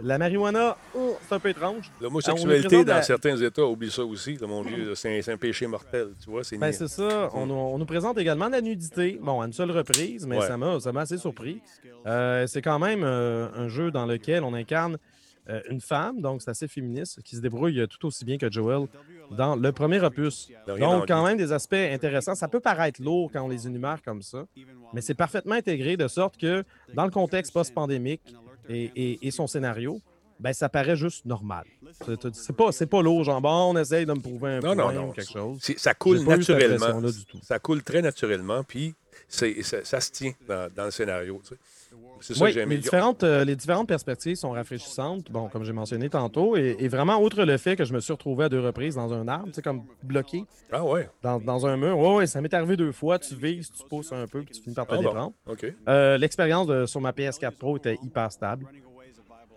[0.01, 1.91] la marijuana, oh, c'est un peu étrange.
[2.01, 4.95] L'homosexualité présente dans certains États, oublie ça aussi, là, mon vieux.
[4.95, 6.43] C'est un, péché mortel, tu vois.
[6.43, 7.29] C'est Ben, c'est ça.
[7.33, 9.19] On, nous- on nous présente également de la nudité.
[9.21, 10.47] Bon, à une seule reprise, mais Ouais.
[10.47, 11.61] ça m'a ça m'a assez surpris.
[12.07, 14.97] Euh, c'est quand même euh, un jeu dans lequel on incarne
[15.49, 18.49] euh, une femme, donc c'est assez féministe, qui se débrouille euh, tout aussi bien que
[18.51, 18.87] Joel
[19.31, 20.49] dans le premier opus.
[20.67, 22.35] Donc, quand même, des aspects intéressants.
[22.35, 24.45] Ça peut paraître lourd quand on les énumère comme ça,
[24.93, 26.63] mais c'est parfaitement intégré de sorte que,
[26.93, 28.21] dans le contexte post-pandémique
[28.69, 29.99] et, et- et son scénario,
[30.39, 31.65] ben, ça paraît juste normal.
[32.33, 34.93] C'est- pas, c'est pas lourd, genre, bon, on essaye de me prouver un Non, point
[34.93, 35.09] non, non.
[35.09, 35.59] ou quelque chose.
[35.77, 36.75] Ça coule naturellement.
[36.85, 37.39] impression-là du tout.
[37.43, 38.93] Ça coule très naturellement, puis
[39.27, 39.45] ça,
[39.83, 41.39] ça se tient dans, dans le scénario.
[41.43, 41.59] tu sais.
[42.19, 45.73] C'est ça Oui, que les différentes, euh, les différentes perspectives sont rafraîchissantes, bon, comme j'ai
[45.73, 48.61] mentionné tantôt, et, et vraiment, outre le fait que je me suis retrouvé à deux
[48.61, 51.09] reprises dans un arbre, tu sais, comme bloqué Ah ouais.
[51.21, 51.97] dans, dans un mur.
[51.99, 53.19] Ouais, ça m'est arrivé deux fois.
[53.19, 55.33] Tu vises, tu pousses un peu, puis tu finis par te Ah bon?
[55.89, 58.67] Euh, L'expérience sur ma PS4 Pro était hyper stable.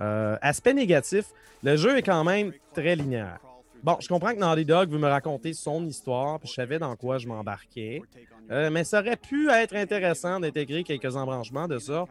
[0.01, 1.26] Euh, aspect négatif,
[1.62, 3.39] le jeu est quand même très linéaire.
[3.83, 6.95] Bon, je comprends que Naughty Dog veut me raconter son histoire, puis je savais dans
[6.97, 8.03] quoi je m'embarquais.
[8.51, 12.11] Euh, mais ça aurait pu être intéressant d'intégrer quelques embranchements de sorte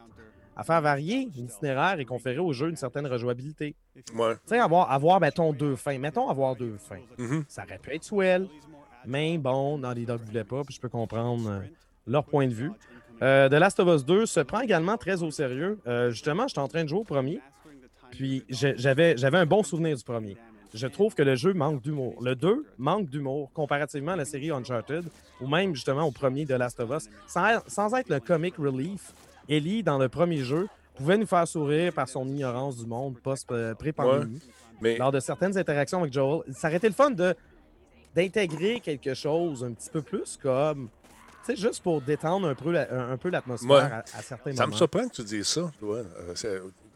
[0.55, 3.75] à faire varier l'itinéraire et conférer au jeu une certaine rejouabilité.
[4.15, 4.35] Ouais.
[4.35, 5.97] Tu sais, avoir, avoir, mettons, deux fins.
[5.97, 7.01] Mettons avoir deux fins.
[7.17, 7.43] Mhm.
[7.47, 8.47] Ça aurait pu être swell,
[9.05, 11.59] mais bon, Naughty Dog ne voulait pas, puis je peux comprendre euh,
[12.07, 12.71] leur point de vue.
[13.21, 15.79] Euh, The Last of Us 2 se prend également très au sérieux.
[15.87, 17.39] Euh, justement, j'étais en train de jouer au premier,
[18.11, 20.37] puis j'avais un bon souvenir du premier.
[20.75, 22.15] Je trouve que le jeu manque d'humour.
[22.21, 25.05] Le 2 manque d'humour comparativement à la série Uncharted,
[25.41, 27.09] ou même justement au premier The Last of Us.
[27.27, 29.13] Sans, sans être le comic relief,
[29.47, 34.41] Ellie, dans le premier jeu, pouvait nous faire sourire par son ignorance du monde post-pré-pandémie
[34.81, 36.41] Mais lors de certaines interactions avec Joel.
[36.53, 37.33] Ça aurait été le fun de
[38.13, 40.87] d'intégrer quelque chose un petit peu plus comme,
[41.45, 42.87] tu sais, juste pour détendre un peu la-
[43.29, 43.81] l'atmosphère Ouais.
[43.81, 44.77] à, à certains ça me moments.
[44.77, 46.01] surprend que tu dises ça, toi.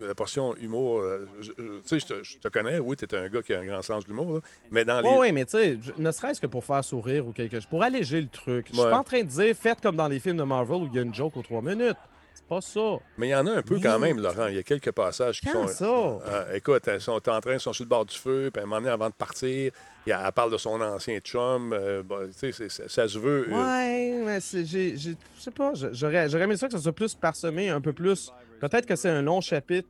[0.02, 1.00] La portion humour.
[1.02, 1.54] euh, tu
[1.86, 3.82] sais, je te, je te connais, oui, tu es un gars qui a un grand
[3.82, 4.40] sens de l'humour, là,
[4.72, 5.10] mais dans les.
[5.10, 7.84] Oui, mais tu sais, je- ne serait-ce que pour faire sourire ou quelque chose, pour
[7.84, 8.68] alléger le truc.
[8.70, 8.90] Je suis Ouais.
[8.92, 11.00] pas en train de dire faites comme dans les films de Marvel où il y
[11.00, 11.98] a une joke aux trois minutes.
[12.34, 12.98] C'est pas ça.
[13.18, 14.48] Mais il y en a un peu quand même, Laurent.
[14.48, 16.20] Il y a quelques passages qui Quand sont.
[16.22, 16.32] ça?
[16.32, 18.64] Euh, écoute, elles sont en train, elles sont sur le bord du feu, puis à
[18.64, 19.72] un moment donné, avant de partir,
[20.06, 21.74] il y a- elle parle de son ancien chum.
[21.74, 23.48] euh, bon, tu sais, c'est- c'est- ça se veut.
[23.50, 26.74] euh, Ouais, mais c'est- j'ai, j'ai- je sais pas, je- j'aurais, j'aurais aimé ça que
[26.74, 28.32] ça soit plus parsemé, un peu plus.
[28.60, 29.90] Peut-être que c'est un long chapitre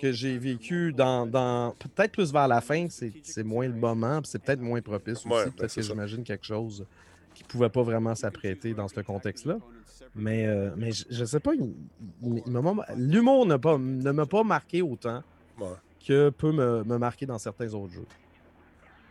[0.00, 3.12] que j'ai vécu dans, dans peut-être plus vers la fin, c'est,
[3.42, 5.28] moins le moment, c'est peut-être moins propice aussi.
[5.28, 6.86] Ouais, ben, peut-être que j'imagine quelque chose
[7.34, 9.58] qui pouvait pas vraiment s'apprêter dans ce contexte-là.
[10.14, 11.52] Mais, euh, mais je, je sais pas,
[12.74, 15.22] m'a- l'humour pas, ne m'a pas marqué autant
[15.60, 15.66] ouais.
[16.06, 18.06] que peut me, me marquer dans certains autres jeux.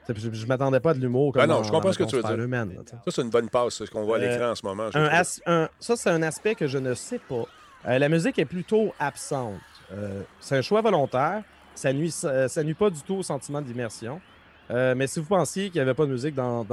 [0.10, 2.16] Je, je m'attendais pas à de l'humour comme Ah non, je comprends ce que tu
[2.16, 2.38] veux dire.
[2.38, 2.66] Là.
[3.06, 4.90] Ça, c'est une bonne passe, ce qu'on voit à Euh, l'écran en ce moment.
[4.94, 5.10] Un
[5.46, 7.44] un- ça, c'est un aspect que je ne sais pas.
[7.86, 9.60] Euh, la musique est plutôt absente.
[9.92, 11.44] Euh, c'est un choix volontaire.
[11.76, 14.20] Ça nuit, ça, nuit pas du tout au sentiment d'immersion.
[14.72, 16.66] Euh, mais si vous pensiez qu'il n'y avait pas de musique dans,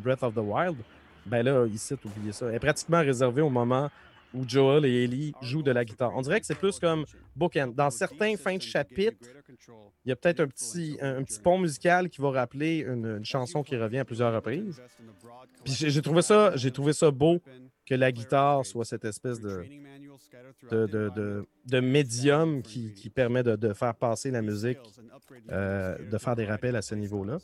[0.00, 0.76] Breath of the Wild,
[1.24, 2.46] ben là, ici, oubliez ça.
[2.46, 3.88] Elle est pratiquement réservée au moment
[4.34, 6.12] où Joel et Ellie jouent de la guitare.
[6.14, 7.04] On dirait que c'est plus comme
[7.34, 7.72] bookend.
[7.74, 9.26] Dans certains fins de chapitre,
[10.04, 13.24] il y a peut-être un petit, un, petit pont musical qui va rappeler une, une
[13.24, 14.82] chanson qui revient à plusieurs reprises.
[15.64, 16.20] Puis j'ai trouvé
[16.56, 17.40] j'ai trouvé ça beau
[17.88, 19.64] que la guitare soit cette espèce de,
[20.70, 24.78] de, de, médium qui, qui permet de, faire passer la musique,
[25.50, 27.38] euh, de faire des rappels à ce niveau-là.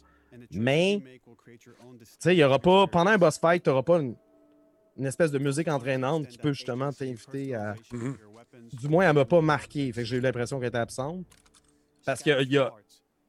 [0.51, 1.01] Mais,
[1.47, 1.61] Tu
[2.18, 4.16] sais, il y aura pas, pendant un boss fight, tu n'auras pas une,
[5.07, 7.74] espèce de musique entraînante qui peut justement t'inviter à,
[8.72, 9.90] du moins, elle m'a pas marqué.
[9.92, 11.24] Fait que j'ai eu l'impression qu'elle était absente.
[12.05, 12.70] Parce qu'il y a,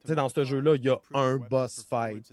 [0.09, 2.29] dans ce jeu-là, il y a un boss fight.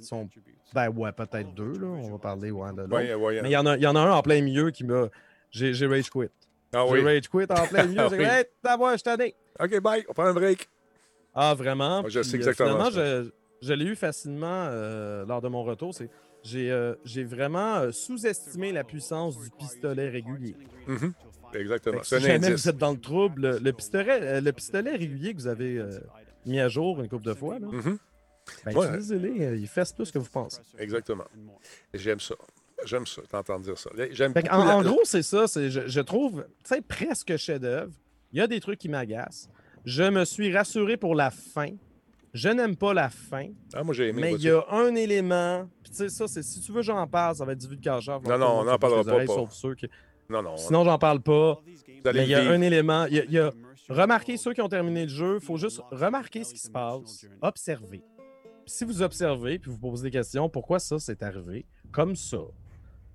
[0.75, 1.87] Ben ouais, peut-être deux, là.
[1.87, 2.95] On va parler ouais, de l'autre.
[2.95, 3.43] Ouais, ouais.
[3.43, 5.09] Mais il y, en a, il y en a un en plein milieu qui m'a.
[5.51, 6.29] J'ai j'ai rage quit.
[6.75, 7.05] Ah J'ai oui.
[7.05, 8.01] rage quit en plein milieu.
[8.03, 9.33] Ah J'ai dit, hey, d'avoir, je.
[9.61, 10.05] OK, bye.
[10.09, 10.68] On prend un break.
[11.35, 12.01] Ah, vraiment?
[12.03, 15.49] Moi, je Puis, sais euh, exactement Finalement, je, je l'ai eu facilement euh, lors de
[15.49, 15.95] mon retour.
[15.95, 16.09] C'est
[16.43, 20.57] J'ai euh, j'ai vraiment euh, sous-estimé la puissance du pistolet régulier.
[20.87, 21.12] Mhm.
[21.53, 22.03] Fait Exactement.
[22.03, 22.62] si jamais indice.
[22.62, 25.85] vous êtes dans le trouble, le, le pistolet, le pistolet régulier que vous avez
[26.47, 27.99] mis à jour une couple de fois, là, Mhm.
[28.64, 28.86] Ben, Ouais.
[28.88, 30.61] utilisez-les, euh, il fesse plus que vous pensez.
[30.78, 31.24] Exactement.
[31.95, 32.34] J'aime ça.
[32.84, 33.90] J'aime ça, t'entendre dire ça.
[34.11, 35.47] J'aime en, la- en gros, c'est ça.
[35.47, 37.93] c'est- Je, je trouve, tu sais, presque chef-d'œuvre.
[38.32, 39.49] Il y a des trucs qui m'agacent.
[39.84, 41.68] Je me suis rassuré pour la fin.
[42.34, 44.22] Je n'aime pas la fin, Ah, moi, j'ai aimé.
[44.22, 45.68] mais il y a un élément.
[45.82, 48.01] Puis tu sais, ça, c'est si tu veux, j'en parle, ça va être du vulgaire.
[48.24, 49.26] Non, non, on n'en parlera pas, pas.
[49.26, 49.86] Sauf ceux qui...
[50.30, 50.57] Non, non.
[50.57, 51.61] Sinon, j'en parle pas.
[52.07, 53.05] Mais il y a un élément.
[53.05, 53.53] Il y a, il y a-
[53.90, 55.38] remarquez ceux qui ont terminé le jeu.
[55.43, 57.26] Il faut juste remarquer ce qui se passe.
[57.43, 58.03] Observer.
[58.66, 62.38] Si vous observez, puis vous posez des questions, pourquoi ça s'est arrivé comme ça?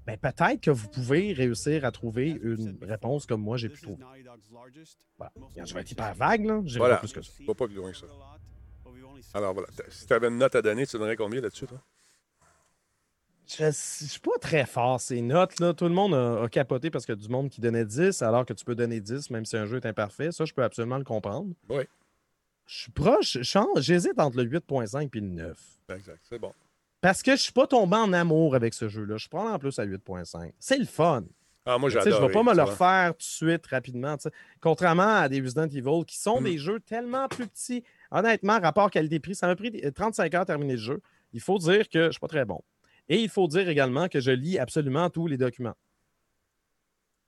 [0.06, 4.04] Ben, peut-être que vous pouvez réussir à trouver une réponse comme moi j'ai pu trouver.
[5.18, 5.32] Voilà.
[5.66, 6.62] Je vais être hyper vague, là.
[6.66, 6.96] J'ai Voilà.
[6.96, 7.32] pas plus que ça.
[7.46, 8.06] Pas plus loin que ça.
[9.34, 9.68] Alors voilà.
[9.90, 11.82] Si tu avais une note à donner, tu donnerais combien là-dessus, toi?
[13.50, 15.60] Je je suis pas très fort, ces notes.
[15.62, 15.74] Là.
[15.74, 18.22] Tout le monde a, a capoté parce qu'il y a du monde qui donnait 10,
[18.22, 20.32] alors que tu peux donner 10 même si un jeu est imparfait.
[20.34, 21.54] Ça, je peux absolument le comprendre.
[21.70, 21.84] Oui.
[22.68, 23.38] Je suis proche,
[23.78, 25.58] j'hésite entre le 8.5 et le 9.
[25.96, 26.20] Exact.
[26.30, 26.52] C'est bon.
[27.02, 29.18] Parce que je suis pas tombé en amour avec ce jeu-là.
[29.18, 30.52] Je prends en plus à 8.5.
[30.60, 31.24] C'est le fun.
[31.66, 32.28] Ah, moi, sais, Je j'adore.
[32.28, 34.16] vais pas me le refaire tout de suite, rapidement.
[34.62, 36.44] Contrairement à des Resident Evil, qui sont Mm.
[36.46, 37.84] des jeux tellement plus petits.
[38.12, 41.02] Honnêtement, rapport qualité-prix, ça m'a pris des- 35 heures à terminer le jeu.
[41.34, 42.62] Il faut dire que je suis pas très bon.
[43.10, 45.76] Et il faut dire également que je lis absolument tous les documents.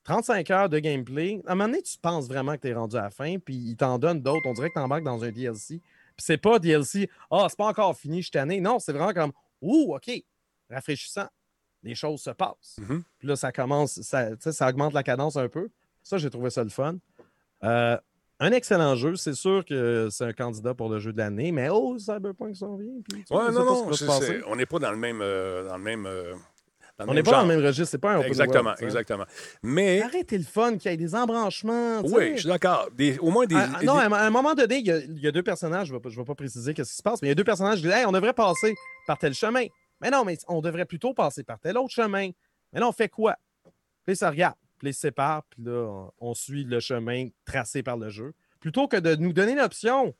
[0.10, 1.40] 35 heures de gameplay.
[1.46, 3.54] À un moment donné, tu penses vraiment que tu es rendu à la fin, puis
[3.56, 4.42] ils t'en donnent d'autres.
[4.48, 5.80] On dirait que tu embarques dans un DLC.
[6.18, 8.60] Puis c'est pas DLC, ah, c'est pas encore fini, je tanné.
[8.60, 9.32] Non, c'est vraiment comme,
[9.62, 10.10] ouh, OK,
[10.70, 11.28] rafraîchissant.
[11.84, 12.78] Les choses se passent.
[12.80, 13.04] Mhm.
[13.20, 15.70] Puis là, ça commence, ça, ça augmente la cadence un peu.
[16.02, 16.98] Ça, j'ai trouvé ça le fun.
[17.64, 17.96] Euh,
[18.40, 19.16] un excellent jeu.
[19.16, 22.78] C'est sûr que c'est un candidat pour le jeu de l'année, mais oh, Cyberpunk s'en
[22.78, 22.94] vient.
[23.08, 23.94] puis Ouais, non, non.
[23.94, 25.20] c'est- On n'est pas dans le même.
[25.22, 26.34] euh, dans le même euh,
[27.08, 27.90] On n'est pas dans le même registre.
[27.92, 29.26] C'est pas un open Exactement, world, exactement.
[29.64, 32.02] Mais, Arrêtez le fun, qu'il y ait des embranchements.
[32.04, 32.90] oui, je suis d'accord.
[32.96, 33.56] Des- Au moins des.
[33.56, 35.44] Ah, ah, des- non, à un- moment donné, il y a, il y a deux
[35.44, 37.32] personnages, je ne vais, pas- je vais pas préciser ce qui se passe, mais il
[37.32, 38.76] y a deux personnages qui disent Hey, on devrait passer
[39.08, 39.66] par tel chemin.
[40.02, 42.30] Mais non, mais on devrait plutôt passer par tel autre chemin.
[42.74, 43.36] Mais là, on fait quoi?
[44.06, 47.98] Puis ça regarde, puis se séparent, puis là, on, on suit le chemin tracé par
[47.98, 48.34] le jeu.
[48.60, 50.14] Plutôt que de nous donner l'option.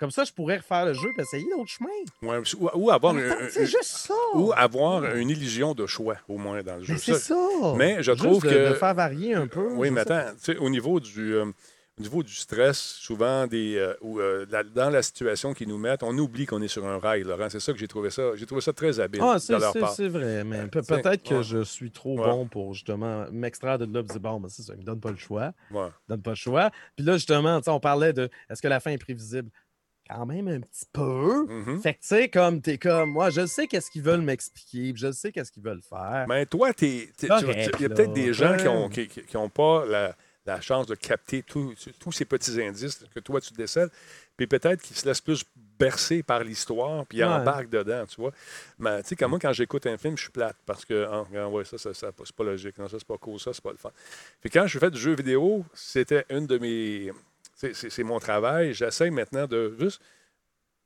[0.00, 1.90] Comme ça, je pourrais refaire le jeu et essayer l'autre chemin.
[2.22, 3.14] ouais, ou, ou avoir,
[3.50, 4.14] C'est juste ça.
[4.34, 6.94] ou avoir une illusion de choix, au moins, dans le jeu.
[6.94, 7.36] Mais c'est ça.
[7.76, 9.68] Mais je Juste trouve de- que- De faire varier un peu.
[9.74, 10.24] Oui, mais attends,
[10.58, 11.34] au niveau du.
[11.34, 11.44] euh,
[11.98, 15.76] au niveau du stress, souvent, des, euh, ou, euh, la- dans la situation qu'ils nous
[15.76, 17.50] mettent, on oublie qu'on est sur un rail, Laurent.
[17.50, 18.34] C'est ça que j'ai trouvé ça.
[18.36, 19.92] J'ai trouvé ça très habile Ah, de c'est, leur c'est- part.
[19.92, 21.42] c'est vrai, mais pe- peut-être que ouais.
[21.42, 22.24] je suis trop Ouais.
[22.26, 25.00] bon pour justement m'extraire de là et dire bon, ben, c'est ça, il me donne
[25.00, 25.52] pas le choix.
[25.70, 25.88] Ouais.
[26.08, 26.70] Il me donne pas le choix.
[26.96, 29.50] Puis là, justement, on parlait de est-ce que la fin est prévisible?
[30.12, 31.46] Quand même un petit peu.
[31.46, 31.80] Mhm.
[31.82, 35.12] Fait que tu sais, comme t'es comme moi, je sais qu'est-ce qu'ils veulent m'expliquer, je
[35.12, 36.26] sais qu'est-ce qu'ils veulent faire.
[36.28, 37.30] Mais toi, t'es- il y
[37.84, 40.16] a peut-être des gens qui n'ont qui, ont pas la,
[40.46, 41.74] la chance de capter tous
[42.12, 43.90] ces petits indices que toi, tu décèles.
[44.36, 45.44] Puis peut-être qu'il se laisse plus
[45.78, 47.30] bercer par l'histoire, puis il Ouais.
[47.30, 48.32] embarque dedans, tu vois.
[48.78, 51.52] Mais tu sais, comme moi, quand j'écoute un film, je suis plate parce que, regarde,
[51.52, 52.76] ouais, ça, ça, ça, c'est pas logique.
[52.78, 53.38] Non, ça, c'est pas cool.
[53.38, 53.90] Ça, c'est pas le fun.
[54.40, 57.12] Puis quand je fais du jeu vidéo, c'était une de mes.
[57.74, 58.72] C'est- mon travail.
[58.74, 60.00] J'essaie maintenant de juste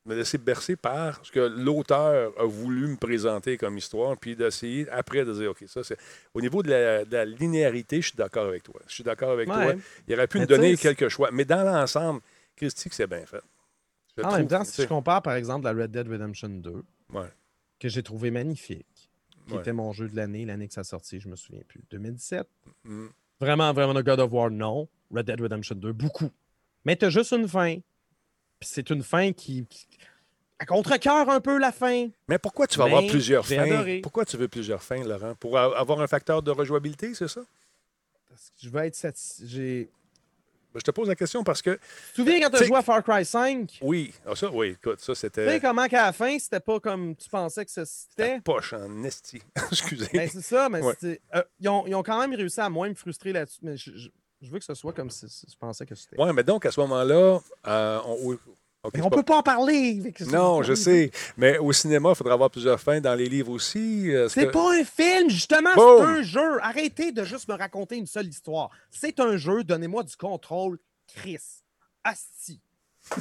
[0.07, 4.89] me laisser bercer par ce que l'auteur a voulu me présenter comme histoire, puis d'essayer
[4.91, 5.97] après de dire, OK, ça, c'est.
[6.35, 8.81] Au niveau de la, de la linéarité, je suis d'accord avec toi.
[8.87, 9.73] Je suis d'accord avec Ouais.
[9.75, 9.83] toi.
[10.07, 11.31] Il aurait pu Mais me donner quelques choix.
[11.33, 12.21] Mais dans l'ensemble,
[12.57, 13.41] Christy, que c'est bien fait.
[14.17, 16.85] Je En trouve, même temps, si je compare par exemple la Red Dead Redemption 2,
[17.13, 17.27] Ouais.
[17.81, 18.87] que j'ai trouvé magnifique,
[19.47, 19.61] qui Ouais.
[19.61, 21.81] était mon jeu de l'année, l'année que ça sortit, je me souviens plus.
[21.91, 22.47] 2017.
[22.85, 23.07] Mm.
[23.41, 24.87] Vraiment, vraiment, God of War, non.
[25.11, 26.31] Red Dead Redemption 2, beaucoup.
[26.85, 27.77] Mais t'as juste une fin.
[28.61, 29.67] Puis c'est une fin qui.
[29.67, 29.87] qui-
[30.59, 32.09] à contre-cœur un peu la fin.
[32.29, 33.59] Mais pourquoi tu vas Mais avoir plusieurs fins?
[33.63, 34.01] adoré.
[34.01, 35.35] Pourquoi tu veux plusieurs fins, Laurent?
[35.35, 37.41] Pour avoir un facteur de rejouabilité, c'est ça?
[38.29, 39.45] Parce que je veux être satisfait.
[39.47, 39.91] J'ai.
[40.73, 41.79] Ben, Je te pose la question parce que, Tu
[42.13, 43.79] te souviens quand tu as joué à Far Cry 5?
[43.83, 46.81] oui, ah, ça, oui, écoute, ça, Tu sais c'était comment qu'à la fin, c'était pas
[46.81, 48.41] comme tu pensais que ce- c'était?
[48.41, 49.41] poche en esti.
[49.71, 50.09] Excusez.
[50.13, 50.95] Ben, c'est ça, mais Ouais.
[50.99, 53.61] c'était- euh, ils, ont, ils ont quand même réussi à moins me frustrer là-dessus.
[53.63, 54.09] Mais je, je-
[54.45, 56.17] je veux que ce soit comme si, si je pensais que c'était.
[56.21, 58.37] Oui, mais donc, à ce moment-là, euh, on,
[58.91, 60.03] pas- peut pas en parler.
[60.31, 61.11] Non, je sais.
[61.39, 63.01] Mais au cinéma, il faudra avoir plusieurs fins.
[63.01, 64.11] Dans les livres aussi.
[64.29, 66.63] C'est que- pas un film, justement, c'est un jeu.
[66.63, 68.71] Arrêtez de juste me raconter une seule histoire.
[68.91, 71.39] C'est un jeu, donnez-moi du contrôle, Chris.
[72.05, 72.61] Asti.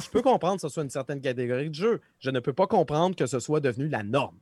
[0.02, 2.00] Je peux comprendre que ce soit une certaine catégorie de jeu.
[2.18, 4.36] Je ne peux pas comprendre que ce soit devenu la norme.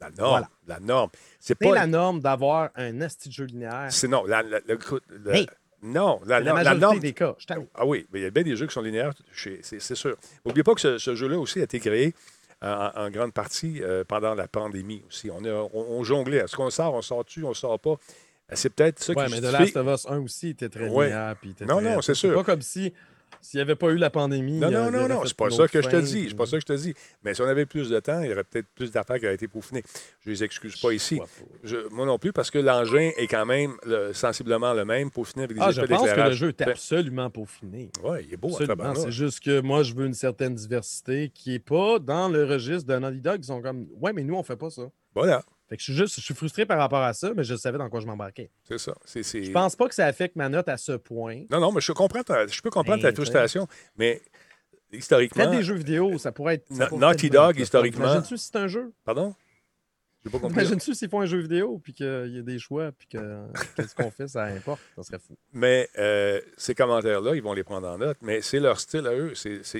[0.00, 0.30] La norme.
[0.30, 0.48] Voilà.
[0.66, 1.10] La norme.
[1.40, 1.72] C'est pas.
[1.72, 3.86] la norme d'avoir un asti de jeu linéaire.
[3.90, 4.24] C'est non.
[4.26, 4.60] La, la-
[5.32, 5.46] Hey!
[5.82, 6.98] non, la, La norme.
[7.00, 7.34] des cas.
[7.38, 7.46] Je.
[7.74, 10.16] Ah oui, mais il y a bien des jeux qui sont linéaires, c'est sûr.
[10.44, 12.14] N'oubliez pas que ce, ce jeu-là aussi a été créé
[12.62, 15.30] en, en grande partie euh, pendant la pandémie aussi.
[15.30, 16.38] On, a, on, on jonglait.
[16.38, 17.94] Est-ce qu'on sort, on sort-tu, on sort pas?
[18.52, 21.06] C'est peut-être ça Ouais, qui mais The Last of Us 1 aussi était très Ouais.
[21.06, 21.34] linéaire.
[21.40, 22.34] puis était Non, très- non, c'est sûr.
[22.34, 22.92] pas comme si
[23.40, 24.58] s'il n'y avait pas eu la pandémie.
[24.58, 26.26] Non, non, non, non, c'est pas ça que je te dis.
[26.28, 26.94] C'est pas ça que je te dis.
[27.22, 29.34] Mais si on avait plus de temps, il y aurait peut-être plus d'affaires qui auraient
[29.34, 29.82] été peaufinées.
[30.24, 31.20] Je les excuse pas ici.
[31.64, 35.44] Je- moi non plus, parce que l'engin est quand même le- sensiblement le même, peaufiné
[35.44, 37.90] avec des Ah, je effets pense que le jeu est Ben, absolument peaufiné.
[38.02, 38.94] Ouais, il est beau à Absolument.
[38.94, 42.86] C'est juste que moi, je veux une certaine diversité qui n'est pas dans le registre
[42.92, 43.38] de Naughty Dog.
[43.40, 44.82] Ils sont comme, ouais, mais nous, on fait pas ça.
[45.14, 47.54] Voilà, Fait que je suis juste, je suis frustré par rapport à ça, mais je
[47.56, 48.50] savais dans quoi je m'embarquais.
[48.62, 48.94] c'est ça.
[49.04, 51.42] C'est- c'est- Je pense pas que ça affecte ma note à ce point.
[51.50, 53.66] Non, non, mais je comprends ta- je peux comprendre ta Ben, frustration,
[53.96, 54.22] mais
[54.92, 55.44] historiquement.
[55.44, 56.66] Peut-être des jeux vidéo, ça pourrait être.
[56.68, 58.92] ça Na- pourrait Naughty être Dog, historiquement- Imagine-tu si c'est un jeu?
[59.04, 59.34] Pardon?
[60.50, 63.18] Imagine-tu s'ils font un jeu vidéo, puis qu'il y a des choix, puis que
[63.76, 64.80] qu'est-ce qu'on fait, ça importe.
[64.96, 65.36] Ça serait fou.
[65.52, 69.12] Mais euh, ces commentaires-là, ils vont les prendre en note, mais c'est leur style à
[69.14, 69.32] eux.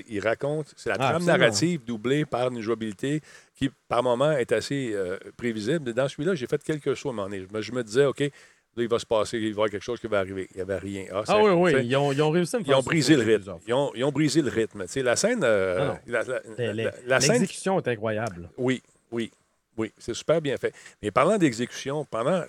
[0.09, 1.37] Ils racontent, c'est la Ah, trame absolument.
[1.37, 3.21] narrative doublée par une jouabilité
[3.55, 5.93] qui, par moment, est assez euh, prévisible.
[5.93, 7.45] Dans celui-là, j'ai fait quelques moment donné.
[7.61, 8.29] Je me, disais, OK, là,
[8.77, 10.47] il va se passer, il va y avoir quelque chose qui va arriver.
[10.51, 11.05] Il n'y avait rien.
[11.11, 13.23] Ah, Ah oui, oui, ils ont, ils ont réussi à me Ils ont brisé le
[13.23, 13.55] rythme.
[13.67, 14.83] Ils ont, ils ont brisé le rythme.
[14.83, 15.41] Tu sais, la scène.
[15.43, 18.49] euh, Ah la, la- Mais la- les- la scène L'exécution est incroyable.
[18.57, 19.31] Oui, oui,
[19.77, 20.73] oui, c'est super bien fait.
[21.01, 22.43] Mais parlant d'exécution, pendant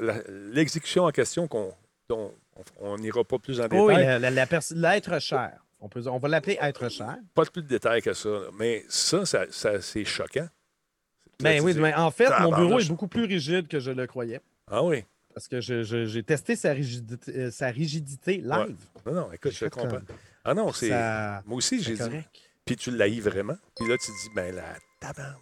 [0.53, 1.73] l'exécution en question, qu'on,
[2.09, 2.33] dont
[2.81, 4.31] on n'ira pas plus en détail, Oui, la- la
[4.75, 5.53] l'être cher.
[5.81, 7.17] On, peut, on va l'appeler être cher.
[7.35, 8.29] pas plus de détails que ça,
[8.59, 10.49] mais ça, ça, ça, c'est choquant.
[11.41, 14.41] Ben oui, mais en fait, mon bureau est beaucoup plus rigide que je le croyais.
[14.67, 18.77] Ah oui, Parce que j'ai testé sa rigidité, euh, sa rigidité live.
[19.07, 19.89] non, non, écoute, je comprends.
[19.89, 20.05] comme-
[20.45, 20.89] Ah non, c'est...
[20.89, 22.25] Ça- Moi aussi, j'ai dit...
[22.65, 23.57] Puis tu l'haïs vraiment.
[23.77, 25.37] Puis là, tu te dis, ben la tabarne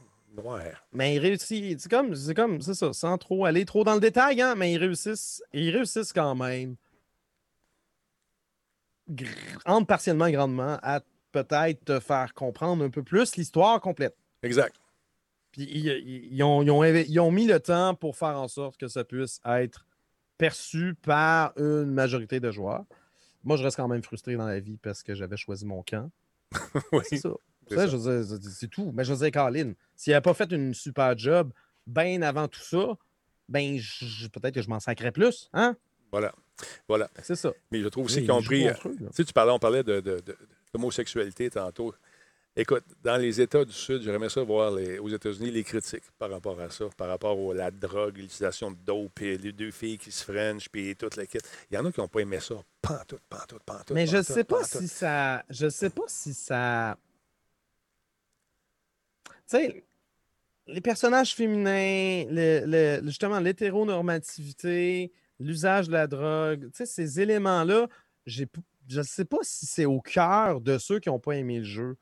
[0.92, 1.82] Mais ils réussissent.
[1.82, 4.72] C'est comme, c'est comme, c'est ça, sans trop aller trop dans le détail, hein, mais
[4.72, 6.76] ils réussissent, ils réussissent quand même,
[9.64, 11.00] entre partiellement et grandement, à
[11.32, 14.16] peut-être te faire comprendre un peu plus l'histoire complète.
[14.42, 14.76] Exact.
[15.52, 18.38] Puis ils, ils- ils ont, ils ont inv- ils ont mis le temps pour faire
[18.38, 19.86] en sorte que ça puisse être
[20.38, 22.84] perçu par une majorité de joueurs.
[23.44, 26.10] Moi, je reste quand même frustré dans la vie parce que j'avais choisi mon camp.
[26.92, 27.02] oui.
[27.04, 27.30] C'est ça.
[27.68, 27.86] C'est Ça, ça.
[27.88, 28.92] je c'est- tout.
[28.94, 31.50] Mais dire, Colin, s'il n'avait pas fait une super job
[31.86, 32.96] bien avant tout ça,
[33.48, 33.78] ben
[34.32, 35.48] peut-être que je m'en sacrais plus.
[35.52, 35.76] Hein?
[36.12, 36.32] Voilà.
[36.88, 37.08] Voilà.
[37.22, 37.52] C'est ça.
[37.70, 38.66] Mais je trouve aussi Oui, qu'ils ont ils jouent pris...
[38.66, 39.08] contre eux, là.
[39.10, 40.36] Tu sais, tu parlais, on parlait de, de- de-
[40.72, 41.94] d'homosexualité tantôt.
[42.58, 46.30] Écoute, dans les États du Sud, j'aimerais ça voir les- aux États-Unis les critiques par
[46.30, 49.98] rapport à ça, par rapport à la drogue, l'utilisation de dope, puis les deux filles
[49.98, 51.36] qui se frenchent, puis toute la kit.
[51.70, 52.54] Il y en a qui n'ont pas aimé ça.
[52.80, 53.90] Pantoute, pantoute, pantoute.
[53.90, 55.44] Mais je pantoute, sais pas si ça.
[55.50, 56.96] Je sais pas si ça.
[59.48, 59.84] Tu sais,
[60.66, 67.86] les personnages féminins, le- le- justement l'hétéronormativité, l'usage de la drogue, tu sais, ces éléments-là,
[68.26, 68.46] j'ai
[68.88, 71.64] je ne sais pas si c'est au cœur de ceux qui n'ont pas aimé le
[71.64, 71.96] jeu.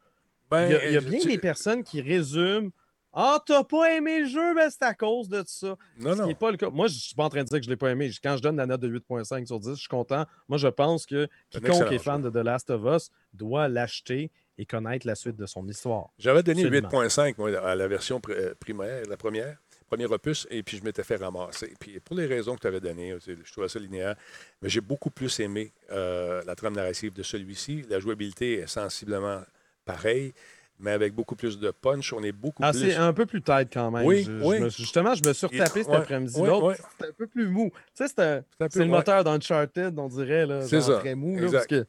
[0.50, 2.70] Ben, Il y a, il y a je- bien tu- des personnes qui résument
[3.16, 5.76] Ah, t'as pas aimé le jeu, ben c'est à cause de ça.
[6.00, 6.24] Non, Ce non.
[6.24, 6.68] qui est pas le cas.
[6.70, 8.10] Moi, je suis pas en train de dire que je l'ai pas aimé.
[8.20, 10.26] Quand je donne la note de 8.5 sur 10, je suis content.
[10.48, 14.66] Moi, je pense que quiconque est fan de The Last of Us doit l'acheter et
[14.66, 16.10] connaître la suite de son histoire.
[16.18, 16.88] J'avais donné Absolument.
[16.88, 19.56] 8.5 moi, à la version euh, primaire, la première,
[19.88, 21.74] premier opus, et puis je m'étais fait ramasser.
[21.80, 24.14] Puis pour les raisons que tu avais données, sais, je trouvais ça linéaire,
[24.62, 27.84] mais j'ai beaucoup plus aimé euh, la trame narrative de celui-ci.
[27.88, 29.40] La jouabilité est sensiblement
[29.84, 30.32] pareille,
[30.80, 32.12] mais avec beaucoup plus de punch.
[32.12, 32.80] On est beaucoup Ah, plus.
[32.80, 34.04] c'est un peu plus tête quand même.
[34.06, 34.60] Oui, Je- je oui.
[34.60, 36.40] me justement, je me suis retapé cet Ouais, après-midi.
[36.40, 36.76] ouais, L'autre, ouais.
[36.92, 37.70] c'était un peu plus mou.
[37.74, 40.46] Tu sais, c'est un- C'est un peu- c'est le moteur d'Uncharted, on dirait.
[40.66, 41.86] C'est ça, Très mou, là, parce que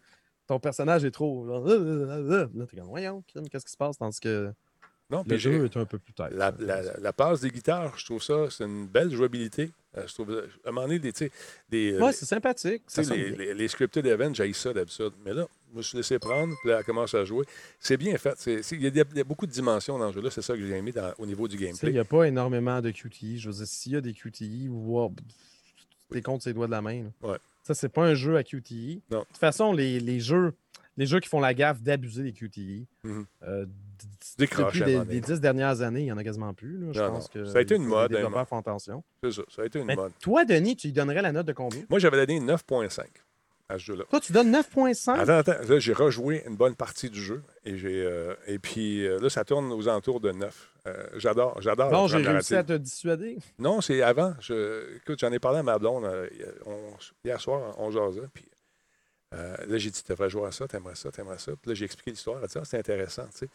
[0.48, 1.46] ton personnage est trop.
[1.48, 3.98] Là, euh, euh, euh, là, t'es comme, voyons, qu'est-ce qui se passe?
[3.98, 4.52] Tandis que
[5.10, 6.32] Non, le jeu est un peu plus tête.
[6.32, 9.72] La, la, la passe des guitares, je trouve ça, c'est une belle jouabilité.
[9.96, 11.14] Je trouve, à un moment donné, des,
[11.70, 12.84] des, Ouais, c'est sympathique.
[12.88, 15.14] Ça les, les, les scripted events, j'ai ça d'habitude.
[15.24, 17.46] Mais là, je me suis laissé prendre, puis là, elle commence à jouer.
[17.80, 18.36] C'est bien fait.
[18.72, 20.30] Il y, a y beaucoup de dimensions dans le jeu-là.
[20.32, 21.92] C'est ça que j'ai aimé dans- au niveau du sais, Il gameplay.
[21.94, 23.38] n'y a pas énormément de QTE.
[23.38, 25.14] Je veux dire, s'il y a des QTE, wow,
[26.12, 27.04] tu comptes ses doigts de la main.
[27.04, 27.30] là.
[27.30, 27.38] Ouais.
[27.66, 29.02] Ça, c'est pas un jeu à QTE.
[29.12, 29.20] Non.
[29.20, 30.54] De toute façon, les, les jeux,
[30.98, 33.26] les jeux qui font la gaffe d'abuser des QTE, Mhm.
[33.44, 33.72] euh, d-
[34.38, 36.78] Décroche depuis les, les dix dernières années, il n'y en a quasiment plus.
[36.78, 36.88] là.
[36.92, 37.42] Je Non, pense non.
[37.44, 39.04] que Ça a été une les mode, hein, développeurs font attention.
[39.24, 39.42] C'est ça.
[39.50, 40.12] Ça a été une Mais mode.
[40.20, 41.84] toi, Denis, tu lui donnerais la note de combien?
[41.90, 43.06] Moi, j'avais donné 9.5
[43.70, 44.04] à ce jeu-là.
[44.10, 45.20] Toi, tu donnes 9.5?
[45.20, 45.68] Attends, attends.
[45.68, 47.42] Là, j'ai rejoué une bonne partie du jeu.
[47.64, 50.72] Et, j'ai, euh, et puis euh, là, ça tourne aux alentours de 9.
[50.88, 51.90] Euh, j'adore, j'adore.
[51.90, 52.58] Bon, j'ai réussi narrative.
[52.58, 53.38] à te dissuader.
[53.58, 54.36] Non, c'est avant.
[54.40, 56.28] Je- écoute, j'en ai parlé à ma blonde euh,
[56.68, 56.94] on-
[57.24, 58.28] hier soir, on jasait.
[58.34, 58.46] Puis
[59.32, 61.52] là, j'ai dit, tu devrais jouer à ça, t'aimerais ça, t'aimerais ça.
[61.60, 62.40] Puis là, j'ai expliqué l'histoire.
[62.42, 63.50] Elle dit, ah, c'est intéressant, tu sais.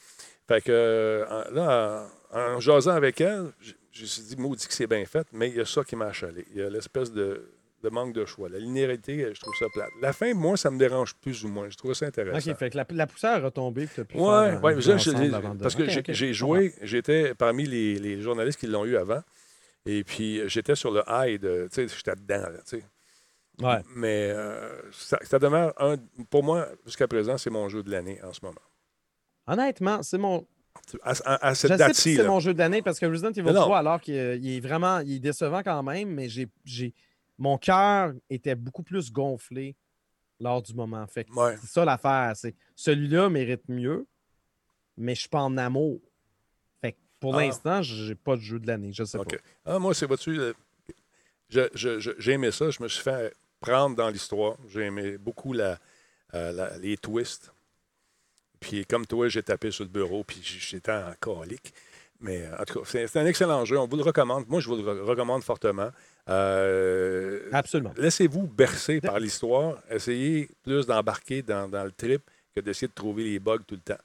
[0.46, 4.72] Fait que là, en, en jasant avec elle, je je me suis dit, maudit que
[4.74, 6.46] c'est bien fait, mais il y a ça qui m'a achalé.
[6.52, 7.50] Il y a l'espèce de,
[7.82, 8.48] de manque de choix.
[8.48, 9.88] La linéarité, je trouve ça plate.
[10.02, 11.68] La fin, moi, ça me dérange plus ou moins.
[11.70, 12.50] Je trouve ça intéressant.
[12.50, 13.88] OK, fait que la, la poussière est retombée.
[14.14, 14.58] Oui, ouais,
[15.60, 19.22] parce que j'ai joué, j'étais parmi les, les journalistes qui l'ont eu avant.
[19.86, 21.66] Et puis, euh, j'étais sur le high de.
[21.72, 22.84] Tu sais, j'étais dedans, là, tu sais.
[23.62, 23.82] Ouais.
[23.96, 25.96] Mais euh, ça, ça demeure un.
[26.28, 28.60] Pour moi, jusqu'à présent, c'est mon jeu de l'année en ce moment.
[29.46, 30.46] Honnêtement, c'est mon,
[31.02, 33.06] À, à- à Je cette pas si date-ci, c'est mon jeu de l'année parce que
[33.06, 33.62] Resident Evil Mais non.
[33.62, 36.48] 3, alors qu'il est- vraiment il est décevant quand même, mais j'ai,
[37.40, 39.74] mon cœur était beaucoup plus gonflé
[40.38, 41.04] lors du moment.
[41.08, 41.56] Fait Ouais.
[41.60, 42.32] c'est ça l'affaire.
[42.36, 44.06] C'est, celui-là mérite mieux,
[44.96, 46.00] mais je suis pas en amour.
[46.80, 47.40] Fait que pour Ah.
[47.42, 48.92] l'instant, j'ai pas de jeu de l'année.
[48.92, 49.24] Je sais pas.
[49.64, 50.52] Ah, moi, c'est vois-tu, euh,
[51.48, 52.70] je- je- je- j'ai aimé ça.
[52.70, 54.56] Je me suis fait prendre dans l'histoire.
[54.68, 55.78] J'ai aimé beaucoup la,
[56.34, 57.52] euh, la- les twists.
[58.60, 61.72] Puis comme toi, j'ai tapé sur le bureau, puis j'étais en colique.
[62.20, 63.78] Mais euh, en tout cas, c'est un excellent jeu.
[63.78, 64.46] On vous le recommande.
[64.48, 65.90] Moi, je vous le re- recommande fortement.
[66.30, 67.92] Euh, Absolument.
[67.96, 69.78] Laissez-vous bercer par l'histoire.
[69.90, 72.22] Essayez plus d'embarquer dans, dans le trip
[72.54, 74.00] que d'essayer de trouver les bugs tout le temps.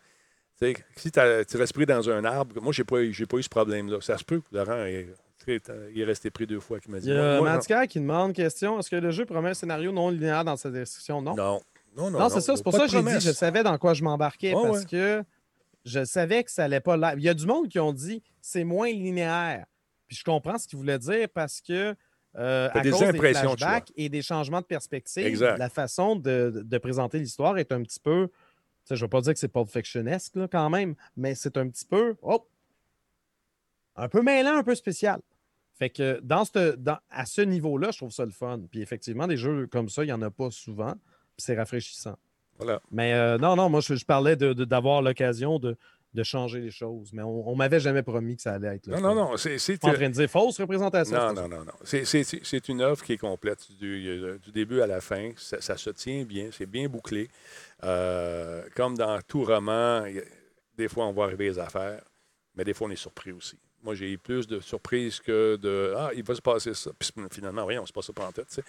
[0.96, 1.20] Si tu
[1.58, 3.98] restes pris dans un arbre, moi, j'ai pas, eu- j'ai pas eu ce problème-là.
[4.02, 5.08] Ça se peut que Laurent est,
[5.48, 7.10] il est resté pris deux fois qui m'a dit.
[7.10, 10.10] Il y a moi, qui demande question est-ce que le jeu promet un scénario non
[10.10, 11.22] linéaire dans sa description?
[11.22, 11.36] Non.
[11.36, 11.62] non.
[11.96, 12.56] Non, non, Non, c'est ça.
[12.58, 14.86] C'est pour ça que j'ai dit je savais dans quoi je m'embarquais parce ouais.
[14.86, 15.24] que
[15.86, 17.14] je savais que ça allait pas là.
[17.16, 19.66] Il y a du monde qui ont dit c'est moins linéaire.
[20.08, 21.96] Puis je comprends ce qu'ils voulaient dire parce que
[22.38, 25.58] euh, à des cause des impressions flashbacks et des changements de perspective, Exact.
[25.58, 28.30] la façon de, de présenter l'histoire est un petit peu.
[28.90, 31.68] Je ne vais pas dire que c'est Pulp Fictionesque là, quand même, mais c'est un
[31.70, 32.16] petit peu.
[32.22, 32.46] Oh,
[33.96, 35.22] un peu mêlant, un peu spécial.
[35.78, 38.60] Fait que dans ce, dans- à ce niveau-là, je trouve ça le fun.
[38.70, 40.92] Puis effectivement, des jeux comme ça, il n'y en a pas souvent.
[40.94, 42.18] Puis c'est rafraîchissant.
[42.58, 42.82] Voilà.
[42.92, 45.76] Mais euh, non, non, moi, je, je parlais de- de- d'avoir l'occasion de,
[46.16, 47.12] de changer les choses.
[47.14, 49.00] Mais on, on m'avait jamais promis que ça allait être là.
[49.00, 49.38] Non, non, non.
[49.38, 51.16] C'est, c'est- en train de dire fausse représentation.
[51.16, 51.74] Non, non, non, non.
[51.84, 55.32] C'est, c'est- une œuvre qui est complète du, du début à la fin.
[55.38, 57.30] Ça, ça se tient bien, c'est bien bouclé.
[57.84, 60.10] Euh, comme dans tout roman, a-
[60.78, 62.02] des fois, on voit arriver les affaires,
[62.56, 63.58] mais des fois, on est surpris aussi.
[63.84, 66.90] Moi, j'ai eu plus de surprises que de Ah, il va se passer ça.
[66.98, 68.60] Puis finalement, oui, on se passe ça pas en tête.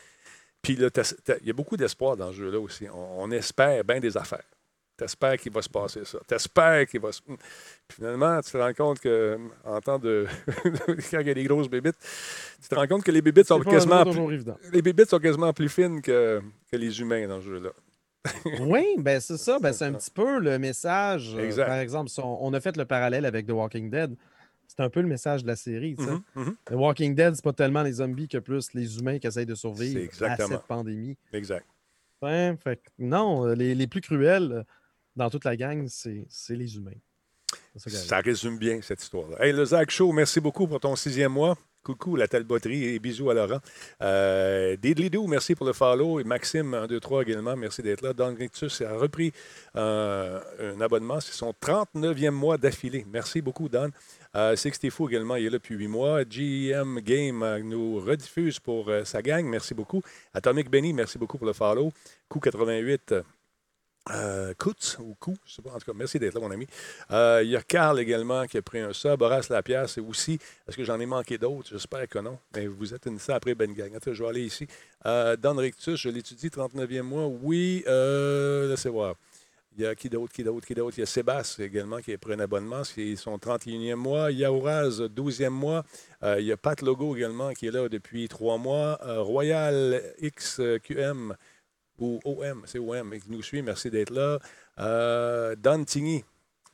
[0.60, 0.88] Puis là,
[1.40, 2.86] il y a beaucoup d'espoir dans ce jeu-là aussi.
[2.92, 4.42] On, on espère bien des affaires.
[4.96, 6.18] T'espères qu'il va se passer ça.
[6.26, 7.20] T'espères qu'il va se.
[7.20, 7.36] Puis
[7.96, 10.26] finalement, tu te rends compte que, en temps de.
[10.86, 11.98] quand il y a des grosses bébites,
[12.62, 14.04] tu te rends compte que les bébites sont quasiment.
[14.04, 14.44] plus-.
[14.72, 16.40] Les bébites sont quasiment plus fines que,
[16.72, 17.70] que les humains dans ce jeu-là.
[18.60, 19.58] Oui, ben c'est ça.
[19.60, 21.34] Ben, c'est un petit peu le message.
[21.36, 21.66] euh, Exact.
[21.66, 24.16] par exemple, si on, on a fait le parallèle avec The Walking Dead.
[24.68, 25.94] C'est un peu le message de la série.
[25.96, 26.10] tu sais.
[26.10, 26.56] Mhm, mhm.
[26.64, 29.54] The Walking Dead, c'est pas tellement les zombies que plus les humains qui essayent de
[29.54, 31.16] survivre C'est à cette pandémie.
[31.32, 31.64] Exact.
[32.20, 34.64] Fait que non, euh, les, les plus cruels
[35.16, 37.00] dans toute la gang, c'est les humains.
[37.76, 39.44] Ça résume bien cette histoire-là.
[39.44, 41.56] Hey, le Zach Show, merci beaucoup pour ton sixième mois.
[41.82, 43.60] Coucou la talboterie et bisous à Laurent.
[44.02, 46.18] Euh, Didlidou, merci pour le follow.
[46.18, 48.12] Et Maxime, 1, 2, 3 également, merci d'être là.
[48.12, 49.30] Don Rictus a repris
[49.76, 51.20] euh, un abonnement.
[51.20, 53.06] C'est son 39e mois d'affilée.
[53.12, 53.90] Merci beaucoup, Don.
[54.34, 56.24] Euh, 64 également, il est là depuis 8 mois.
[56.24, 59.44] GM Game nous rediffuse pour euh, sa gang.
[59.44, 60.02] Merci beaucoup.
[60.34, 61.92] Atomic Benny, merci beaucoup pour le follow.
[62.28, 63.14] Coup 88.
[64.12, 64.54] Euh,
[65.00, 65.70] ou Kou, je sais pas.
[65.70, 66.66] En tout cas, merci d'être là, mon ami.
[67.10, 69.20] Euh, il y a Carl également qui a pris un sub.
[69.20, 70.38] Horace Lapierre, c'est aussi.
[70.68, 71.70] Est-ce que j'en ai manqué d'autres?
[71.72, 72.38] J'espère que non.
[72.54, 73.98] Mais vous êtes une après Ben Gang.
[74.04, 74.66] Je vais aller ici.
[75.06, 77.26] Euh, Don Rictus, je l'étudie, 39e mois.
[77.26, 79.16] Oui, euh, laissez voir.
[79.76, 80.96] Il y a qui d'autre, qui d'autre, qui d'autre?
[80.96, 82.84] Il y a Sébastien également qui a pris un abonnement.
[82.84, 84.30] C'est son 31e mois.
[84.30, 85.84] Il y a Ouraz, 12e mois.
[86.22, 88.98] Euh, il y a Pat Logo également qui est là depuis trois mois.
[89.02, 91.34] Royal XQM
[91.98, 93.62] ou OM, c'est OM qui nous suit.
[93.62, 94.38] Merci d'être là.
[94.78, 96.24] Euh, Don Tigny,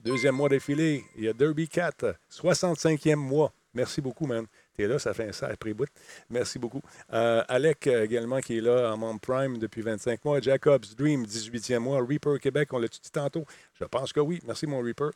[0.01, 1.05] deuxième mois défilé.
[1.17, 1.93] Il y a Derby Cat,
[2.31, 3.53] 65e mois.
[3.75, 4.47] Merci beaucoup, man.
[4.75, 5.89] Tu es là, ça fait un sacré bout.
[6.29, 6.83] Merci beaucoup.
[7.13, 10.41] Euh, Alec euh, également qui est là en membre Prime depuis 25 mois.
[10.41, 12.05] Jacobs Dream, 18e mois.
[12.07, 13.47] Reaper Québec, on l'a dit tantôt?
[13.81, 14.41] Je pense que oui.
[14.47, 15.11] Merci, mon Reaper.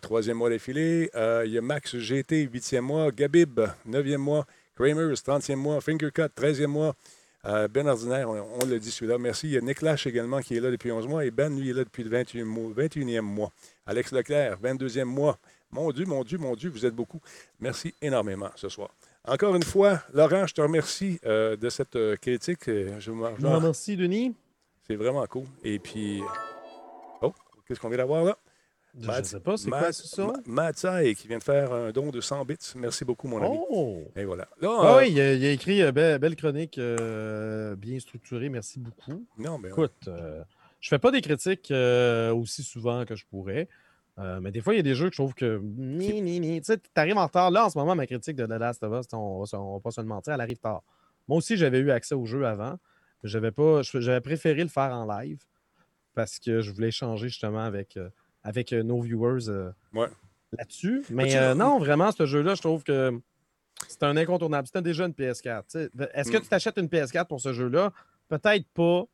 [0.00, 1.10] Troisième mois défilé.
[1.44, 3.10] Il y a Max GT, 8e mois.
[3.10, 4.46] Gabib, 9e mois.
[4.74, 5.80] Kramers, 30e mois.
[5.82, 6.94] Fingercut, 13e mois.
[7.44, 9.18] Euh, ben Ordinaire, on, on l'a dit celui-là.
[9.18, 9.48] Merci.
[9.48, 11.24] Il y a Nick Lash également qui est là depuis 11 mois.
[11.24, 13.50] Et Ben, lui, est là depuis le 21, mois- 21e mois.
[13.86, 15.38] Alex Leclerc, 22e mois.
[15.72, 17.20] Mon Dieu, mon Dieu, mon Dieu, vous êtes beaucoup.
[17.58, 18.90] Merci énormément ce soir.
[19.26, 22.60] Encore une fois, Laurent, je te remercie euh, de cette euh, critique.
[22.66, 24.34] Je m'en- merci, Denis.
[24.86, 25.44] C'est vraiment cool.
[25.64, 26.20] Et puis.
[27.22, 27.32] Oh,
[27.66, 28.36] qu'est-ce qu'on vient d'avoir là?
[29.00, 30.26] Je ne sais pas, c'est quoi ça?
[30.26, 30.32] Ma-
[30.64, 32.56] Matt Sai qui vient de faire un don de 100 bits.
[32.76, 33.56] Merci beaucoup, mon ami.
[33.70, 34.02] Oh!
[34.16, 34.46] Et voilà.
[34.60, 37.98] Là, Ah euh, oui, il a, il a écrit euh, belle, belle chronique, euh, bien
[38.00, 38.50] structurée.
[38.50, 39.24] Merci beaucoup.
[39.38, 40.08] Non, mais Écoute,
[40.80, 41.72] je fais pas des critiques
[42.34, 43.66] aussi souvent que je pourrais.
[44.18, 45.58] mais des fois, il y a des jeux que je trouve que.
[45.62, 46.60] Ni, ni, ni.
[46.60, 47.50] Tu sais, t'arrives en retard.
[47.50, 49.90] Là, en ce moment, ma critique de The Last of Us, on on va pas
[49.90, 50.82] se le mentir, elle arrive tard.
[51.28, 52.78] Moi aussi, j'avais eu accès au jeu avant.
[53.24, 53.80] J'avais pas.
[53.82, 55.38] je- J'avais préféré le faire en live
[56.14, 57.96] parce que je voulais échanger justement avec,
[58.44, 60.08] avec euh, nos viewers euh, Ouais.
[60.56, 61.04] là-dessus.
[61.10, 63.18] Mais euh, non, vraiment, ce jeu-là, je trouve que
[63.88, 64.66] c'est un incontournable.
[64.66, 65.62] C'était déjà une PS4.
[65.62, 65.90] tu sais.
[66.14, 66.42] Est-ce que Mm.
[66.42, 67.92] tu t'achètes une PS4 pour ce jeu-là?
[68.28, 69.04] Peut-être pas.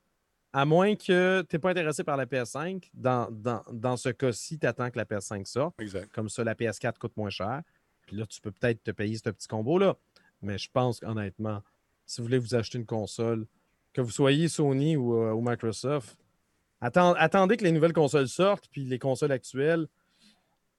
[0.53, 4.59] À moins que tu n'es pas intéressé par la PS5, dans, dans, dans ce cas-ci,
[4.59, 5.75] tu attends que la PS5 sorte.
[5.79, 6.11] Exact.
[6.11, 7.61] Comme ça, la PS4 coûte moins cher.
[8.07, 9.95] Puis là, tu peux peut-être te payer ce petit combo-là.
[10.41, 11.63] Mais je pense honnêtement,
[12.07, 13.47] si vous voulez vous acheter une console,
[13.93, 16.17] que vous soyez Sony ou, euh, ou Microsoft,
[16.83, 19.87] atten- attendez que les nouvelles consoles sortent, puis les consoles actuelles,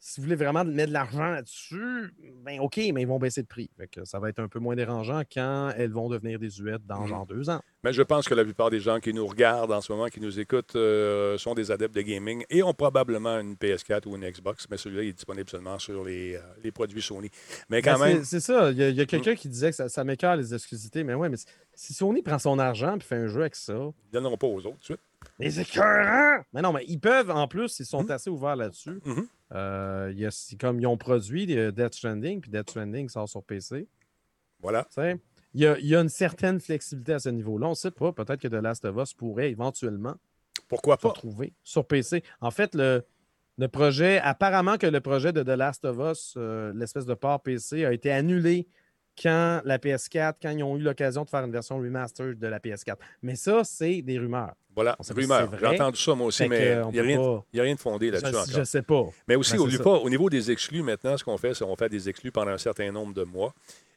[0.02, 2.14] si vous voulez vraiment mettre de l'argent là-dessus,
[2.46, 3.70] ben OK, mais ils vont baisser de prix.
[3.78, 7.02] Fait que ça va être un peu moins dérangeant quand elles vont devenir désuètes dans
[7.02, 7.08] Mhm.
[7.08, 7.60] genre deux ans.
[7.84, 10.22] Mais je pense que la plupart des gens qui nous regardent en ce moment, qui
[10.22, 14.30] nous écoutent, euh, sont des adeptes de gaming et ont probablement une PS4 ou une
[14.30, 17.30] Xbox, mais celui-là il est disponible seulement sur les, euh, les produits Sony.
[17.70, 18.72] Mais quand Ben, même, c'est- ça.
[18.72, 21.04] Il y a, a quelqu'un qui disait que ça, ça m'écœure les exclusivités.
[21.04, 21.46] Mais ouais, mais si-
[21.76, 23.78] si Sony prend son argent et fait un jeu avec ça, ils
[24.08, 25.02] ne donneront pas aux autres tout de suite.
[25.40, 26.44] Les écœurants!
[26.54, 28.12] Mais non, mais ils peuvent, en plus, ils sont Mhm.
[28.12, 29.00] assez ouverts là-dessus.
[29.06, 29.28] Mhm.
[29.54, 33.44] Euh, y a- comme ils ont produit euh, Death Stranding, puis Death Stranding sort sur
[33.44, 33.88] PC.
[34.62, 34.88] Voilà.
[35.54, 37.68] Il y, a, y a une certaine flexibilité à ce niveau-là.
[37.68, 38.12] On ne sait pas.
[38.12, 40.16] Peut-être que The Last of Us pourrait éventuellement
[40.68, 41.08] Pourquoi se pas?
[41.10, 42.24] retrouver sur PC.
[42.42, 43.04] En fait, le,
[43.58, 47.42] le projet, apparemment que le projet de The Last of Us, euh, l'espèce de port
[47.42, 48.68] PC, a été annulé
[49.22, 52.60] quand la PS4, quand ils ont eu l'occasion de faire une version remastered de la
[52.60, 52.96] PS4.
[53.22, 54.54] Mais ça, c'est des rumeurs.
[54.76, 55.50] Voilà, On sait pas si rumeur.
[55.52, 57.80] c'est J'ai entendu ça moi aussi, Fait mais euh, il n'y a, rien- a de
[57.80, 58.54] fondé là-dessus Je, encore.
[58.60, 59.04] je sais pas.
[59.28, 61.90] Mais aussi, Ben, pas, au niveau des exclus, maintenant, ce qu'on fait, c'est qu'on fait
[61.90, 63.54] des exclus pendant un certain nombre de mois.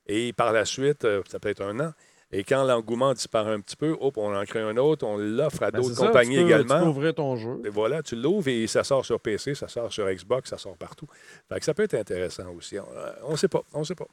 [0.07, 1.93] Et par la suite, euh, ça peut être un an.
[2.35, 5.63] Et quand l'engouement disparaît un petit peu, hop, on en crée un autre, on l'offre
[5.65, 6.79] à Ben, d'autres compagnies tu peux- également.
[6.79, 7.61] Tu peux ouvrir ton jeu.
[7.65, 10.77] Et voilà, tu l'ouvres et ça sort sur PC, ça sort sur Xbox, ça sort
[10.79, 11.07] partout.
[11.51, 12.77] Fait que ça peut être intéressant aussi.
[13.25, 14.07] On ne sait pas, on ne sait pas.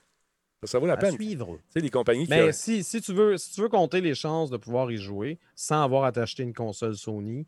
[0.64, 1.16] Ça, vaut la À peine.
[1.16, 1.58] Tu suivre.
[1.70, 2.30] sais, les compagnies qui...
[2.32, 5.40] Mais si, si, tu veux, si tu veux compter les chances de pouvoir y jouer
[5.56, 7.48] sans avoir à t'acheter une console Sony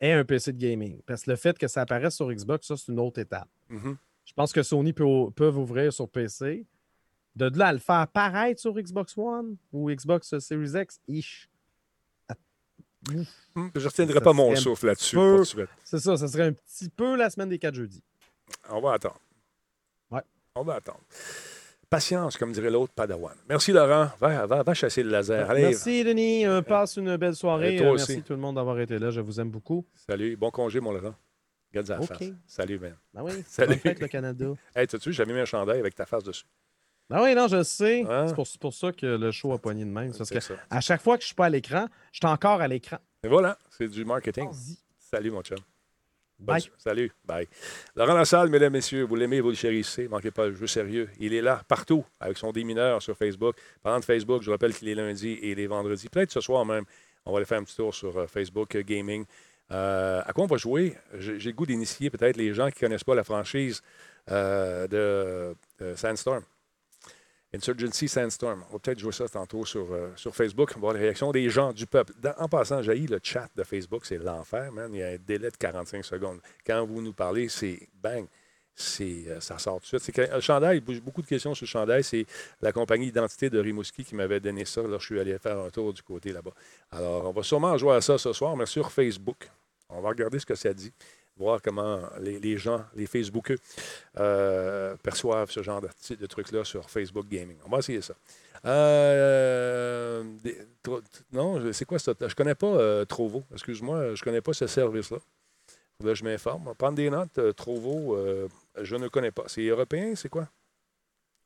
[0.00, 2.76] et un PC de gaming, parce que le fait que ça apparaisse sur Xbox, ça,
[2.76, 3.48] c'est une autre étape.
[3.68, 3.96] Mhm.
[4.24, 6.66] Je pense que Sony peut, peuvent ouvrir sur PC.
[7.34, 11.48] De là à le faire paraître sur Xbox One ou Xbox Series X, ish.
[13.10, 15.16] Hum, Je ne retiendrai Ça pas mon souffle là-dessus.
[15.82, 18.02] C'est ça, ça serait un petit peu la semaine des 4 jeudis.
[18.68, 19.18] On va attendre.
[20.10, 20.20] Ouais.
[20.54, 21.00] On va attendre.
[21.92, 23.34] Patience, comme dirait l'autre Padawan.
[23.50, 24.08] Merci, Laurent.
[24.18, 25.50] Va, va, va chasser le laser.
[25.50, 26.46] Allez, Merci, Denis.
[26.46, 27.76] Euh, passe une belle soirée.
[27.76, 28.12] Toi Euh, aussi.
[28.12, 29.10] merci tout le monde d'avoir été là.
[29.10, 29.84] Je vous aime beaucoup.
[29.94, 30.34] salut.
[30.36, 31.14] Bon congé, mon Laurent.
[31.70, 32.08] Regarde ça la OK.
[32.08, 32.30] face.
[32.46, 32.96] Salut, man.
[33.14, 33.74] Ah oui, Salut.
[33.76, 34.46] fête, le Canada.
[34.74, 36.46] Hey, t'as-tu vu, j'avais mis un chandail avec ta face dessus?
[37.10, 38.04] Ah oui, non, je sais.
[38.08, 38.26] Hein?
[38.46, 40.12] C'est pour, ça que le show a pogné de même.
[40.16, 40.54] Parce C'est que ça.
[40.70, 42.96] à chaque fois que je suis pas à l'écran, je suis encore à l'écran.
[43.22, 44.46] Et voilà, c'est du marketing.
[44.46, 44.78] Vas-y.
[44.98, 45.58] Salut, mon chum.
[46.42, 46.62] Bye.
[46.78, 47.12] Salut.
[47.24, 47.46] Bye.
[47.96, 50.08] Laurent Lassalle, mesdames, messieurs, vous l'aimez, vous le chérissez.
[50.08, 51.08] Manquez pas le jeu sérieux.
[51.18, 53.56] Il est là, partout, avec son démineur sur Facebook.
[53.82, 56.08] Parlant de Facebook, je rappelle qu'il est lundi et les vendredis.
[56.08, 56.84] Peut-être ce soir même,
[57.24, 59.24] on va aller faire un petit tour sur euh, Facebook Gaming.
[59.70, 60.96] Euh, à quoi on va jouer?
[61.18, 63.80] J'ai j'ai le goût d'initier peut-être les gens qui ne connaissent pas la franchise
[64.30, 66.42] euh, de, de Sandstorm.
[67.54, 68.64] Insurgency Sandstorm.
[68.70, 70.70] On va peut-être jouer ça tantôt sur, euh, sur Facebook.
[70.72, 72.14] On va voir les réactions des gens, du peuple.
[72.38, 74.90] En passant, j'ai le chat de Facebook, c'est l'enfer, man.
[74.92, 76.40] Il y a un délai de 45 secondes.
[76.66, 78.26] Quand vous nous parlez, c'est bang.
[78.74, 80.14] C'est, euh, ça sort tout de suite.
[80.14, 82.02] Que, le chandail, beaucoup de questions sur le chandail.
[82.02, 82.24] C'est
[82.62, 84.80] la compagnie Identité de Rimouski qui m'avait donné ça.
[84.82, 86.52] Là, je suis allé faire un tour du côté là-bas.
[86.90, 89.50] Alors, on va sûrement jouer à ça ce soir, mais sur Facebook.
[89.90, 90.90] On va regarder ce que ça dit,
[91.36, 93.58] voir comment les, gens, les Facebookeux,
[94.18, 97.56] euh, perçoivent ce genre de, trucs-là sur Facebook Gaming.
[97.64, 98.14] On va essayer ça.
[98.64, 100.22] Euh,
[101.32, 102.12] non, c'est quoi ça?
[102.20, 103.44] Je connais pas euh, Trovo.
[103.52, 105.18] Excuse-moi, je connais pas ce service-là.
[106.00, 106.74] Que je m'informe.
[106.76, 107.54] Prendre des notes.
[107.56, 108.18] Trovo,
[108.80, 109.44] je ne connais pas.
[109.46, 110.48] C'est européen, c'est quoi?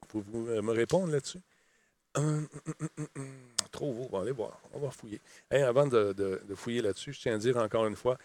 [0.09, 1.41] Pouvez-vous euh, me répondre là-dessus?
[2.17, 2.49] Hum,
[2.81, 3.71] hum, hum, hum.
[3.71, 4.61] Trovo, on va aller voir.
[4.73, 5.21] On va fouiller.
[5.51, 8.19] Avant de, fouiller là-dessus, je tiens à dire encore une fois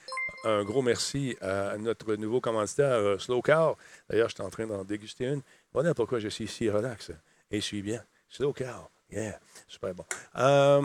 [0.43, 3.75] un gros merci à notre nouveau commanditaire, euh, Slow Car.
[4.09, 5.41] D'ailleurs, je suis en train d'en déguster une.
[5.73, 7.11] Voilà pourquoi je suis ici relax
[7.51, 8.03] et suis bien.
[8.29, 8.89] Slow Car.
[9.11, 10.05] Yeah, super bon.
[10.37, 10.81] Euh,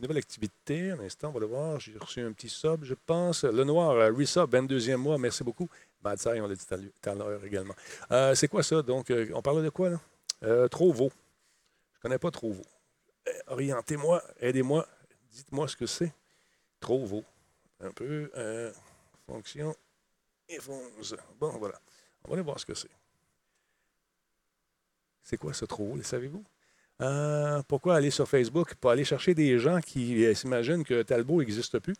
[0.00, 1.78] nouvelle activité, un instant, on va le voir.
[1.78, 3.44] J'ai reçu un petit sub, je pense.
[3.44, 5.68] Le Noir, euh, resub, 22e mois, merci beaucoup.
[6.02, 6.74] Madsai, on l'a dit tout
[7.10, 7.74] à l'heure- également.
[8.34, 8.82] C'est quoi ça?
[8.82, 10.00] Donc, on parlait de quoi, là?
[10.42, 11.12] Euh, Trovo.
[11.94, 12.62] Je connais pas Trovo.
[12.62, 12.79] Euh,
[13.46, 14.86] Orientez-moi, aidez-moi,
[15.32, 16.12] dites-moi ce que c'est.
[16.80, 17.24] Trovo.
[17.80, 18.30] Un peu.
[18.36, 18.72] euh,
[19.26, 19.74] fonction.
[21.38, 21.80] Bon, voilà.
[22.24, 22.90] On va aller voir ce que c'est.
[25.22, 26.44] C'est quoi ce Trovo, le savez-vous?
[27.00, 28.74] Euh, pourquoi aller sur Facebook?
[28.74, 31.94] Pour aller chercher des gens qui euh, s'imaginent que Talbot n'existe plus.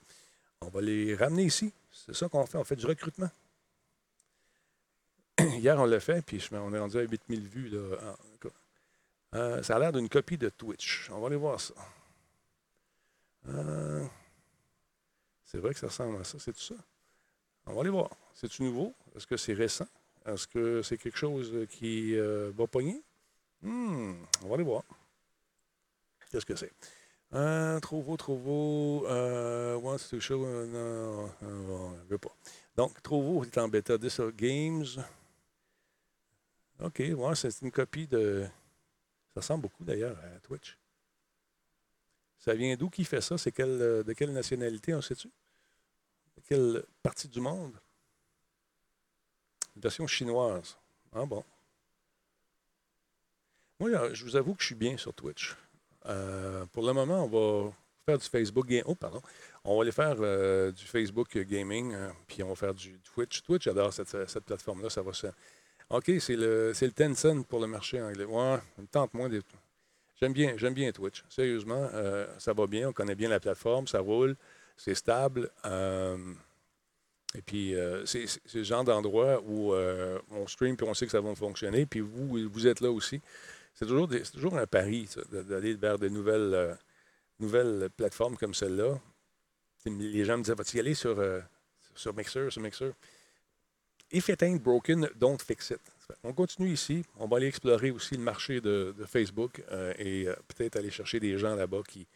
[0.60, 1.72] On va les ramener ici.
[1.90, 2.58] C'est ça qu'on fait.
[2.58, 3.30] On fait du recrutement.
[5.38, 7.68] Hier, on l'a fait, puis on est rendu à 8000 vues.
[7.68, 8.16] Là,
[9.34, 11.08] euh, ça a l'air d'une copie de Twitch.
[11.12, 11.74] On va aller voir ça.
[13.48, 14.04] Euh,
[15.44, 16.38] c'est vrai que ça ressemble à ça.
[16.38, 16.74] C'est tout ça?
[17.66, 18.10] On va aller voir.
[18.34, 18.94] C'est-tu nouveau?
[19.14, 19.86] Est-ce que c'est récent?
[20.26, 23.02] Est-ce que c'est quelque chose qui euh, va pogner?
[23.62, 24.82] Hmm, on va aller voir.
[26.30, 26.72] Qu'est-ce que c'est?
[27.32, 28.36] Euh, trop beau, trop
[30.10, 30.38] to show.
[30.66, 32.34] non, on ne veut pas.
[32.76, 33.98] Donc, trop beau est en bêta.
[33.98, 34.86] This Games.
[36.82, 38.46] OK, ouais, c'est une copie de.
[39.34, 40.76] Ça ressemble beaucoup d'ailleurs à Twitch.
[42.40, 43.36] Ça vient d'où qui fait ça?
[43.36, 45.28] C'est euh, de quelle nationalité, on sait-tu?
[45.28, 47.74] De quelle partie du monde?
[49.76, 50.76] Une version chinoise.
[51.12, 51.44] Ah bon.
[53.78, 55.54] Moi, je vous avoue que je suis bien sur Twitch.
[56.06, 57.72] Euh, pour le moment, on va
[58.06, 58.84] faire du Facebook Gaming.
[58.86, 59.20] Oh, pardon.
[59.64, 61.94] On va aller faire euh, du Facebook Gaming,
[62.26, 63.42] puis on va faire du Twitch.
[63.42, 64.88] Twitch, j'adore cette, plateforme-là.
[64.88, 65.02] Ça.
[65.90, 68.24] OK, c'est le, le Tencent pour le marché anglais.
[68.24, 68.58] Ouais,
[68.90, 69.40] tente moins des.
[70.20, 71.24] J'aime bien, j'aime bien Twitch.
[71.28, 72.88] Sérieusement, euh, ça va bien.
[72.90, 74.36] On connaît bien la plateforme, ça roule,
[74.76, 75.50] c'est stable.
[75.66, 76.16] euh,
[77.34, 81.20] et puis, euh, c'est le genre d'endroit où on stream puis on sait que ça
[81.20, 81.86] va fonctionner.
[81.86, 83.20] Puis vous, vous êtes là aussi.
[83.74, 86.76] C'est toujours, des- toujours un pari d'aller vers de nouvelles,
[87.40, 88.98] nouvelles plateformes comme celle-là.
[89.86, 91.22] Les gens me disaient, vas-tu y aller sur,
[91.94, 92.92] sur Mixer, sur Mixer?
[94.12, 95.80] If it ain't broken, don't fix it.
[96.24, 97.04] On continue ici.
[97.18, 101.20] On va aller explorer aussi le marché de, Facebook euh, et euh, peut-être aller chercher
[101.20, 102.06] des gens là-bas qui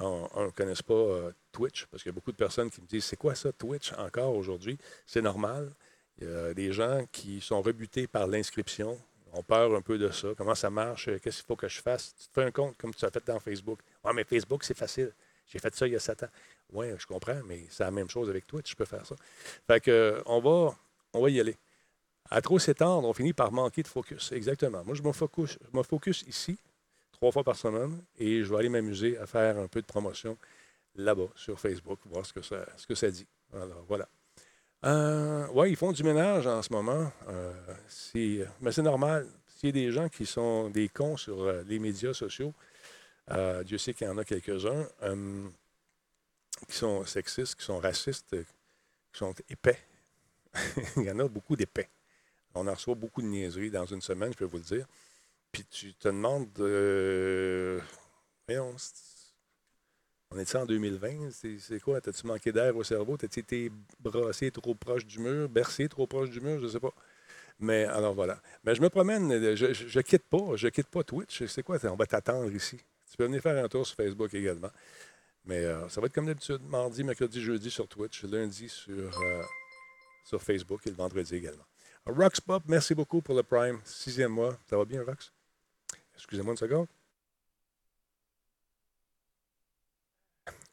[0.00, 3.04] ne connaissent pas euh, Twitch, parce qu'il y a beaucoup de personnes qui me disent
[3.04, 4.78] c'est quoi ça, Twitch, encore aujourd'hui?
[5.06, 5.70] C'est normal.
[6.18, 8.98] Il y a des gens qui sont rebutés par l'inscription,
[9.32, 10.28] ont peur un peu de ça.
[10.36, 11.10] Comment ça marche?
[11.20, 12.14] Qu'est-ce qu'il faut que je fasse?
[12.18, 13.80] Tu te fais un compte comme tu as fait dans Facebook.
[14.04, 15.12] Oui, mais Facebook, c'est facile.
[15.46, 16.28] J'ai fait ça il y a sept ans.
[16.72, 19.16] Oui, je comprends, mais c'est la même chose avec Twitch, je peux faire ça.
[19.66, 20.74] Fait on va,
[21.14, 21.56] on va y aller.
[22.30, 24.32] À trop s'étendre, on finit par manquer de focus.
[24.32, 24.82] Exactement.
[24.84, 26.58] Moi, je me focus, je focus ici,
[27.12, 30.36] trois fois par semaine, et je vais aller m'amuser à faire un peu de promotion
[30.96, 33.26] là-bas, sur Facebook, voir ce que ça, dit.
[33.52, 34.08] Alors, voilà.
[34.84, 37.10] Euh, oui, ils font du ménage en ce moment.
[37.28, 37.52] Euh,
[38.60, 39.26] mais c'est normal.
[39.46, 42.52] S'il y a des gens qui sont des cons sur euh, les médias sociaux,
[43.64, 44.86] Dieu sait qu'il y en a quelques-uns,
[46.68, 48.36] qui sont sexistes, qui sont racistes,
[49.12, 49.78] qui sont épais.
[50.96, 51.88] Il y en a beaucoup d'épais.
[52.54, 54.86] On en reçoit beaucoup de niaiseries dans une semaine, je peux vous le dire.
[55.50, 57.80] Puis tu te demandes, euh,
[58.48, 61.30] on est en 2020?
[61.58, 62.00] C'est quoi?
[62.00, 63.16] T'as-tu manqué d'air au cerveau?
[63.16, 63.70] T'as-tu été
[64.00, 66.58] brassé trop proche du mur, bercé trop proche du mur?
[66.58, 66.92] Je ne sais pas.
[67.60, 68.40] Mais alors voilà.
[68.64, 71.44] Mais je me promène, je, je, je quitte pas, je quitte pas Twitch.
[71.46, 71.78] C'est quoi?
[71.84, 72.78] On va t'attendre ici.
[73.10, 74.70] Tu peux venir faire un tour sur Facebook également.
[75.44, 79.42] Mais euh, ça va être comme d'habitude, mardi, mercredi, jeudi sur Twitch, lundi sur euh,
[80.24, 81.64] sur Facebook et le vendredi également.
[82.06, 83.78] Rox Pop, merci beaucoup pour le Prime.
[83.84, 84.58] Sixième mois.
[84.68, 85.32] Ça va bien, Rox?
[86.16, 86.86] Excusez-moi une seconde.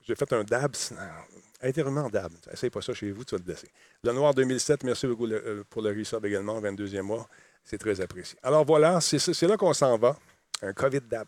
[0.02, 0.76] J'ai fait un dab.
[1.61, 2.32] Intérieurement dab.
[2.52, 3.69] Essaye pas ça chez vous, tu vas te blesser.
[4.03, 7.30] Le Noir 2007, merci beaucoup euh, pour le resub également, 22e mois.
[7.64, 8.38] C'est très apprécié.
[8.41, 10.18] Alors voilà, c'est là qu'on s'en va.
[10.61, 11.28] Un COVID dab.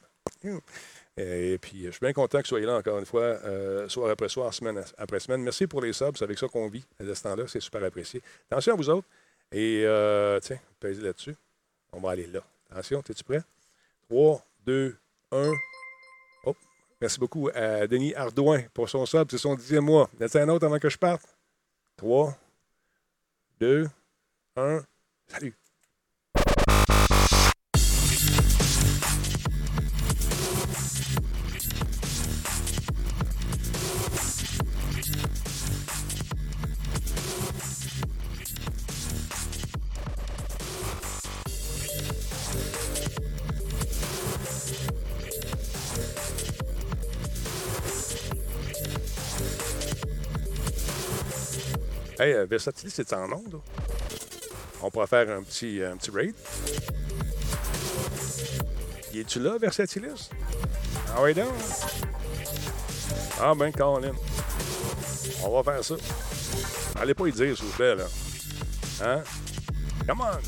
[1.16, 4.10] Et puis, je suis bien content que vous soyez là encore une fois, euh, soir
[4.10, 5.44] après soir, semaine après semaine.
[5.44, 6.18] Merci pour les subs.
[6.18, 7.44] C'est avec ça qu'on vit à ce temps-là.
[7.48, 8.22] C'est super apprécié.
[8.50, 9.08] Attention à vous autres.
[9.52, 11.36] Et euh, tiens, pèse là-dessus.
[11.92, 12.42] On va aller là.
[12.72, 13.44] Attention, es-tu prêt?
[14.10, 14.96] 3, 2,
[15.32, 15.52] 1.
[16.46, 16.56] Oh,
[17.00, 19.30] merci beaucoup à Denis Ardouin pour son sub.
[19.30, 20.10] C'est son dixième mois.
[20.20, 21.38] A un autre avant que je parte?
[21.98, 22.36] 3,
[23.60, 23.88] 2,
[24.56, 24.84] 1.
[25.28, 25.54] Salut!
[52.24, 53.60] Hey, euh, Versatilis, c'est en onde?
[54.82, 56.34] On pourrait faire un petit, un petit raid.
[59.12, 60.30] Y es-tu là, Versatilis?
[61.10, 61.52] Ah oui, donc.
[63.42, 64.14] Ah ben, Colin.
[65.44, 65.96] On va faire ça.
[66.98, 68.06] Allez pas y dire, s'il vous plaît, là.
[69.04, 69.22] Hein?
[70.08, 70.40] Come on!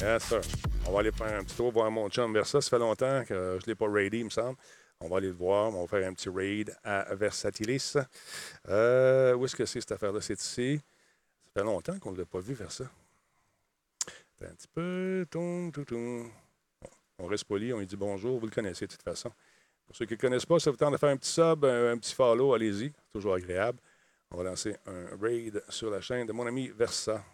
[0.00, 0.40] Yes, sir.
[0.86, 2.62] On va aller faire un petit tour voir mon chum Versa.
[2.62, 4.56] Ça fait longtemps que je l'ai pas raidé, il me semble.
[5.00, 5.74] On va aller le voir.
[5.74, 7.96] On va faire un petit raid à Versatilis.
[8.68, 10.20] Euh, où est-ce que c'est cette affaire-là?
[10.20, 10.80] C'est ici.
[11.44, 12.84] Ça fait longtemps qu'on ne l'a pas vu faire ça.
[14.42, 15.26] Un petit peu.
[17.18, 18.38] On reste poli, on lui dit bonjour.
[18.38, 19.32] Vous le connaissez de toute façon.
[19.86, 21.96] Pour ceux qui ne connaissent pas, ça vous tente de faire un petit sub, un,
[21.96, 22.92] petit follow, allez-y.
[23.12, 23.78] Toujours agréable.
[24.30, 27.24] On va lancer un raid sur la chaîne de mon ami Versa.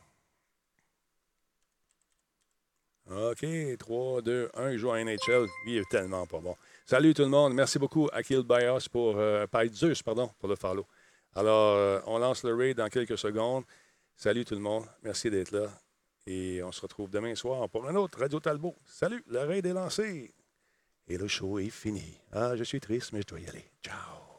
[3.11, 3.45] OK,
[3.79, 5.47] 3, 2, 1, il joue à NHL.
[5.67, 6.57] Il est tellement pas bon.
[6.85, 7.55] Salut tout le monde.
[7.55, 9.17] Merci beaucoup à Kill Bios pour,
[9.73, 10.87] Zeus, pardon, pour le follow.
[11.35, 13.65] Alors, euh, on lance le raid dans quelques secondes.
[14.17, 14.85] Salut tout le monde.
[15.03, 15.69] Merci d'être là.
[16.27, 18.77] Et on se retrouve demain soir pour un autre Radio Talbot.
[18.85, 20.35] Salut, le raid est lancé.
[21.09, 22.21] Et le show est fini.
[22.33, 23.65] Ah, je suis triste, mais je dois y aller.
[23.83, 24.32] Ciao.